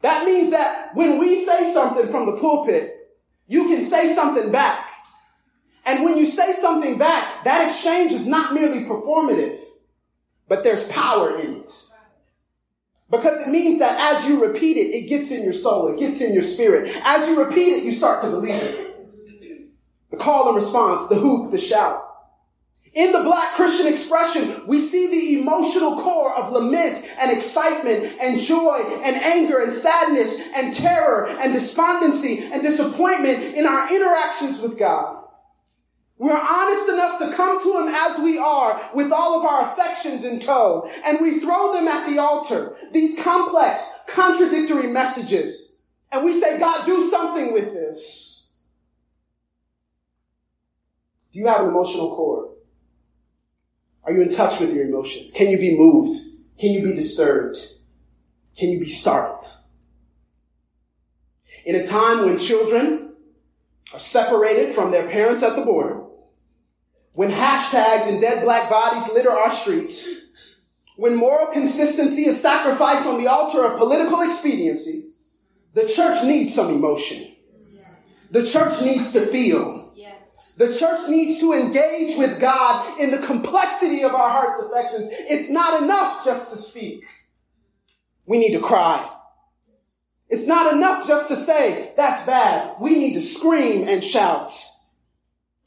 That 0.00 0.26
means 0.26 0.50
that 0.50 0.92
when 0.96 1.18
we 1.18 1.44
say 1.44 1.72
something 1.72 2.08
from 2.08 2.26
the 2.26 2.40
pulpit, 2.40 2.90
you 3.46 3.68
can 3.68 3.84
say 3.84 4.12
something 4.12 4.50
back. 4.50 4.90
And 5.86 6.04
when 6.04 6.18
you 6.18 6.26
say 6.26 6.52
something 6.52 6.98
back, 6.98 7.44
that 7.44 7.68
exchange 7.68 8.10
is 8.10 8.26
not 8.26 8.54
merely 8.54 8.86
performative, 8.86 9.60
but 10.48 10.64
there's 10.64 10.88
power 10.88 11.38
in 11.38 11.58
it. 11.58 11.72
Because 13.08 13.46
it 13.46 13.52
means 13.52 13.78
that 13.78 14.12
as 14.12 14.28
you 14.28 14.44
repeat 14.44 14.76
it, 14.76 14.92
it 14.92 15.08
gets 15.08 15.30
in 15.30 15.44
your 15.44 15.54
soul, 15.54 15.94
it 15.94 16.00
gets 16.00 16.20
in 16.20 16.34
your 16.34 16.42
spirit. 16.42 16.92
As 17.04 17.28
you 17.28 17.40
repeat 17.44 17.68
it, 17.68 17.84
you 17.84 17.92
start 17.92 18.20
to 18.22 18.30
believe 18.30 18.60
it. 18.60 19.70
The 20.10 20.16
call 20.16 20.48
and 20.48 20.56
response, 20.56 21.08
the 21.08 21.14
hoop, 21.14 21.52
the 21.52 21.58
shout. 21.58 22.09
In 22.92 23.12
the 23.12 23.22
black 23.22 23.54
Christian 23.54 23.92
expression, 23.92 24.66
we 24.66 24.80
see 24.80 25.06
the 25.06 25.40
emotional 25.40 26.00
core 26.00 26.34
of 26.34 26.50
lament 26.50 27.08
and 27.20 27.30
excitement 27.30 28.16
and 28.20 28.40
joy 28.40 28.80
and 29.04 29.14
anger 29.16 29.60
and 29.60 29.72
sadness 29.72 30.48
and 30.56 30.74
terror 30.74 31.28
and 31.28 31.52
despondency 31.52 32.50
and 32.52 32.62
disappointment 32.62 33.54
in 33.54 33.64
our 33.64 33.94
interactions 33.94 34.60
with 34.60 34.76
God. 34.76 35.18
We're 36.18 36.32
honest 36.36 36.88
enough 36.90 37.18
to 37.20 37.32
come 37.34 37.62
to 37.62 37.78
Him 37.78 37.88
as 37.88 38.18
we 38.18 38.38
are 38.38 38.78
with 38.92 39.12
all 39.12 39.38
of 39.38 39.46
our 39.46 39.72
affections 39.72 40.24
in 40.24 40.40
tow 40.40 40.90
and 41.06 41.20
we 41.20 41.38
throw 41.38 41.72
them 41.72 41.86
at 41.86 42.10
the 42.10 42.18
altar. 42.18 42.76
These 42.92 43.22
complex, 43.22 43.88
contradictory 44.08 44.88
messages. 44.88 45.80
And 46.10 46.24
we 46.24 46.38
say, 46.38 46.58
God, 46.58 46.84
do 46.84 47.08
something 47.08 47.52
with 47.52 47.72
this. 47.72 48.58
Do 51.32 51.38
you 51.38 51.46
have 51.46 51.62
an 51.62 51.68
emotional 51.68 52.16
core? 52.16 52.49
Are 54.10 54.12
you 54.12 54.22
in 54.22 54.28
touch 54.28 54.58
with 54.58 54.74
your 54.74 54.86
emotions? 54.86 55.30
Can 55.30 55.50
you 55.50 55.56
be 55.56 55.78
moved? 55.78 56.10
Can 56.58 56.72
you 56.72 56.82
be 56.82 56.96
disturbed? 56.96 57.56
Can 58.58 58.70
you 58.70 58.80
be 58.80 58.88
startled? 58.88 59.46
In 61.64 61.76
a 61.76 61.86
time 61.86 62.26
when 62.26 62.40
children 62.40 63.14
are 63.92 64.00
separated 64.00 64.74
from 64.74 64.90
their 64.90 65.08
parents 65.08 65.44
at 65.44 65.54
the 65.54 65.64
border, 65.64 66.02
when 67.12 67.30
hashtags 67.30 68.10
and 68.10 68.20
dead 68.20 68.42
black 68.42 68.68
bodies 68.68 69.08
litter 69.12 69.30
our 69.30 69.52
streets, 69.52 70.32
when 70.96 71.14
moral 71.14 71.46
consistency 71.46 72.22
is 72.22 72.42
sacrificed 72.42 73.06
on 73.06 73.22
the 73.22 73.28
altar 73.28 73.64
of 73.64 73.78
political 73.78 74.22
expediency, 74.22 75.08
the 75.74 75.86
church 75.86 76.24
needs 76.24 76.52
some 76.52 76.74
emotion. 76.74 77.30
The 78.32 78.44
church 78.44 78.82
needs 78.82 79.12
to 79.12 79.26
feel. 79.26 79.79
The 80.60 80.74
church 80.74 81.08
needs 81.08 81.40
to 81.40 81.54
engage 81.54 82.18
with 82.18 82.38
God 82.38 83.00
in 83.00 83.10
the 83.10 83.26
complexity 83.26 84.04
of 84.04 84.14
our 84.14 84.28
heart's 84.28 84.62
affections. 84.62 85.08
It's 85.10 85.48
not 85.48 85.82
enough 85.82 86.22
just 86.22 86.52
to 86.52 86.58
speak. 86.58 87.06
We 88.26 88.38
need 88.38 88.52
to 88.52 88.60
cry. 88.60 89.10
It's 90.28 90.46
not 90.46 90.74
enough 90.74 91.08
just 91.08 91.28
to 91.28 91.36
say, 91.36 91.94
that's 91.96 92.26
bad. 92.26 92.76
We 92.78 92.90
need 92.90 93.14
to 93.14 93.22
scream 93.22 93.88
and 93.88 94.04
shout. 94.04 94.52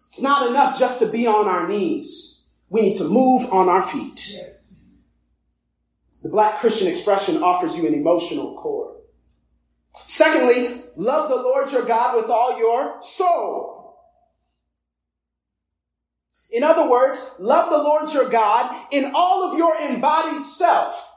It's 0.10 0.22
not 0.22 0.48
enough 0.48 0.78
just 0.78 1.02
to 1.02 1.08
be 1.08 1.26
on 1.26 1.48
our 1.48 1.68
knees. 1.68 2.52
We 2.70 2.82
need 2.84 3.00
to 3.00 3.10
move 3.10 3.52
on 3.52 3.70
our 3.70 3.82
feet. 3.82 4.30
Yes. 4.32 4.86
The 6.22 6.30
black 6.30 6.60
Christian 6.60 6.88
expression 6.88 7.42
offers 7.42 7.76
you 7.80 7.88
an 7.88 7.96
emotional 7.96 8.58
core. 8.58 8.98
Secondly, 10.06 10.84
love 10.96 11.30
the 11.30 11.36
Lord 11.36 11.72
your 11.72 11.84
God 11.84 12.16
with 12.16 12.30
all 12.30 12.60
your 12.60 13.02
soul. 13.02 13.83
In 16.54 16.64
other 16.64 16.88
words, 16.88 17.38
love 17.40 17.72
the 17.72 17.78
Lord 17.78 18.14
your 18.14 18.30
God 18.30 18.86
in 18.92 19.12
all 19.16 19.52
of 19.52 19.58
your 19.58 19.76
embodied 19.76 20.46
self. 20.46 21.10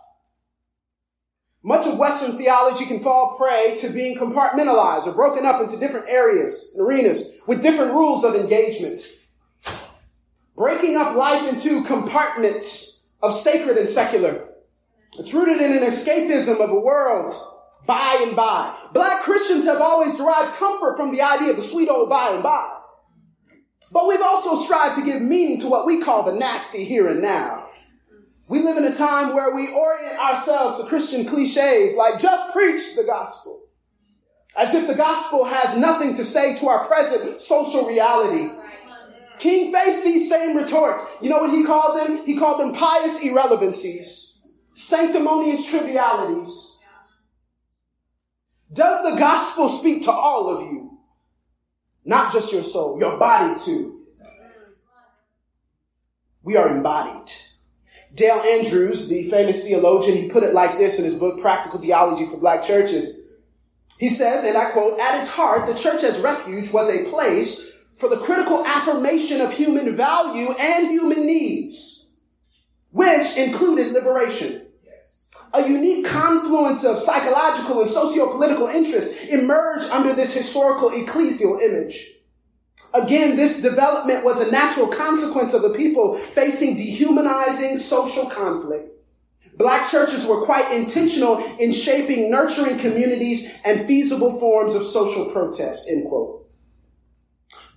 Much 1.63 1.87
of 1.87 1.99
Western 1.99 2.39
theology 2.39 2.87
can 2.87 3.01
fall 3.01 3.37
prey 3.37 3.77
to 3.81 3.91
being 3.91 4.17
compartmentalized 4.17 5.07
or 5.07 5.13
broken 5.13 5.45
up 5.45 5.61
into 5.61 5.79
different 5.79 6.09
areas 6.09 6.73
and 6.75 6.87
arenas 6.87 7.39
with 7.47 7.61
different 7.61 7.93
rules 7.93 8.25
of 8.25 8.35
engagement. 8.35 9.03
Breaking 10.57 10.97
up 10.97 11.15
life 11.15 11.53
into 11.53 11.85
compartments 11.85 13.07
of 13.23 13.35
sacred 13.35 13.77
and 13.77 13.91
secular. 13.91 14.49
It's 15.19 15.35
rooted 15.35 15.61
in 15.61 15.77
an 15.77 15.83
escapism 15.83 16.61
of 16.61 16.71
a 16.71 16.81
world 16.81 17.33
by 17.85 18.23
and 18.27 18.35
by. 18.35 18.75
Black 18.95 19.23
Christians 19.23 19.67
have 19.67 19.83
always 19.83 20.17
derived 20.17 20.55
comfort 20.55 20.97
from 20.97 21.13
the 21.13 21.21
idea 21.21 21.51
of 21.51 21.57
the 21.57 21.63
sweet 21.63 21.91
old 21.91 22.09
by 22.09 22.31
and 22.31 22.43
by. 22.43 22.76
But 23.93 24.09
we've 24.09 24.23
also 24.23 24.63
strived 24.63 24.99
to 24.99 25.05
give 25.05 25.23
meaning 25.23 25.61
to 25.61 25.69
what 25.69 25.87
we 25.87 26.01
call 26.01 26.25
the 26.25 26.33
nasty 26.33 26.85
here 26.85 27.09
and 27.09 27.23
now. 27.23 27.69
We 28.49 28.63
live 28.63 28.77
in 28.77 28.85
a 28.85 28.95
time 28.95 29.35
where 29.35 29.55
we 29.55 29.73
orient 29.73 30.19
ourselves 30.19 30.81
to 30.81 30.89
Christian 30.89 31.25
cliches 31.25 31.97
like 31.97 32.21
just 32.21 32.53
preach 32.53 32.97
the 32.97 33.05
gospel. 33.05 33.65
As 34.57 34.75
if 34.75 34.87
the 34.87 34.95
gospel 34.95 35.45
has 35.45 35.77
nothing 35.77 36.15
to 36.15 36.25
say 36.25 36.57
to 36.57 36.69
our 36.69 36.87
present 36.87 37.43
social 37.43 37.87
reality. 37.87 38.51
King 39.39 39.73
faced 39.73 40.05
these 40.05 40.29
same 40.29 40.57
retorts. 40.57 41.17
You 41.21 41.29
know 41.29 41.39
what 41.39 41.51
he 41.51 41.65
called 41.65 42.01
them? 42.01 42.25
He 42.25 42.39
called 42.39 42.61
them 42.61 42.73
pious 42.73 43.23
irrelevancies, 43.23 44.49
sanctimonious 44.75 45.67
trivialities, 45.67 46.77
does 48.73 49.11
the 49.11 49.19
gospel 49.19 49.69
speak 49.69 50.05
to 50.05 50.11
all 50.11 50.49
of 50.49 50.61
you? 50.63 50.86
Not 52.07 52.33
just 52.33 52.53
your 52.53 52.63
soul, 52.63 53.01
your 53.01 53.19
body 53.19 53.59
too. 53.59 54.05
We 56.45 56.57
are 56.57 56.69
embodied. 56.69 57.33
Dale 58.15 58.39
Andrews, 58.39 59.09
the 59.09 59.29
famous 59.29 59.67
theologian, 59.67 60.17
he 60.17 60.29
put 60.29 60.45
it 60.45 60.55
like 60.55 60.79
this 60.79 61.01
in 61.01 61.05
his 61.05 61.19
book, 61.19 61.41
Practical 61.41 61.81
Theology 61.81 62.25
for 62.25 62.39
Black 62.39 62.63
Churches. 62.63 63.35
He 63.99 64.09
says, 64.09 64.45
and 64.45 64.57
I 64.57 64.71
quote, 64.71 65.01
at 65.01 65.21
its 65.21 65.33
heart, 65.33 65.67
the 65.67 65.75
church 65.75 66.05
as 66.05 66.21
refuge 66.21 66.73
was 66.73 66.89
a 66.89 67.11
place 67.11 67.77
for 67.97 68.09
the 68.09 68.19
critical 68.19 68.65
affirmation 68.65 69.41
of 69.41 69.53
human 69.53 69.97
value 69.97 70.53
and 70.53 70.89
human 70.89 71.27
needs, 71.27 72.15
which 72.93 73.37
included 73.37 73.93
liberation 73.93 74.66
a 75.55 75.69
unique 75.69 76.07
confluence 76.07 76.85
of 76.85 76.99
psychological 76.99 77.83
and 77.83 77.91
socio-political 77.91 78.67
interests 78.69 79.25
emerged 79.27 79.91
under 79.91 80.13
this 80.15 80.35
historical 80.35 80.91
ecclesial 80.91 81.61
image. 81.63 82.13
Again, 82.95 83.37
this 83.37 83.63
development 83.63 84.25
was 84.25 84.47
a 84.47 84.51
natural 84.51 84.89
consequence 84.89 85.55
of 85.55 85.63
the 85.63 85.75
people 85.75 86.15
facing 86.17 86.77
dehumanizing 86.77 87.79
social 87.79 88.27
conflict. 88.27 88.93
Black 89.57 89.91
churches 89.91 90.27
were 90.27 90.45
quite 90.45 90.71
intentional 90.73 91.43
in 91.59 91.73
shaping 91.73 92.31
nurturing 92.31 92.79
communities 92.79 93.59
and 93.65 93.87
feasible 93.87 94.39
forms 94.39 94.75
of 94.75 94.85
social 94.85 95.31
protest, 95.31 95.91
end 95.91 96.09
quote. 96.09 96.47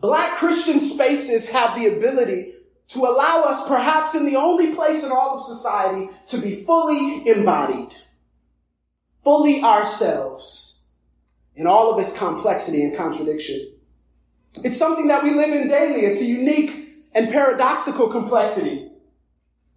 Black 0.01 0.37
Christian 0.37 0.79
spaces 0.79 1.51
have 1.51 1.77
the 1.77 1.87
ability 1.87 2.53
to 2.89 2.99
allow 2.99 3.43
us, 3.43 3.67
perhaps 3.67 4.15
in 4.15 4.25
the 4.25 4.35
only 4.35 4.73
place 4.73 5.03
in 5.03 5.11
all 5.11 5.37
of 5.37 5.43
society, 5.43 6.09
to 6.27 6.37
be 6.37 6.63
fully 6.63 7.27
embodied, 7.27 7.95
fully 9.23 9.61
ourselves 9.63 10.87
in 11.55 11.67
all 11.67 11.93
of 11.93 11.99
its 11.99 12.17
complexity 12.17 12.83
and 12.83 12.97
contradiction. 12.97 13.73
It's 14.63 14.77
something 14.77 15.07
that 15.07 15.23
we 15.23 15.33
live 15.35 15.53
in 15.53 15.67
daily. 15.67 16.01
It's 16.01 16.21
a 16.21 16.25
unique 16.25 17.03
and 17.13 17.29
paradoxical 17.29 18.09
complexity 18.09 18.89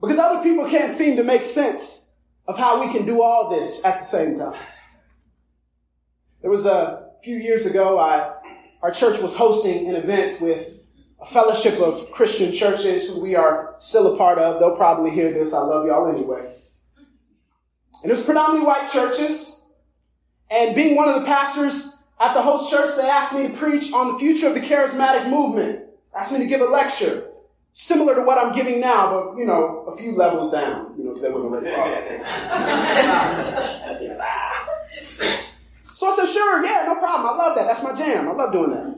because 0.01 0.19
other 0.19 0.43
people 0.43 0.69
can't 0.69 0.93
seem 0.93 1.17
to 1.17 1.25
make 1.25 1.43
sense 1.43 2.17
of 2.49 2.59
how 2.59 2.81
we 2.81 2.93
can 2.93 3.07
do 3.07 3.23
all 3.23 3.51
this 3.51 3.85
at 3.85 3.99
the 3.99 4.05
same 4.05 4.39
time. 4.39 4.59
There 6.41 6.51
was 6.51 6.67
a 6.67 7.11
few 7.23 7.37
years 7.37 7.67
ago, 7.67 7.99
I, 7.99 8.37
our 8.83 8.91
church 8.91 9.21
was 9.21 9.37
hosting 9.37 9.89
an 9.89 9.97
event 9.97 10.41
with 10.41 10.82
a 11.23 11.27
fellowship 11.27 11.79
of 11.79 12.11
Christian 12.11 12.53
churches 12.53 13.15
who 13.15 13.23
we 13.23 13.37
are 13.37 13.77
still 13.79 14.15
a 14.15 14.19
part 14.19 14.39
of. 14.39 14.59
They'll 14.59 14.77
probably 14.77 15.11
hear 15.11 15.33
this. 15.33 15.55
I 15.55 15.61
love 15.61 15.87
y'all 15.87 16.13
anyway. 16.13 16.53
And 16.97 18.11
it 18.11 18.11
was 18.11 18.25
predominantly 18.25 18.67
white 18.67 18.91
churches. 18.91 19.71
And 20.51 20.75
being 20.75 20.97
one 20.97 21.09
of 21.09 21.21
the 21.21 21.27
pastors 21.27 22.09
at 22.21 22.35
the 22.35 22.43
host 22.43 22.71
church, 22.71 22.91
they 22.97 23.09
asked 23.09 23.37
me 23.37 23.47
to 23.47 23.55
preach 23.55 23.93
on 23.93 24.13
the 24.13 24.19
future 24.19 24.49
of 24.49 24.55
the 24.55 24.61
charismatic 24.61 25.31
movement. 25.31 25.85
Asked 26.15 26.33
me 26.33 26.41
to 26.41 26.47
give 26.47 26.61
a 26.61 26.65
lecture 26.65 27.29
similar 27.73 28.17
to 28.17 28.23
what 28.23 28.37
I'm 28.37 28.55
giving 28.55 28.81
now, 28.81 29.13
but 29.13 29.39
you 29.39 29.47
know, 29.47 29.85
a 29.87 29.97
few 29.97 30.13
levels 30.13 30.51
down, 30.51 30.95
you 30.99 31.05
know, 31.05 31.11
because 31.11 31.25
I 31.25 31.33
wasn't 31.33 31.55
ready 31.55 31.67
for 31.67 31.73
So 35.95 36.11
I 36.11 36.17
said, 36.17 36.27
sure, 36.27 36.65
yeah, 36.65 36.85
no 36.89 36.97
problem. 36.97 37.33
I 37.33 37.37
love 37.37 37.55
that. 37.57 37.69
That's 37.69 37.85
my 37.85 37.95
jam. 37.95 38.29
I 38.29 38.33
love 38.33 38.53
doing 38.53 38.73
that. 38.73 38.97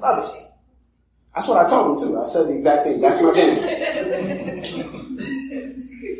Love 0.00 0.34
it. 0.34 0.51
That's 1.34 1.48
what 1.48 1.64
I 1.64 1.68
told 1.68 1.98
him 1.98 2.08
too. 2.08 2.20
I 2.20 2.24
said 2.24 2.48
the 2.48 2.56
exact 2.56 2.84
thing. 2.84 3.00
That's 3.00 3.22
my 3.22 3.32
jam. 3.34 3.58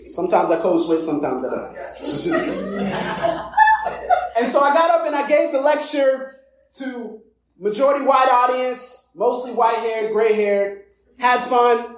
sometimes 0.08 0.50
I 0.50 0.58
code 0.60 0.80
switch, 0.82 1.02
sometimes 1.02 1.44
I 1.44 1.50
don't. 1.50 1.76
and 4.36 4.46
so 4.46 4.60
I 4.60 4.72
got 4.72 5.00
up 5.00 5.06
and 5.06 5.14
I 5.14 5.28
gave 5.28 5.52
the 5.52 5.60
lecture 5.60 6.40
to 6.76 7.20
majority 7.58 8.06
white 8.06 8.28
audience, 8.30 9.12
mostly 9.14 9.52
white 9.52 9.76
haired, 9.76 10.12
gray 10.12 10.32
haired, 10.32 10.84
had 11.18 11.46
fun. 11.46 11.96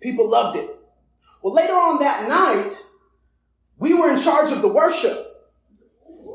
People 0.00 0.28
loved 0.28 0.58
it. 0.58 0.68
Well, 1.42 1.54
later 1.54 1.74
on 1.74 2.00
that 2.00 2.28
night, 2.28 2.76
we 3.78 3.94
were 3.94 4.10
in 4.10 4.18
charge 4.18 4.50
of 4.50 4.60
the 4.62 4.68
worship. 4.68 5.16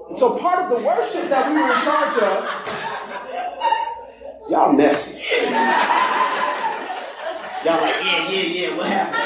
And 0.09 0.17
so 0.17 0.37
part 0.37 0.59
of 0.59 0.69
the 0.77 0.83
worship 0.85 1.27
that 1.29 1.49
we 1.49 1.55
were 1.55 1.67
in 1.67 1.81
charge 1.83 2.17
of, 2.23 2.47
y'all 4.49 4.71
messy. 4.73 5.21
Y'all 7.63 7.79
like, 7.79 8.03
yeah, 8.03 8.27
yeah, 8.27 8.41
yeah, 8.41 8.75
what 8.75 8.87
happened? 8.87 9.21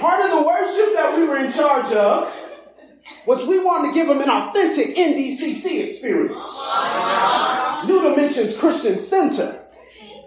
Part 0.00 0.24
of 0.24 0.30
the 0.30 0.42
worship 0.46 0.94
that 0.94 1.14
we 1.14 1.28
were 1.28 1.36
in 1.36 1.52
charge 1.52 1.92
of 1.92 2.34
was 3.26 3.46
we 3.46 3.62
wanted 3.62 3.88
to 3.88 3.94
give 3.94 4.06
them 4.06 4.22
an 4.22 4.30
authentic 4.30 4.96
NDCC 4.96 5.84
experience. 5.84 6.74
New 7.86 8.00
Dimensions 8.00 8.58
Christian 8.58 8.96
Center, 8.96 9.62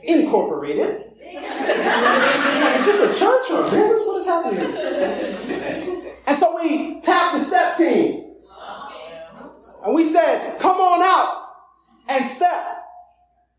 Incorporated. 0.03 1.11
is 1.25 2.85
this 2.85 3.01
a 3.01 3.19
church 3.19 3.49
or 3.49 3.65
a 3.65 3.71
business? 3.71 4.05
What 4.05 4.17
is 4.17 4.25
happening? 4.27 4.63
And 6.27 6.37
so 6.37 6.55
we 6.61 7.01
tapped 7.01 7.33
the 7.33 7.39
step 7.39 7.77
team. 7.77 8.35
And 9.83 9.95
we 9.95 10.03
said, 10.03 10.59
come 10.59 10.79
on 10.79 11.01
out 11.01 11.47
and 12.07 12.23
step. 12.23 12.85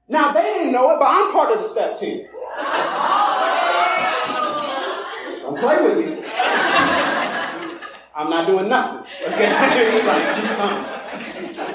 Now 0.08 0.32
they 0.32 0.42
didn't 0.42 0.72
know 0.72 0.92
it, 0.92 1.00
but 1.00 1.08
I'm 1.08 1.32
part 1.32 1.50
of 1.56 1.58
the 1.58 1.68
step 1.68 1.98
team. 1.98 2.28
Don't 5.42 5.58
play 5.58 5.82
with 5.82 5.98
me. 5.98 6.22
I'm 8.14 8.30
not 8.30 8.46
doing 8.46 8.68
nothing. 8.68 9.06
Okay? 9.26 9.90
He's 9.92 10.06
like, 10.06 10.40
do 10.40 10.46
something. 10.48 11.02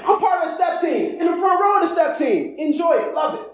I'm 0.06 0.20
part 0.20 0.44
of 0.44 0.50
the 0.50 0.56
step 0.56 0.82
team. 0.82 1.20
In 1.20 1.28
the 1.28 1.36
front 1.36 1.62
row 1.62 1.76
of 1.76 1.82
the 1.82 1.88
step 1.88 2.18
team. 2.18 2.56
Enjoy 2.58 2.94
it. 2.94 3.14
Love 3.14 3.40
it. 3.40 3.52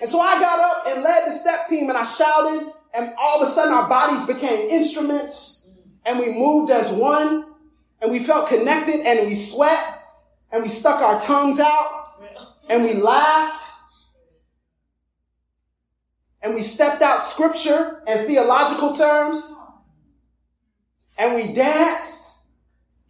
And 0.00 0.08
so 0.08 0.20
I 0.20 0.40
got 0.40 0.58
up 0.60 0.86
and 0.86 1.02
led 1.02 1.28
the 1.28 1.32
step 1.32 1.66
team 1.66 1.88
and 1.88 1.98
I 1.98 2.04
shouted 2.04 2.72
and 2.94 3.12
all 3.18 3.42
of 3.42 3.48
a 3.48 3.50
sudden 3.50 3.72
our 3.72 3.88
bodies 3.88 4.26
became 4.26 4.70
instruments 4.70 5.78
and 6.06 6.18
we 6.18 6.32
moved 6.32 6.70
as 6.72 6.90
one 6.92 7.54
and 8.00 8.10
we 8.10 8.18
felt 8.18 8.48
connected 8.48 9.00
and 9.06 9.28
we 9.28 9.34
sweat 9.34 10.02
and 10.52 10.62
we 10.62 10.68
stuck 10.68 11.00
our 11.02 11.20
tongues 11.20 11.60
out 11.60 12.18
and 12.68 12.82
we 12.82 12.94
laughed 12.94 13.79
and 16.42 16.54
we 16.54 16.62
stepped 16.62 17.02
out 17.02 17.22
scripture 17.22 18.02
and 18.06 18.26
theological 18.26 18.94
terms 18.94 19.54
and 21.18 21.34
we 21.34 21.52
danced 21.52 22.46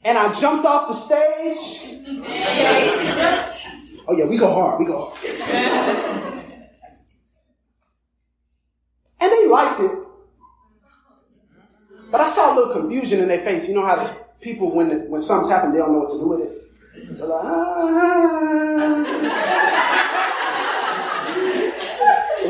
and 0.03 0.17
I 0.17 0.33
jumped 0.33 0.65
off 0.65 0.89
the 0.89 0.95
stage. 0.95 2.01
oh 4.09 4.17
yeah, 4.17 4.25
we 4.25 4.39
go 4.39 4.51
hard, 4.53 4.81
we 4.81 4.87
go 4.87 5.13
hard. 5.15 6.45
and 9.21 9.31
they 9.33 9.47
liked 9.47 9.81
it. 9.81 9.93
But 12.11 12.23
I 12.23 12.29
saw 12.31 12.55
a 12.55 12.57
little 12.57 12.73
confusion 12.73 13.21
in 13.21 13.29
their 13.29 13.45
face. 13.45 13.69
You 13.69 13.75
know 13.75 13.87
how 13.87 13.97
the 13.97 14.17
people, 14.41 14.75
when, 14.75 15.09
when 15.09 15.21
something's 15.21 15.51
happened, 15.51 15.75
they 15.75 15.79
don't 15.79 15.93
know 15.93 15.99
what 16.01 16.11
to 16.11 16.19
do 16.19 16.29
with 16.29 16.41
it. 16.41 17.19
They're 17.19 17.27
like, 17.27 17.45
ah 17.45 18.31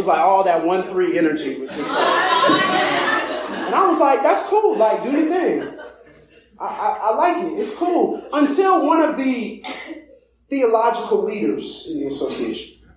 was 0.00 0.06
like 0.06 0.18
all 0.18 0.42
that 0.44 0.64
one 0.64 0.82
three 0.84 1.18
energy 1.18 1.50
was 1.50 1.68
just 1.76 1.78
like, 1.78 1.88
and 3.66 3.74
I 3.74 3.84
was 3.86 4.00
like, 4.00 4.22
that's 4.22 4.48
cool, 4.48 4.78
like 4.78 5.02
do 5.02 5.10
your 5.10 5.28
thing. 5.28 5.78
I, 6.58 6.64
I, 6.64 6.98
I 7.02 7.14
like 7.14 7.44
it. 7.44 7.58
It's 7.58 7.76
cool. 7.76 8.26
Until 8.32 8.86
one 8.86 9.02
of 9.02 9.18
the 9.18 9.62
theological 10.48 11.24
leaders 11.24 11.90
in 11.92 12.00
the 12.00 12.06
association 12.06 12.88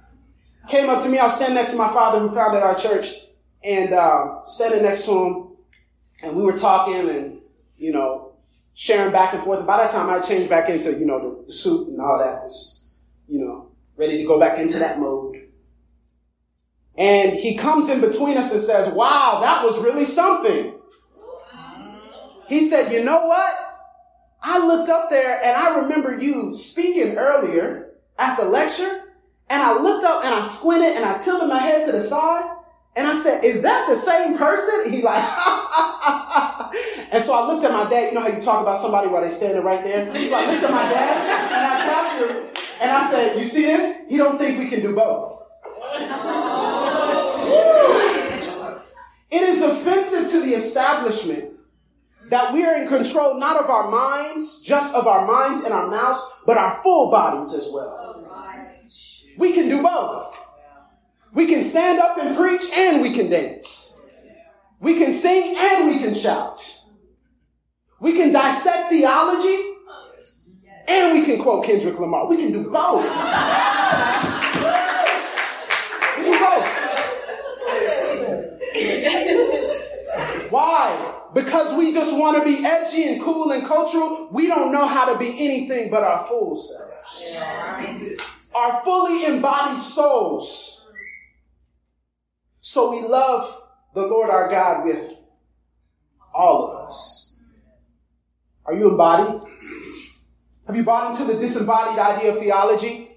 came 0.68 0.90
up 0.90 1.04
to 1.04 1.10
me. 1.10 1.20
I 1.20 1.26
was 1.26 1.36
standing 1.36 1.56
next 1.56 1.72
to 1.74 1.78
my 1.78 1.90
father 1.90 2.20
who 2.20 2.34
founded 2.34 2.64
our 2.64 2.76
church 2.76 3.14
and 3.64 3.94
uh, 3.94 4.46
standing 4.46 4.84
next 4.84 5.06
to 5.06 5.12
him. 5.12 5.48
And 6.24 6.38
we 6.38 6.44
were 6.44 6.58
talking 6.58 7.10
and, 7.10 7.40
you 7.78 7.92
know, 7.92 8.34
sharing 8.76 9.12
back 9.12 9.34
and 9.34 9.44
forth. 9.44 9.60
And 9.60 9.68
by 9.68 9.84
that 9.84 9.92
time, 9.92 10.10
I 10.10 10.20
changed 10.22 10.50
back 10.50 10.70
into, 10.70 10.98
you 10.98 11.06
know, 11.06 11.20
the, 11.20 11.48
the 11.48 11.54
suit 11.54 11.90
and 11.90 12.00
all 12.00 12.18
that 12.20 12.44
was, 12.44 12.90
you 13.28 13.40
know, 13.40 13.72
ready 13.98 14.18
to 14.20 14.26
go 14.26 14.40
back 14.40 14.58
into 14.58 14.80
that 14.80 15.00
mode. 15.00 15.33
And 16.98 17.34
he 17.34 17.58
comes 17.58 17.90
in 17.90 18.02
between 18.02 18.38
us 18.38 18.52
and 18.52 18.62
says, 18.62 18.94
wow, 18.94 19.40
that 19.42 19.64
was 19.64 19.84
really 19.84 20.06
something. 20.06 20.76
He 22.48 22.68
said, 22.68 22.92
you 22.92 23.04
know 23.04 23.26
what? 23.26 23.54
I 24.42 24.66
looked 24.66 24.90
up 24.90 25.10
there 25.10 25.42
and 25.44 25.56
I 25.56 25.80
remember 25.80 26.16
you 26.16 26.54
speaking 26.54 27.18
earlier 27.18 27.94
at 28.20 28.38
the 28.38 28.46
lecture. 28.46 29.00
And 29.50 29.62
I 29.62 29.80
looked 29.80 30.06
up 30.06 30.24
and 30.24 30.34
I 30.34 30.42
squinted 30.42 30.96
and 30.96 31.06
I 31.06 31.18
tilted 31.18 31.48
my 31.48 31.58
head 31.58 31.86
to 31.86 31.92
the 31.92 32.02
side. 32.02 32.58
And 32.96 33.08
I 33.08 33.18
said, 33.18 33.44
is 33.44 33.64
that 33.64 33.88
the 33.90 33.96
same 33.96 34.38
person? 34.38 34.70
He 34.94 35.02
like, 35.02 35.24
and 37.12 37.24
so 37.24 37.34
I 37.34 37.48
looked 37.48 37.66
at 37.66 37.72
my 37.72 37.90
dad. 37.90 38.10
You 38.10 38.14
know 38.14 38.22
how 38.22 38.28
you 38.28 38.44
talk 38.44 38.62
about 38.62 38.78
somebody 38.78 39.08
while 39.08 39.22
they're 39.22 39.32
standing 39.32 39.64
right 39.64 39.84
there? 39.84 40.12
So 40.12 40.36
I 40.36 40.52
looked 40.52 40.64
at 40.64 40.72
my 40.72 40.84
dad 40.84 41.52
and 41.52 41.66
I 41.66 41.76
tapped 41.78 42.20
him 42.22 42.66
and 42.82 42.92
I 42.92 43.10
said, 43.10 43.38
you 43.38 43.46
see 43.46 43.66
this? 43.66 44.08
He 44.10 44.18
don't 44.18 44.38
think 44.38 44.60
we 44.60 44.70
can 44.70 44.82
do 44.82 44.94
both. 44.94 45.44
Establishment 50.54 51.54
that 52.30 52.54
we 52.54 52.64
are 52.66 52.82
in 52.82 52.88
control 52.88 53.40
not 53.40 53.62
of 53.62 53.70
our 53.70 53.92
minds, 53.92 54.62
just 54.62 54.96
of 54.96 55.08
our 55.08 55.28
minds 55.28 55.64
and 55.64 55.74
our 55.74 55.88
mouths, 55.88 56.42
but 56.46 56.58
our 56.58 56.82
full 56.82 57.12
bodies 57.12 57.54
as 57.54 57.70
well. 57.74 58.26
We 59.38 59.54
can 59.54 59.68
do 59.70 59.82
both. 59.82 60.36
We 61.34 61.48
can 61.48 61.64
stand 61.64 62.00
up 62.00 62.18
and 62.18 62.36
preach 62.36 62.64
and 62.74 63.02
we 63.02 63.14
can 63.14 63.30
dance. 63.30 64.30
We 64.80 64.96
can 64.96 65.14
sing 65.14 65.56
and 65.58 65.88
we 65.88 66.00
can 66.00 66.14
shout. 66.14 66.60
We 68.00 68.14
can 68.14 68.32
dissect 68.32 68.90
theology 68.90 69.74
and 70.88 71.14
we 71.14 71.26
can 71.26 71.42
quote 71.42 71.66
Kendrick 71.66 72.00
Lamar. 72.00 72.28
We 72.28 72.38
can 72.38 72.52
do 72.52 72.70
both. 72.70 73.04
We 76.18 76.24
can 76.24 76.40
both. 76.40 76.84
Why? 80.54 81.16
Because 81.34 81.76
we 81.76 81.92
just 81.92 82.16
want 82.16 82.38
to 82.38 82.44
be 82.44 82.64
edgy 82.64 83.12
and 83.12 83.24
cool 83.24 83.50
and 83.50 83.66
cultural. 83.66 84.30
We 84.32 84.46
don't 84.46 84.72
know 84.72 84.86
how 84.86 85.12
to 85.12 85.18
be 85.18 85.44
anything 85.44 85.90
but 85.90 86.04
our 86.04 86.28
full 86.28 86.56
selves. 86.56 87.42
Our 88.54 88.84
fully 88.84 89.26
embodied 89.26 89.82
souls. 89.82 90.92
So 92.62 92.92
we 92.92 93.02
love 93.02 93.64
the 93.96 94.06
Lord 94.06 94.30
our 94.30 94.48
God 94.48 94.86
with 94.86 95.26
all 96.36 96.70
of 96.70 96.88
us. 96.88 97.44
Are 98.68 98.76
you 98.76 98.92
embodied? 98.92 99.42
Have 100.68 100.76
you 100.76 100.84
bought 100.84 101.20
into 101.20 101.34
the 101.34 101.40
disembodied 101.40 101.98
idea 101.98 102.30
of 102.30 102.38
theology? 102.38 103.10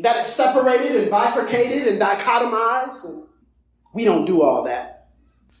That 0.00 0.18
is 0.18 0.26
separated 0.26 0.94
and 0.94 1.10
bifurcated 1.10 1.88
and 1.88 2.00
dichotomized? 2.00 3.26
We 3.92 4.04
don't 4.04 4.26
do 4.26 4.42
all 4.42 4.62
that. 4.62 4.95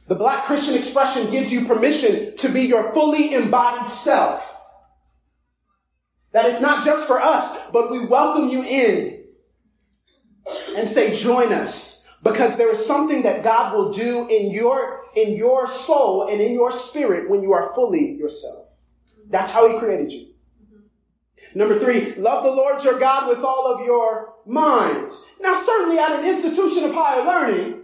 The 0.08 0.14
black 0.14 0.44
Christian 0.44 0.76
expression 0.76 1.30
gives 1.30 1.52
you 1.52 1.66
permission 1.66 2.36
to 2.36 2.48
be 2.52 2.62
your 2.62 2.92
fully 2.92 3.34
embodied 3.34 3.90
self. 3.90 4.52
That 6.32 6.46
it's 6.46 6.60
not 6.60 6.84
just 6.84 7.06
for 7.06 7.20
us, 7.20 7.70
but 7.70 7.90
we 7.90 8.06
welcome 8.06 8.48
you 8.48 8.62
in 8.62 9.24
and 10.76 10.88
say, 10.88 11.16
join 11.16 11.52
us 11.52 12.14
because 12.22 12.56
there 12.56 12.70
is 12.70 12.84
something 12.84 13.22
that 13.22 13.42
God 13.42 13.74
will 13.74 13.92
do 13.92 14.28
in 14.28 14.50
your, 14.50 15.04
in 15.16 15.36
your 15.36 15.68
soul 15.68 16.28
and 16.28 16.40
in 16.40 16.52
your 16.52 16.70
spirit 16.72 17.28
when 17.28 17.42
you 17.42 17.52
are 17.52 17.74
fully 17.74 18.12
yourself. 18.12 18.68
That's 19.28 19.52
how 19.52 19.72
he 19.72 19.78
created 19.78 20.12
you. 20.12 20.28
Number 21.54 21.78
three, 21.78 22.14
love 22.16 22.44
the 22.44 22.50
Lord 22.50 22.84
your 22.84 22.98
God 22.98 23.28
with 23.28 23.42
all 23.42 23.74
of 23.74 23.86
your 23.86 24.34
mind. 24.44 25.12
Now, 25.40 25.54
certainly 25.54 25.98
at 25.98 26.20
an 26.20 26.26
institution 26.26 26.84
of 26.84 26.94
higher 26.94 27.24
learning, 27.24 27.82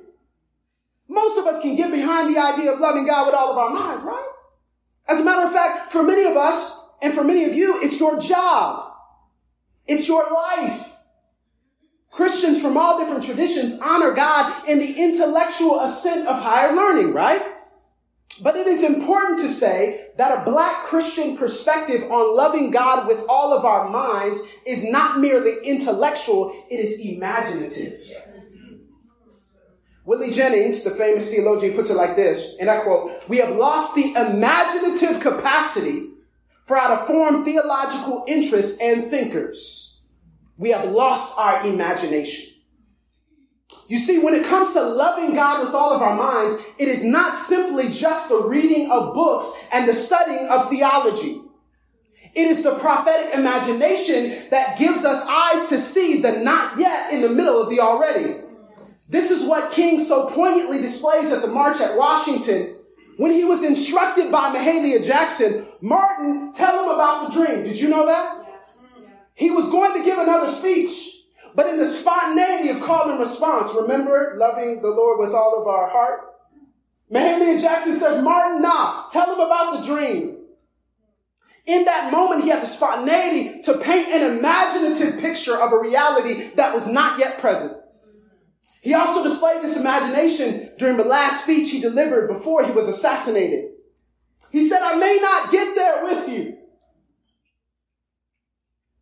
most 1.13 1.39
of 1.39 1.47
us 1.47 1.61
can 1.61 1.77
get 1.77 1.91
behind 1.91 2.35
the 2.35 2.41
idea 2.41 2.73
of 2.73 2.81
loving 2.81 3.07
God 3.07 3.27
with 3.27 3.35
all 3.35 3.53
of 3.53 3.59
our 3.59 3.71
minds, 3.71 4.05
right? 4.05 4.29
As 5.07 5.21
a 5.21 5.25
matter 5.25 5.47
of 5.47 5.53
fact, 5.53 5.93
for 5.93 6.03
many 6.03 6.25
of 6.25 6.37
us 6.37 6.91
and 7.03 7.13
for 7.13 7.23
many 7.23 7.45
of 7.45 7.55
you, 7.55 7.83
it's 7.83 8.01
your 8.01 8.19
job. 8.21 8.93
It's 9.87 10.09
your 10.09 10.33
life. 10.33 10.89
Christians 12.11 12.61
from 12.61 12.77
all 12.77 12.99
different 12.99 13.25
traditions 13.25 13.81
honor 13.81 14.13
God 14.13 14.69
in 14.69 14.79
the 14.79 15.03
intellectual 15.03 15.81
ascent 15.81 16.27
of 16.27 16.41
higher 16.41 16.75
learning, 16.75 17.13
right? 17.13 17.43
But 18.41 18.57
it 18.57 18.67
is 18.67 18.85
important 18.85 19.41
to 19.41 19.49
say 19.49 20.09
that 20.17 20.39
a 20.39 20.45
black 20.45 20.85
Christian 20.85 21.37
perspective 21.37 22.11
on 22.11 22.37
loving 22.37 22.71
God 22.71 23.07
with 23.07 23.25
all 23.29 23.53
of 23.53 23.65
our 23.65 23.89
minds 23.89 24.47
is 24.67 24.91
not 24.91 25.21
merely 25.21 25.57
intellectual, 25.65 26.65
it 26.71 26.81
is 26.81 27.01
imaginative. 27.01 28.32
Willie 30.05 30.33
Jennings, 30.33 30.83
the 30.83 30.91
famous 30.91 31.31
theologian, 31.31 31.75
puts 31.75 31.91
it 31.91 31.97
like 31.97 32.17
this, 32.17 32.59
and 32.61 32.69
I 32.69 32.81
quote, 32.81 33.29
We 33.29 33.39
have 33.39 33.55
lost 33.55 33.95
the 33.95 34.13
imaginative 34.13 35.21
capacity 35.21 36.09
for 36.67 36.77
how 36.77 36.97
to 36.97 37.07
form 37.07 37.45
theological 37.45 38.25
interests 38.27 38.81
and 38.81 39.05
thinkers. 39.05 40.05
We 40.59 40.71
have 40.71 40.91
lost 40.91 41.39
our 41.39 41.67
imagination. 41.67 42.53
You 43.89 43.99
see, 43.99 44.19
when 44.19 44.35
it 44.35 44.47
comes 44.47 44.73
to 44.73 44.83
loving 44.83 45.35
God 45.35 45.65
with 45.65 45.75
all 45.75 45.93
of 45.93 46.03
our 46.03 46.17
minds, 46.17 46.63
it 46.79 46.89
is 46.89 47.05
not 47.05 47.37
simply 47.37 47.91
just 47.91 48.29
the 48.29 48.45
reading 48.47 48.91
of 48.91 49.15
books 49.15 49.67
and 49.73 49.89
the 49.89 49.95
studying 49.95 50.49
of 50.49 50.69
theology. 50.69 51.41
It 52.35 52.47
is 52.47 52.63
the 52.63 52.79
prophetic 52.79 53.35
imagination 53.35 54.49
that 54.51 54.79
gives 54.79 55.05
us 55.05 55.27
eyes 55.27 55.69
to 55.69 55.79
see 55.79 56.23
the 56.23 56.39
not 56.39 56.79
yet 56.79 57.13
in 57.13 57.21
the 57.21 57.29
middle 57.29 57.61
of 57.61 57.69
the 57.69 57.81
already. 57.81 58.41
This 59.13 59.31
is 59.31 59.47
what 59.47 59.73
King 59.73 60.01
so 60.01 60.31
poignantly 60.31 60.81
displays 60.81 61.33
at 61.33 61.43
the 61.43 61.49
March 61.49 61.83
at 61.83 61.99
Washington 61.99 62.77
when 63.19 63.31
he 63.31 63.45
was 63.45 63.63
instructed 63.63 64.33
by 64.33 64.55
Mahalia 64.55 65.05
Jackson, 65.05 65.67
Martin, 65.83 66.55
tell 66.55 66.83
him 66.83 66.89
about 66.89 67.27
the 67.27 67.33
dream. 67.35 67.63
Did 67.63 67.79
you 67.79 67.91
know 67.91 68.07
that? 68.07 68.63
He 69.35 69.51
was 69.51 69.71
going 69.71 69.99
to 69.99 70.05
give 70.05 70.19
another 70.19 70.51
speech, 70.51 71.27
but 71.55 71.69
in 71.69 71.79
the 71.79 71.87
spontaneity 71.87 72.71
of 72.71 72.81
call 72.81 73.11
and 73.11 73.21
response, 73.21 73.75
remember 73.75 74.37
loving 74.39 74.81
the 74.81 74.89
Lord 74.89 75.19
with 75.19 75.35
all 75.35 75.61
of 75.61 75.69
our 75.69 75.91
heart? 75.91 76.35
Mahalia 77.13 77.61
Jackson 77.61 77.97
says, 77.97 78.25
Martin, 78.25 78.63
nah, 78.63 79.11
tell 79.11 79.35
him 79.35 79.41
about 79.41 79.77
the 79.77 79.95
dream. 79.95 80.39
In 81.67 81.85
that 81.85 82.11
moment, 82.11 82.45
he 82.45 82.49
had 82.49 82.63
the 82.63 82.67
spontaneity 82.67 83.61
to 83.65 83.77
paint 83.77 84.09
an 84.09 84.39
imaginative 84.39 85.21
picture 85.21 85.61
of 85.61 85.71
a 85.71 85.79
reality 85.79 86.49
that 86.55 86.75
was 86.75 86.91
not 86.91 87.19
yet 87.19 87.39
present. 87.39 87.82
He 88.83 88.95
also 88.95 89.23
displayed 89.23 89.63
this 89.63 89.81
imagination 89.81 90.73
during 90.77 90.97
the 90.97 91.05
last 91.05 91.45
speech 91.45 91.71
he 91.71 91.81
delivered 91.81 92.27
before 92.27 92.67
he 92.67 92.73
was 92.73 92.89
assassinated. 92.89 93.71
He 94.51 94.69
said, 94.69 94.83
I 94.83 94.97
may 94.97 95.19
not 95.23 95.53
get 95.53 95.77
there 95.77 96.05
with 96.05 96.29
you, 96.29 96.59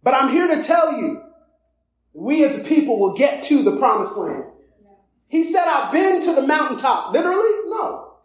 but 0.03 0.13
I'm 0.13 0.31
here 0.31 0.47
to 0.55 0.63
tell 0.63 0.99
you, 0.99 1.23
we 2.13 2.45
as 2.45 2.63
a 2.63 2.69
people 2.69 2.99
will 2.99 3.15
get 3.15 3.43
to 3.45 3.63
the 3.63 3.79
promised 3.79 4.19
land. 4.19 4.45
He 5.29 5.45
said, 5.45 5.65
I've 5.67 5.93
been 5.93 6.23
to 6.25 6.35
the 6.35 6.47
mountaintop. 6.47 7.15
Literally? 7.15 7.51
No. 7.67 8.17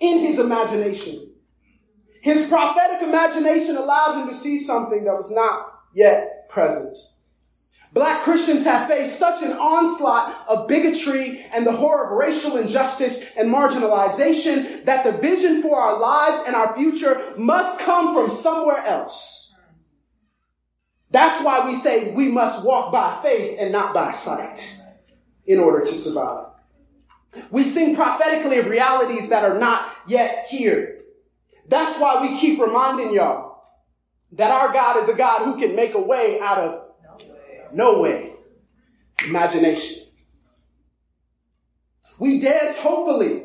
In 0.00 0.20
his 0.20 0.38
imagination. 0.38 1.32
His 2.22 2.48
prophetic 2.48 3.02
imagination 3.06 3.76
allowed 3.76 4.22
him 4.22 4.28
to 4.28 4.34
see 4.34 4.58
something 4.58 5.04
that 5.04 5.16
was 5.16 5.34
not 5.34 5.66
yet 5.92 6.48
present. 6.48 6.96
Black 7.92 8.22
Christians 8.22 8.64
have 8.64 8.88
faced 8.88 9.18
such 9.18 9.42
an 9.42 9.52
onslaught 9.52 10.34
of 10.48 10.66
bigotry 10.66 11.44
and 11.52 11.66
the 11.66 11.72
horror 11.72 12.06
of 12.06 12.18
racial 12.18 12.56
injustice 12.56 13.36
and 13.36 13.52
marginalization 13.52 14.84
that 14.86 15.04
the 15.04 15.12
vision 15.12 15.60
for 15.60 15.78
our 15.78 16.00
lives 16.00 16.42
and 16.46 16.56
our 16.56 16.74
future 16.74 17.20
must 17.36 17.80
come 17.80 18.14
from 18.14 18.34
somewhere 18.34 18.82
else. 18.86 19.60
That's 21.10 21.44
why 21.44 21.66
we 21.66 21.74
say 21.74 22.14
we 22.14 22.28
must 22.28 22.66
walk 22.66 22.90
by 22.92 23.18
faith 23.22 23.58
and 23.60 23.70
not 23.70 23.92
by 23.92 24.12
sight 24.12 24.78
in 25.44 25.58
order 25.58 25.80
to 25.80 25.86
survive. 25.86 26.46
We 27.50 27.62
sing 27.64 27.94
prophetically 27.94 28.58
of 28.58 28.70
realities 28.70 29.28
that 29.28 29.44
are 29.44 29.58
not 29.58 29.86
yet 30.06 30.46
here. 30.48 31.02
That's 31.68 32.00
why 32.00 32.22
we 32.22 32.38
keep 32.38 32.58
reminding 32.58 33.12
y'all 33.12 33.62
that 34.32 34.50
our 34.50 34.72
God 34.72 34.96
is 34.96 35.10
a 35.10 35.16
God 35.16 35.44
who 35.44 35.60
can 35.60 35.76
make 35.76 35.92
a 35.92 36.00
way 36.00 36.40
out 36.40 36.56
of 36.56 36.91
no 37.74 38.00
way. 38.00 38.32
Imagination. 39.26 40.04
We 42.18 42.40
dance 42.40 42.78
hopefully 42.78 43.44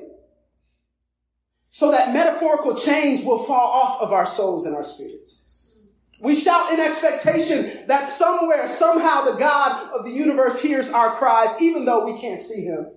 so 1.70 1.92
that 1.92 2.14
metaphorical 2.14 2.76
chains 2.76 3.24
will 3.24 3.44
fall 3.44 3.72
off 3.72 4.02
of 4.02 4.12
our 4.12 4.26
souls 4.26 4.66
and 4.66 4.76
our 4.76 4.84
spirits. 4.84 5.76
We 6.20 6.36
shout 6.36 6.72
in 6.72 6.80
expectation 6.80 7.86
that 7.88 8.10
somewhere, 8.10 8.68
somehow, 8.68 9.26
the 9.26 9.38
God 9.38 9.92
of 9.94 10.04
the 10.04 10.12
universe 10.12 10.62
hears 10.62 10.92
our 10.92 11.12
cries, 11.12 11.62
even 11.62 11.86
though 11.86 12.12
we 12.12 12.20
can't 12.20 12.42
see 12.42 12.66
him. 12.66 12.88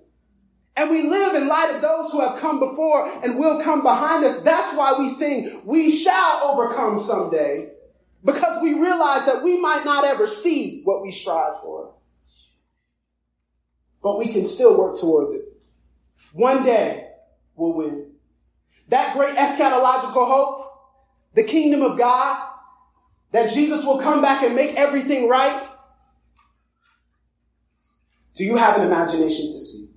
And 0.75 0.89
we 0.89 1.03
live 1.03 1.35
in 1.35 1.47
light 1.47 1.75
of 1.75 1.81
those 1.81 2.11
who 2.11 2.21
have 2.21 2.39
come 2.39 2.59
before 2.59 3.11
and 3.23 3.37
will 3.37 3.61
come 3.61 3.83
behind 3.83 4.25
us. 4.25 4.41
That's 4.41 4.75
why 4.75 4.95
we 4.97 5.09
sing, 5.09 5.61
we 5.65 5.91
shall 5.91 6.43
overcome 6.43 6.97
someday. 6.99 7.69
Because 8.23 8.61
we 8.61 8.73
realize 8.73 9.25
that 9.25 9.43
we 9.43 9.59
might 9.59 9.83
not 9.83 10.05
ever 10.05 10.27
see 10.27 10.81
what 10.83 11.01
we 11.01 11.11
strive 11.11 11.59
for. 11.61 11.93
But 14.03 14.19
we 14.19 14.31
can 14.31 14.45
still 14.45 14.77
work 14.77 14.99
towards 14.99 15.33
it. 15.33 15.41
One 16.33 16.63
day 16.63 17.09
we'll 17.55 17.73
win. 17.73 18.11
That 18.89 19.15
great 19.15 19.35
eschatological 19.35 20.27
hope, 20.27 20.65
the 21.33 21.43
kingdom 21.43 21.81
of 21.81 21.97
God, 21.97 22.49
that 23.31 23.53
Jesus 23.53 23.85
will 23.85 23.99
come 23.99 24.21
back 24.21 24.43
and 24.43 24.55
make 24.55 24.75
everything 24.75 25.29
right. 25.29 25.67
Do 28.35 28.43
you 28.43 28.57
have 28.57 28.77
an 28.77 28.85
imagination 28.85 29.45
to 29.47 29.61
see? 29.61 29.93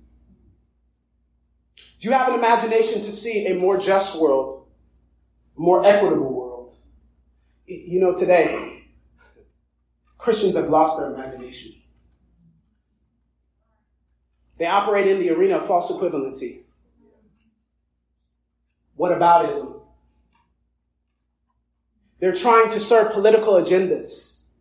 Do 1.99 2.07
you 2.09 2.13
have 2.13 2.29
an 2.29 2.35
imagination 2.35 3.01
to 3.01 3.11
see 3.11 3.47
a 3.47 3.55
more 3.55 3.77
just 3.77 4.21
world, 4.21 4.67
more 5.55 5.85
equitable? 5.85 6.34
You 7.65 7.99
know, 7.99 8.17
today, 8.17 8.83
Christians 10.17 10.55
have 10.55 10.69
lost 10.69 10.99
their 10.99 11.13
imagination. 11.13 11.73
They 14.57 14.65
operate 14.65 15.07
in 15.07 15.19
the 15.19 15.31
arena 15.31 15.57
of 15.57 15.65
false 15.65 15.91
equivalency. 15.91 16.63
What 18.95 19.11
aboutism? 19.11 19.81
They're 22.19 22.33
trying 22.33 22.71
to 22.71 22.79
serve 22.79 23.11
political 23.11 23.53
agendas, 23.53 24.51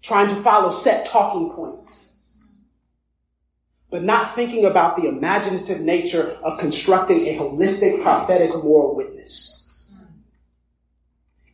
trying 0.00 0.28
to 0.28 0.40
follow 0.40 0.70
set 0.70 1.06
talking 1.06 1.50
points 1.50 2.18
but 3.90 4.02
not 4.02 4.34
thinking 4.34 4.66
about 4.66 4.96
the 4.96 5.08
imaginative 5.08 5.80
nature 5.80 6.36
of 6.42 6.58
constructing 6.58 7.26
a 7.26 7.38
holistic 7.38 8.02
prophetic 8.02 8.50
moral 8.50 8.94
witness. 8.94 9.57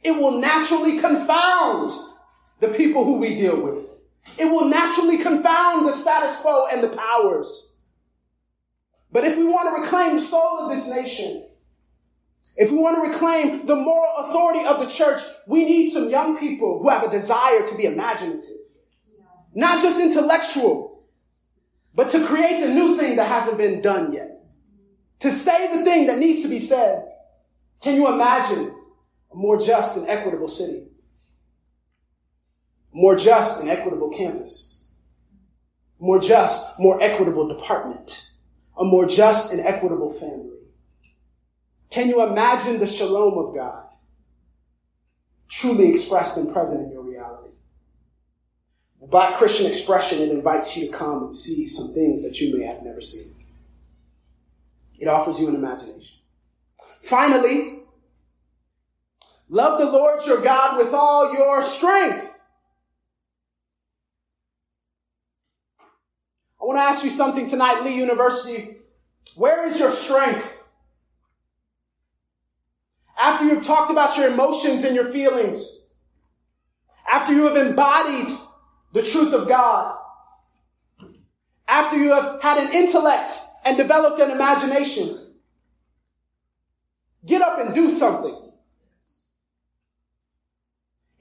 It 0.04 0.12
will 0.12 0.38
naturally 0.38 1.00
confound 1.00 1.92
the 2.60 2.68
people 2.68 3.04
who 3.04 3.16
we 3.16 3.30
deal 3.36 3.58
with. 3.60 4.02
It 4.38 4.44
will 4.44 4.68
naturally 4.68 5.18
confound 5.18 5.88
the 5.88 5.92
status 5.92 6.40
quo 6.40 6.66
and 6.70 6.82
the 6.82 6.94
powers. 6.94 7.80
But 9.10 9.24
if 9.24 9.38
we 9.38 9.44
want 9.44 9.74
to 9.74 9.80
reclaim 9.80 10.16
the 10.16 10.20
soul 10.20 10.60
of 10.60 10.70
this 10.70 10.90
nation, 10.90 11.48
if 12.56 12.70
we 12.70 12.76
want 12.76 12.96
to 12.96 13.10
reclaim 13.10 13.66
the 13.66 13.76
moral 13.76 14.12
authority 14.18 14.64
of 14.66 14.80
the 14.80 14.86
church, 14.86 15.22
we 15.46 15.64
need 15.64 15.90
some 15.90 16.10
young 16.10 16.38
people 16.38 16.80
who 16.80 16.88
have 16.88 17.02
a 17.02 17.10
desire 17.10 17.66
to 17.66 17.76
be 17.76 17.86
imaginative, 17.86 18.44
not 19.54 19.82
just 19.82 20.00
intellectual, 20.00 21.02
but 21.94 22.10
to 22.10 22.26
create 22.26 22.60
the 22.60 22.74
new 22.74 22.96
thing 22.96 23.16
that 23.16 23.28
hasn't 23.28 23.58
been 23.58 23.80
done 23.80 24.12
yet. 24.12 24.42
To 25.20 25.30
say 25.30 25.76
the 25.76 25.84
thing 25.84 26.06
that 26.08 26.18
needs 26.18 26.42
to 26.42 26.48
be 26.48 26.58
said. 26.58 27.08
Can 27.80 27.96
you 27.96 28.12
imagine 28.12 28.74
a 29.34 29.36
more 29.36 29.58
just 29.58 29.98
and 29.98 30.08
equitable 30.08 30.48
city? 30.48 30.90
More 32.92 33.16
just 33.16 33.60
and 33.60 33.70
equitable 33.70 34.10
campus. 34.10 34.94
More 35.98 36.20
just, 36.20 36.78
more 36.78 37.02
equitable 37.02 37.48
department. 37.48 38.30
A 38.78 38.84
more 38.84 39.06
just 39.06 39.52
and 39.52 39.60
equitable 39.66 40.12
family. 40.12 40.50
Can 41.90 42.08
you 42.08 42.26
imagine 42.26 42.78
the 42.78 42.86
shalom 42.86 43.38
of 43.38 43.54
God 43.54 43.86
truly 45.48 45.90
expressed 45.90 46.38
and 46.38 46.52
present 46.52 46.86
in 46.86 46.92
your 46.92 47.02
reality? 47.02 47.54
Black 49.10 49.36
Christian 49.36 49.66
expression, 49.66 50.22
it 50.22 50.30
invites 50.30 50.76
you 50.76 50.86
to 50.86 50.96
come 50.96 51.24
and 51.24 51.36
see 51.36 51.68
some 51.68 51.94
things 51.94 52.26
that 52.26 52.40
you 52.40 52.58
may 52.58 52.64
have 52.64 52.82
never 52.82 53.00
seen. 53.00 53.44
It 54.98 55.08
offers 55.08 55.38
you 55.38 55.48
an 55.48 55.54
imagination. 55.54 56.18
Finally, 57.02 57.73
love 59.48 59.78
the 59.78 59.90
Lord 59.90 60.24
your 60.26 60.40
God 60.40 60.78
with 60.78 60.92
all 60.92 61.32
your 61.32 61.62
strength. 61.62 62.30
I 66.60 66.64
want 66.64 66.78
to 66.78 66.82
ask 66.82 67.04
you 67.04 67.10
something 67.10 67.48
tonight, 67.48 67.82
Lee 67.84 67.96
University. 67.96 68.76
Where 69.34 69.66
is 69.66 69.78
your 69.78 69.92
strength? 69.92 70.66
After 73.18 73.46
you've 73.46 73.64
talked 73.64 73.90
about 73.90 74.16
your 74.16 74.28
emotions 74.28 74.84
and 74.84 74.94
your 74.94 75.10
feelings, 75.12 75.94
after 77.10 77.32
you 77.32 77.44
have 77.44 77.56
embodied 77.56 78.36
the 78.94 79.02
truth 79.02 79.34
of 79.34 79.48
God. 79.48 79.98
After 81.66 81.96
you 81.96 82.12
have 82.12 82.40
had 82.40 82.64
an 82.64 82.72
intellect 82.72 83.30
and 83.64 83.76
developed 83.76 84.20
an 84.20 84.30
imagination, 84.30 85.34
get 87.26 87.42
up 87.42 87.58
and 87.58 87.74
do 87.74 87.90
something. 87.90 88.43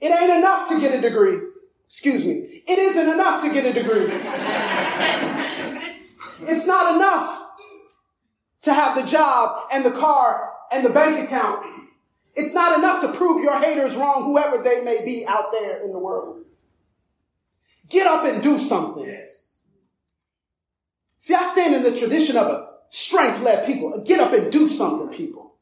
It 0.04 0.10
ain't 0.10 0.38
enough 0.38 0.68
to 0.68 0.78
get 0.78 0.94
a 0.98 1.00
degree. 1.00 1.38
Excuse 1.86 2.26
me. 2.26 2.62
It 2.66 2.78
isn't 2.78 3.08
enough 3.08 3.42
to 3.42 3.50
get 3.50 3.64
a 3.64 3.72
degree. 3.72 4.04
it's 6.42 6.66
not 6.66 6.96
enough 6.96 7.40
to 8.60 8.74
have 8.74 9.02
the 9.02 9.10
job 9.10 9.68
and 9.72 9.82
the 9.82 9.92
car 9.92 10.52
and 10.70 10.84
the 10.84 10.90
bank 10.90 11.26
account. 11.26 11.64
It's 12.34 12.52
not 12.52 12.78
enough 12.78 13.00
to 13.00 13.14
prove 13.14 13.42
your 13.42 13.58
haters 13.58 13.96
wrong, 13.96 14.24
whoever 14.24 14.62
they 14.62 14.84
may 14.84 15.06
be 15.06 15.26
out 15.26 15.52
there 15.52 15.80
in 15.82 15.90
the 15.90 15.98
world. 15.98 16.44
Get 17.88 18.06
up 18.06 18.26
and 18.26 18.42
do 18.42 18.58
something. 18.58 19.06
Yes. 19.06 19.56
See, 21.16 21.32
I 21.34 21.44
stand 21.44 21.76
in 21.76 21.82
the 21.82 21.98
tradition 21.98 22.36
of 22.36 22.48
a 22.48 22.72
strength 22.90 23.40
led 23.40 23.64
people. 23.64 24.04
Get 24.04 24.20
up 24.20 24.34
and 24.34 24.52
do 24.52 24.68
something, 24.68 25.16
people. 25.16 25.54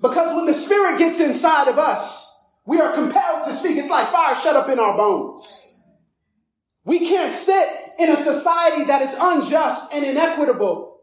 Because 0.00 0.34
when 0.34 0.46
the 0.46 0.54
spirit 0.54 0.96
gets 0.96 1.20
inside 1.20 1.68
of 1.68 1.78
us, 1.78 2.33
we 2.66 2.80
are 2.80 2.94
compelled 2.94 3.46
to 3.46 3.54
speak. 3.54 3.76
It's 3.76 3.90
like 3.90 4.08
fire 4.08 4.34
shut 4.34 4.56
up 4.56 4.68
in 4.68 4.78
our 4.78 4.96
bones. 4.96 5.80
We 6.84 7.06
can't 7.06 7.32
sit 7.32 7.66
in 7.98 8.10
a 8.10 8.16
society 8.16 8.84
that 8.84 9.02
is 9.02 9.16
unjust 9.18 9.92
and 9.92 10.04
inequitable 10.04 11.00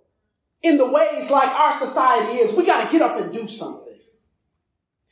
in 0.62 0.78
the 0.78 0.91
ways 0.91 1.32
like 1.32 1.49
our 1.49 1.74
society 1.74 2.38
is. 2.38 2.55
We 2.55 2.66
got 2.66 2.86
to 2.86 2.91
get 2.91 3.01
up 3.01 3.20
and 3.20 3.34
do 3.34 3.47
something. 3.47 3.93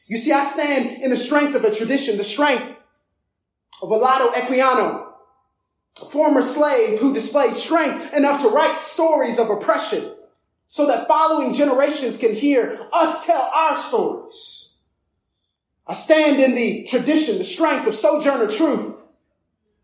You 0.07 0.17
see, 0.17 0.31
I 0.31 0.43
stand 0.43 1.03
in 1.03 1.11
the 1.11 1.17
strength 1.17 1.55
of 1.55 1.63
a 1.63 1.73
tradition, 1.73 2.17
the 2.17 2.23
strength 2.23 2.75
of 3.81 3.89
Olaudah 3.89 4.33
Equiano, 4.33 5.11
a 6.01 6.05
former 6.05 6.43
slave 6.43 6.99
who 6.99 7.13
displayed 7.13 7.55
strength 7.55 8.13
enough 8.13 8.41
to 8.41 8.49
write 8.49 8.79
stories 8.79 9.39
of 9.39 9.49
oppression 9.49 10.03
so 10.65 10.87
that 10.87 11.07
following 11.07 11.53
generations 11.53 12.17
can 12.17 12.33
hear 12.33 12.79
us 12.91 13.25
tell 13.25 13.41
our 13.41 13.77
stories. 13.77 14.68
I 15.89 15.93
stand 15.93 16.39
in 16.39 16.55
the 16.55 16.85
tradition, 16.85 17.39
the 17.39 17.43
strength 17.43 17.87
of 17.87 17.95
Sojourner 17.95 18.51
Truth. 18.51 18.95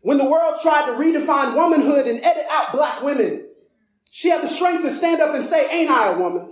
When 0.00 0.18
the 0.18 0.24
world 0.24 0.60
tried 0.62 0.86
to 0.86 0.92
redefine 0.92 1.56
womanhood 1.56 2.06
and 2.06 2.22
edit 2.22 2.46
out 2.48 2.72
black 2.72 3.02
women, 3.02 3.48
she 4.10 4.30
had 4.30 4.42
the 4.42 4.48
strength 4.48 4.82
to 4.84 4.90
stand 4.90 5.20
up 5.20 5.34
and 5.34 5.44
say, 5.44 5.68
Ain't 5.68 5.90
I 5.90 6.12
a 6.12 6.18
woman? 6.18 6.50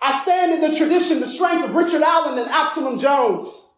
I 0.00 0.18
stand 0.20 0.52
in 0.52 0.60
the 0.62 0.76
tradition, 0.76 1.20
the 1.20 1.26
strength 1.26 1.68
of 1.68 1.74
Richard 1.74 2.02
Allen 2.02 2.38
and 2.38 2.48
Absalom 2.48 2.98
Jones. 2.98 3.76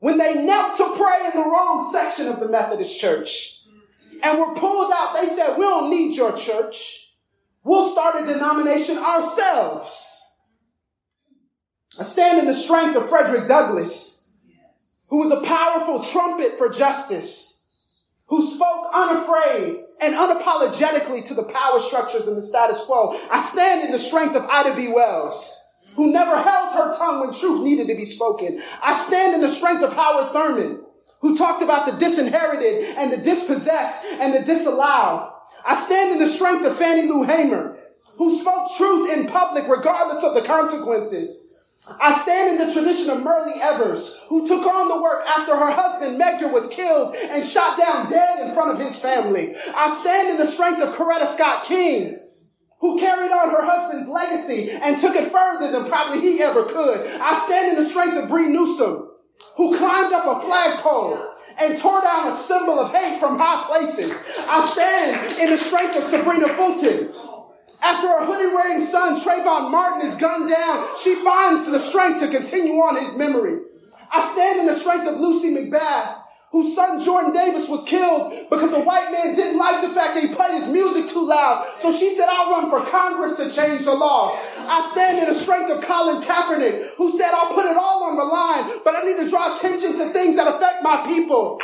When 0.00 0.18
they 0.18 0.44
knelt 0.44 0.76
to 0.78 0.94
pray 0.96 1.30
in 1.32 1.40
the 1.40 1.48
wrong 1.48 1.88
section 1.92 2.26
of 2.26 2.40
the 2.40 2.48
Methodist 2.48 3.00
Church, 3.00 3.60
and 4.22 4.38
were 4.38 4.54
pulled 4.54 4.92
out. 4.92 5.14
They 5.14 5.26
said, 5.28 5.56
We 5.56 5.62
don't 5.62 5.90
need 5.90 6.16
your 6.16 6.36
church. 6.36 7.14
We'll 7.62 7.88
start 7.90 8.22
a 8.22 8.26
denomination 8.26 8.98
ourselves. 8.98 10.19
I 12.00 12.02
stand 12.02 12.38
in 12.38 12.46
the 12.46 12.54
strength 12.54 12.96
of 12.96 13.10
Frederick 13.10 13.46
Douglass, 13.46 14.40
who 15.10 15.18
was 15.18 15.32
a 15.32 15.44
powerful 15.44 16.02
trumpet 16.02 16.56
for 16.56 16.70
justice, 16.70 17.68
who 18.28 18.46
spoke 18.46 18.88
unafraid 18.90 19.76
and 20.00 20.14
unapologetically 20.14 21.28
to 21.28 21.34
the 21.34 21.42
power 21.42 21.78
structures 21.78 22.26
and 22.26 22.38
the 22.38 22.42
status 22.42 22.82
quo. 22.86 23.20
I 23.30 23.38
stand 23.38 23.84
in 23.84 23.92
the 23.92 23.98
strength 23.98 24.34
of 24.34 24.46
Ida 24.46 24.74
B. 24.74 24.88
Wells 24.88 25.58
who 25.96 26.10
never 26.10 26.40
held 26.40 26.74
her 26.74 26.96
tongue 26.96 27.20
when 27.20 27.34
truth 27.34 27.64
needed 27.64 27.88
to 27.88 27.94
be 27.94 28.06
spoken. 28.06 28.62
I 28.82 28.94
stand 28.94 29.34
in 29.34 29.42
the 29.42 29.48
strength 29.50 29.82
of 29.82 29.92
Howard 29.92 30.32
Thurman, 30.32 30.82
who 31.20 31.36
talked 31.36 31.62
about 31.62 31.84
the 31.84 31.98
disinherited 31.98 32.96
and 32.96 33.12
the 33.12 33.18
dispossessed 33.18 34.06
and 34.06 34.32
the 34.32 34.40
disallowed. 34.40 35.34
I 35.66 35.76
stand 35.76 36.12
in 36.12 36.18
the 36.18 36.28
strength 36.28 36.64
of 36.64 36.78
Fannie 36.78 37.08
Lou 37.08 37.24
Hamer, 37.24 37.76
who 38.16 38.34
spoke 38.40 38.70
truth 38.78 39.12
in 39.12 39.26
public 39.26 39.68
regardless 39.68 40.24
of 40.24 40.34
the 40.34 40.42
consequences. 40.42 41.49
I 41.98 42.12
stand 42.12 42.60
in 42.60 42.66
the 42.66 42.72
tradition 42.74 43.08
of 43.08 43.22
Myrlie 43.22 43.58
Evers, 43.58 44.20
who 44.28 44.46
took 44.46 44.66
on 44.66 44.88
the 44.88 45.00
work 45.00 45.24
after 45.26 45.56
her 45.56 45.70
husband 45.70 46.20
Medgar 46.20 46.52
was 46.52 46.68
killed 46.68 47.16
and 47.16 47.44
shot 47.44 47.78
down 47.78 48.10
dead 48.10 48.46
in 48.46 48.54
front 48.54 48.72
of 48.72 48.78
his 48.78 48.98
family. 48.98 49.54
I 49.74 49.96
stand 50.00 50.28
in 50.28 50.36
the 50.36 50.46
strength 50.46 50.82
of 50.82 50.94
Coretta 50.94 51.26
Scott 51.26 51.64
King, 51.64 52.20
who 52.80 52.98
carried 52.98 53.32
on 53.32 53.50
her 53.50 53.64
husband's 53.64 54.08
legacy 54.08 54.70
and 54.70 55.00
took 55.00 55.16
it 55.16 55.32
further 55.32 55.70
than 55.70 55.86
probably 55.86 56.20
he 56.20 56.42
ever 56.42 56.64
could. 56.64 57.06
I 57.18 57.38
stand 57.38 57.70
in 57.70 57.82
the 57.82 57.88
strength 57.88 58.16
of 58.16 58.28
Bree 58.28 58.48
Newsom, 58.48 59.10
who 59.56 59.78
climbed 59.78 60.12
up 60.12 60.26
a 60.26 60.40
flagpole 60.46 61.34
and 61.58 61.78
tore 61.78 62.02
down 62.02 62.28
a 62.28 62.34
symbol 62.34 62.78
of 62.78 62.92
hate 62.92 63.18
from 63.18 63.38
high 63.38 63.64
places. 63.66 64.26
I 64.46 64.66
stand 64.66 65.38
in 65.38 65.50
the 65.50 65.58
strength 65.58 65.96
of 65.96 66.04
Sabrina 66.04 66.48
Fulton. 66.48 67.12
After 67.82 68.08
her 68.08 68.26
hoodie 68.26 68.54
wearing 68.54 68.82
son, 68.82 69.18
Trayvon 69.18 69.70
Martin, 69.70 70.06
is 70.06 70.16
gunned 70.16 70.50
down, 70.50 70.88
she 71.02 71.14
finds 71.16 71.70
the 71.70 71.80
strength 71.80 72.20
to 72.20 72.28
continue 72.28 72.74
on 72.74 73.02
his 73.02 73.16
memory. 73.16 73.60
I 74.12 74.32
stand 74.32 74.60
in 74.60 74.66
the 74.66 74.74
strength 74.74 75.08
of 75.08 75.18
Lucy 75.18 75.54
McBath, 75.54 76.20
whose 76.52 76.74
son 76.74 77.00
Jordan 77.00 77.32
Davis 77.32 77.68
was 77.68 77.84
killed 77.84 78.50
because 78.50 78.72
a 78.72 78.80
white 78.80 79.10
man 79.12 79.36
didn't 79.36 79.58
like 79.58 79.82
the 79.82 79.94
fact 79.94 80.14
that 80.14 80.24
he 80.24 80.34
played 80.34 80.54
his 80.54 80.68
music 80.68 81.10
too 81.10 81.26
loud. 81.26 81.66
So 81.80 81.92
she 81.92 82.14
said, 82.16 82.26
I'll 82.28 82.50
run 82.50 82.68
for 82.68 82.84
Congress 82.90 83.36
to 83.36 83.50
change 83.50 83.84
the 83.84 83.94
law. 83.94 84.36
I 84.36 84.86
stand 84.90 85.18
in 85.18 85.32
the 85.32 85.34
strength 85.34 85.70
of 85.70 85.82
Colin 85.82 86.22
Kaepernick, 86.22 86.96
who 86.96 87.16
said, 87.16 87.30
I'll 87.32 87.54
put 87.54 87.66
it 87.66 87.76
all 87.76 88.04
on 88.04 88.16
the 88.16 88.24
line, 88.24 88.80
but 88.84 88.96
I 88.96 89.02
need 89.02 89.22
to 89.22 89.28
draw 89.28 89.56
attention 89.56 89.92
to 89.98 90.10
things 90.10 90.36
that 90.36 90.52
affect 90.52 90.82
my 90.82 91.06
people. 91.06 91.60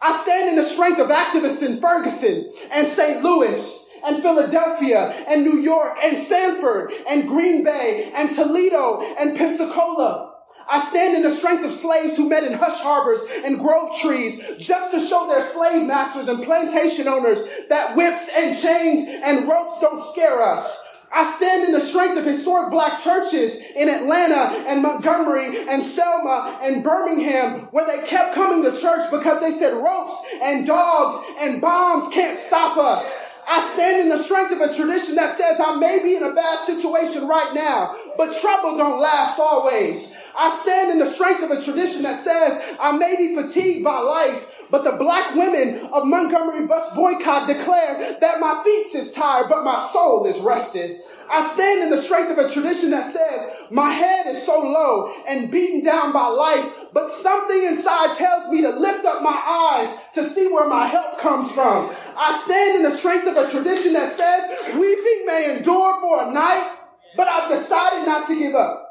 I 0.00 0.20
stand 0.20 0.50
in 0.50 0.56
the 0.56 0.64
strength 0.64 0.98
of 0.98 1.08
activists 1.08 1.64
in 1.64 1.80
Ferguson 1.80 2.52
and 2.72 2.88
St. 2.88 3.22
Louis 3.22 3.81
and 4.04 4.22
Philadelphia 4.22 5.14
and 5.28 5.44
New 5.44 5.58
York 5.58 5.98
and 6.02 6.18
Sanford 6.18 6.92
and 7.08 7.28
Green 7.28 7.64
Bay 7.64 8.12
and 8.14 8.34
Toledo 8.34 9.02
and 9.18 9.36
Pensacola. 9.36 10.32
I 10.70 10.80
stand 10.80 11.16
in 11.16 11.22
the 11.22 11.30
strength 11.30 11.64
of 11.64 11.72
slaves 11.72 12.16
who 12.16 12.28
met 12.28 12.44
in 12.44 12.52
hush 12.52 12.80
harbors 12.80 13.20
and 13.44 13.58
grove 13.58 13.96
trees 13.98 14.42
just 14.58 14.92
to 14.92 15.00
show 15.00 15.26
their 15.26 15.42
slave 15.42 15.86
masters 15.86 16.28
and 16.28 16.42
plantation 16.44 17.08
owners 17.08 17.48
that 17.68 17.96
whips 17.96 18.30
and 18.36 18.56
chains 18.56 19.08
and 19.24 19.48
ropes 19.48 19.80
don't 19.80 20.02
scare 20.02 20.42
us. 20.42 20.88
I 21.14 21.30
stand 21.30 21.64
in 21.64 21.72
the 21.72 21.80
strength 21.80 22.16
of 22.16 22.24
historic 22.24 22.70
black 22.70 23.02
churches 23.02 23.62
in 23.76 23.90
Atlanta 23.90 24.56
and 24.66 24.80
Montgomery 24.80 25.68
and 25.68 25.84
Selma 25.84 26.58
and 26.62 26.82
Birmingham 26.82 27.68
where 27.70 27.86
they 27.86 28.06
kept 28.06 28.34
coming 28.34 28.62
to 28.62 28.80
church 28.80 29.10
because 29.10 29.40
they 29.40 29.50
said 29.50 29.74
ropes 29.74 30.26
and 30.42 30.66
dogs 30.66 31.22
and 31.38 31.60
bombs 31.60 32.08
can't 32.14 32.38
stop 32.38 32.78
us. 32.78 33.21
I 33.48 33.60
stand 33.60 34.02
in 34.02 34.08
the 34.08 34.22
strength 34.22 34.52
of 34.52 34.60
a 34.60 34.74
tradition 34.74 35.16
that 35.16 35.36
says 35.36 35.60
I 35.60 35.76
may 35.76 36.02
be 36.02 36.16
in 36.16 36.22
a 36.22 36.34
bad 36.34 36.58
situation 36.60 37.26
right 37.26 37.54
now, 37.54 37.96
but 38.16 38.36
trouble 38.40 38.76
don't 38.76 39.00
last 39.00 39.38
always. 39.38 40.16
I 40.36 40.50
stand 40.50 40.92
in 40.92 40.98
the 40.98 41.10
strength 41.10 41.42
of 41.42 41.50
a 41.50 41.62
tradition 41.62 42.02
that 42.02 42.20
says 42.20 42.76
I 42.80 42.96
may 42.96 43.16
be 43.16 43.34
fatigued 43.34 43.84
by 43.84 43.98
life, 43.98 44.66
but 44.70 44.84
the 44.84 44.92
black 44.92 45.34
women 45.34 45.86
of 45.92 46.06
Montgomery 46.06 46.66
bus 46.66 46.94
boycott 46.94 47.46
declare 47.46 48.16
that 48.20 48.40
my 48.40 48.62
feet 48.64 48.94
is 48.98 49.12
tired, 49.12 49.48
but 49.48 49.64
my 49.64 49.78
soul 49.78 50.24
is 50.24 50.40
rested. 50.40 51.00
I 51.30 51.46
stand 51.46 51.82
in 51.82 51.90
the 51.90 52.00
strength 52.00 52.30
of 52.30 52.38
a 52.38 52.48
tradition 52.48 52.90
that 52.90 53.12
says 53.12 53.54
my 53.70 53.90
head 53.90 54.26
is 54.28 54.44
so 54.44 54.62
low 54.62 55.12
and 55.28 55.50
beaten 55.50 55.84
down 55.84 56.12
by 56.12 56.28
life, 56.28 56.88
but 56.92 57.10
something 57.10 57.64
inside 57.64 58.16
tells 58.16 58.50
me 58.50 58.62
to 58.62 58.70
lift 58.70 59.04
up 59.04 59.22
my 59.22 59.30
eyes 59.30 59.94
to 60.14 60.24
see 60.24 60.48
where 60.48 60.68
my 60.68 60.86
help 60.86 61.18
comes 61.18 61.52
from. 61.52 61.94
I 62.16 62.38
stand 62.44 62.76
in 62.76 62.82
the 62.82 62.96
strength 62.96 63.26
of 63.26 63.36
a 63.36 63.50
tradition 63.50 63.92
that 63.94 64.12
says 64.12 64.74
weeping 64.74 65.26
may 65.26 65.56
endure 65.56 66.00
for 66.00 66.22
a 66.22 66.32
night, 66.32 66.76
but 67.16 67.28
I've 67.28 67.50
decided 67.50 68.06
not 68.06 68.26
to 68.28 68.38
give 68.38 68.54
up. 68.54 68.88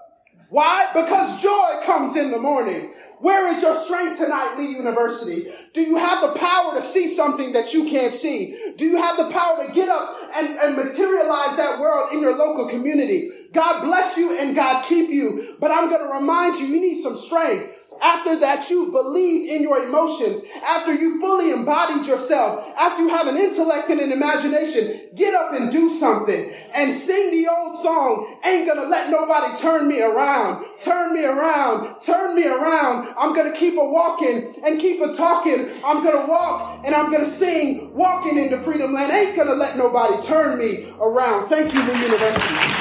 Why? 0.50 0.88
Because 0.94 1.42
joy 1.42 1.80
comes 1.84 2.16
in 2.18 2.32
the 2.32 2.40
morning. 2.40 2.94
Where 3.20 3.54
is 3.54 3.62
your 3.62 3.76
strength 3.76 4.20
tonight, 4.20 4.56
Lee 4.58 4.76
University? 4.76 5.52
Do 5.74 5.82
you 5.82 5.96
have 5.98 6.22
the 6.22 6.40
power 6.40 6.74
to 6.74 6.82
see 6.82 7.08
something 7.08 7.54
that 7.54 7.72
you 7.72 7.88
can't 7.88 8.14
see? 8.14 8.74
Do 8.76 8.86
you 8.86 8.98
have 8.98 9.16
the 9.16 9.30
power 9.32 9.66
to 9.66 9.72
get 9.72 9.90
up 9.90 10.18
and, 10.36 10.58
and 10.58 10.76
materialize 10.76 11.56
that 11.58 11.80
world 11.80 12.12
in 12.14 12.20
your 12.20 12.36
local 12.36 12.68
community? 12.68 13.30
God 13.54 13.84
bless 13.84 14.18
you 14.18 14.40
and 14.40 14.56
God 14.56 14.84
keep 14.86 15.10
you. 15.10 15.56
But 15.60 15.70
I'm 15.70 15.88
going 15.88 16.02
to 16.02 16.14
remind 16.14 16.60
you, 16.60 16.66
you 16.66 16.82
need 16.82 17.04
some 17.04 17.16
strength. 17.16 17.78
After 18.02 18.36
that, 18.38 18.68
you 18.70 18.92
believed 18.92 19.50
in 19.50 19.62
your 19.62 19.84
emotions. 19.84 20.44
After 20.66 20.92
you 20.94 21.20
fully 21.22 21.52
embodied 21.52 22.08
yourself. 22.08 22.74
After 22.76 23.04
you 23.04 23.10
have 23.10 23.28
an 23.28 23.38
intellect 23.38 23.90
and 23.90 24.00
an 24.00 24.12
imagination, 24.12 25.02
get 25.14 25.36
up 25.36 25.54
and 25.54 25.72
do 25.72 25.94
something 25.94 26.52
and 26.74 26.96
sing 26.96 27.32
the 27.32 27.48
old 27.48 27.78
song. 27.80 28.40
Ain't 28.44 28.68
gonna 28.68 28.88
let 28.88 29.12
nobody 29.12 29.56
turn 29.62 29.88
me 29.88 30.02
around. 30.02 30.66
Turn 30.84 31.14
me 31.14 31.26
around. 31.26 32.02
Turn 32.02 32.36
me 32.36 32.48
around. 32.48 33.08
I'm 33.18 33.36
gonna 33.36 33.56
keep 33.56 33.78
a 33.78 33.86
walking 33.86 34.56
and 34.66 34.80
keep 34.80 35.02
a 35.02 35.16
talking. 35.16 35.70
I'm 35.86 36.04
gonna 36.04 36.28
walk 36.28 36.82
and 36.84 36.96
I'm 36.96 37.12
gonna 37.12 37.30
sing 37.30 37.94
walking 37.94 38.38
into 38.38 38.58
freedom 38.64 38.94
land. 38.94 39.12
Ain't 39.12 39.36
gonna 39.38 39.54
let 39.54 39.78
nobody 39.78 40.26
turn 40.26 40.58
me 40.58 40.92
around. 41.00 41.50
Thank 41.50 41.74
you, 41.74 41.86
the 41.86 41.98
university. 42.00 42.81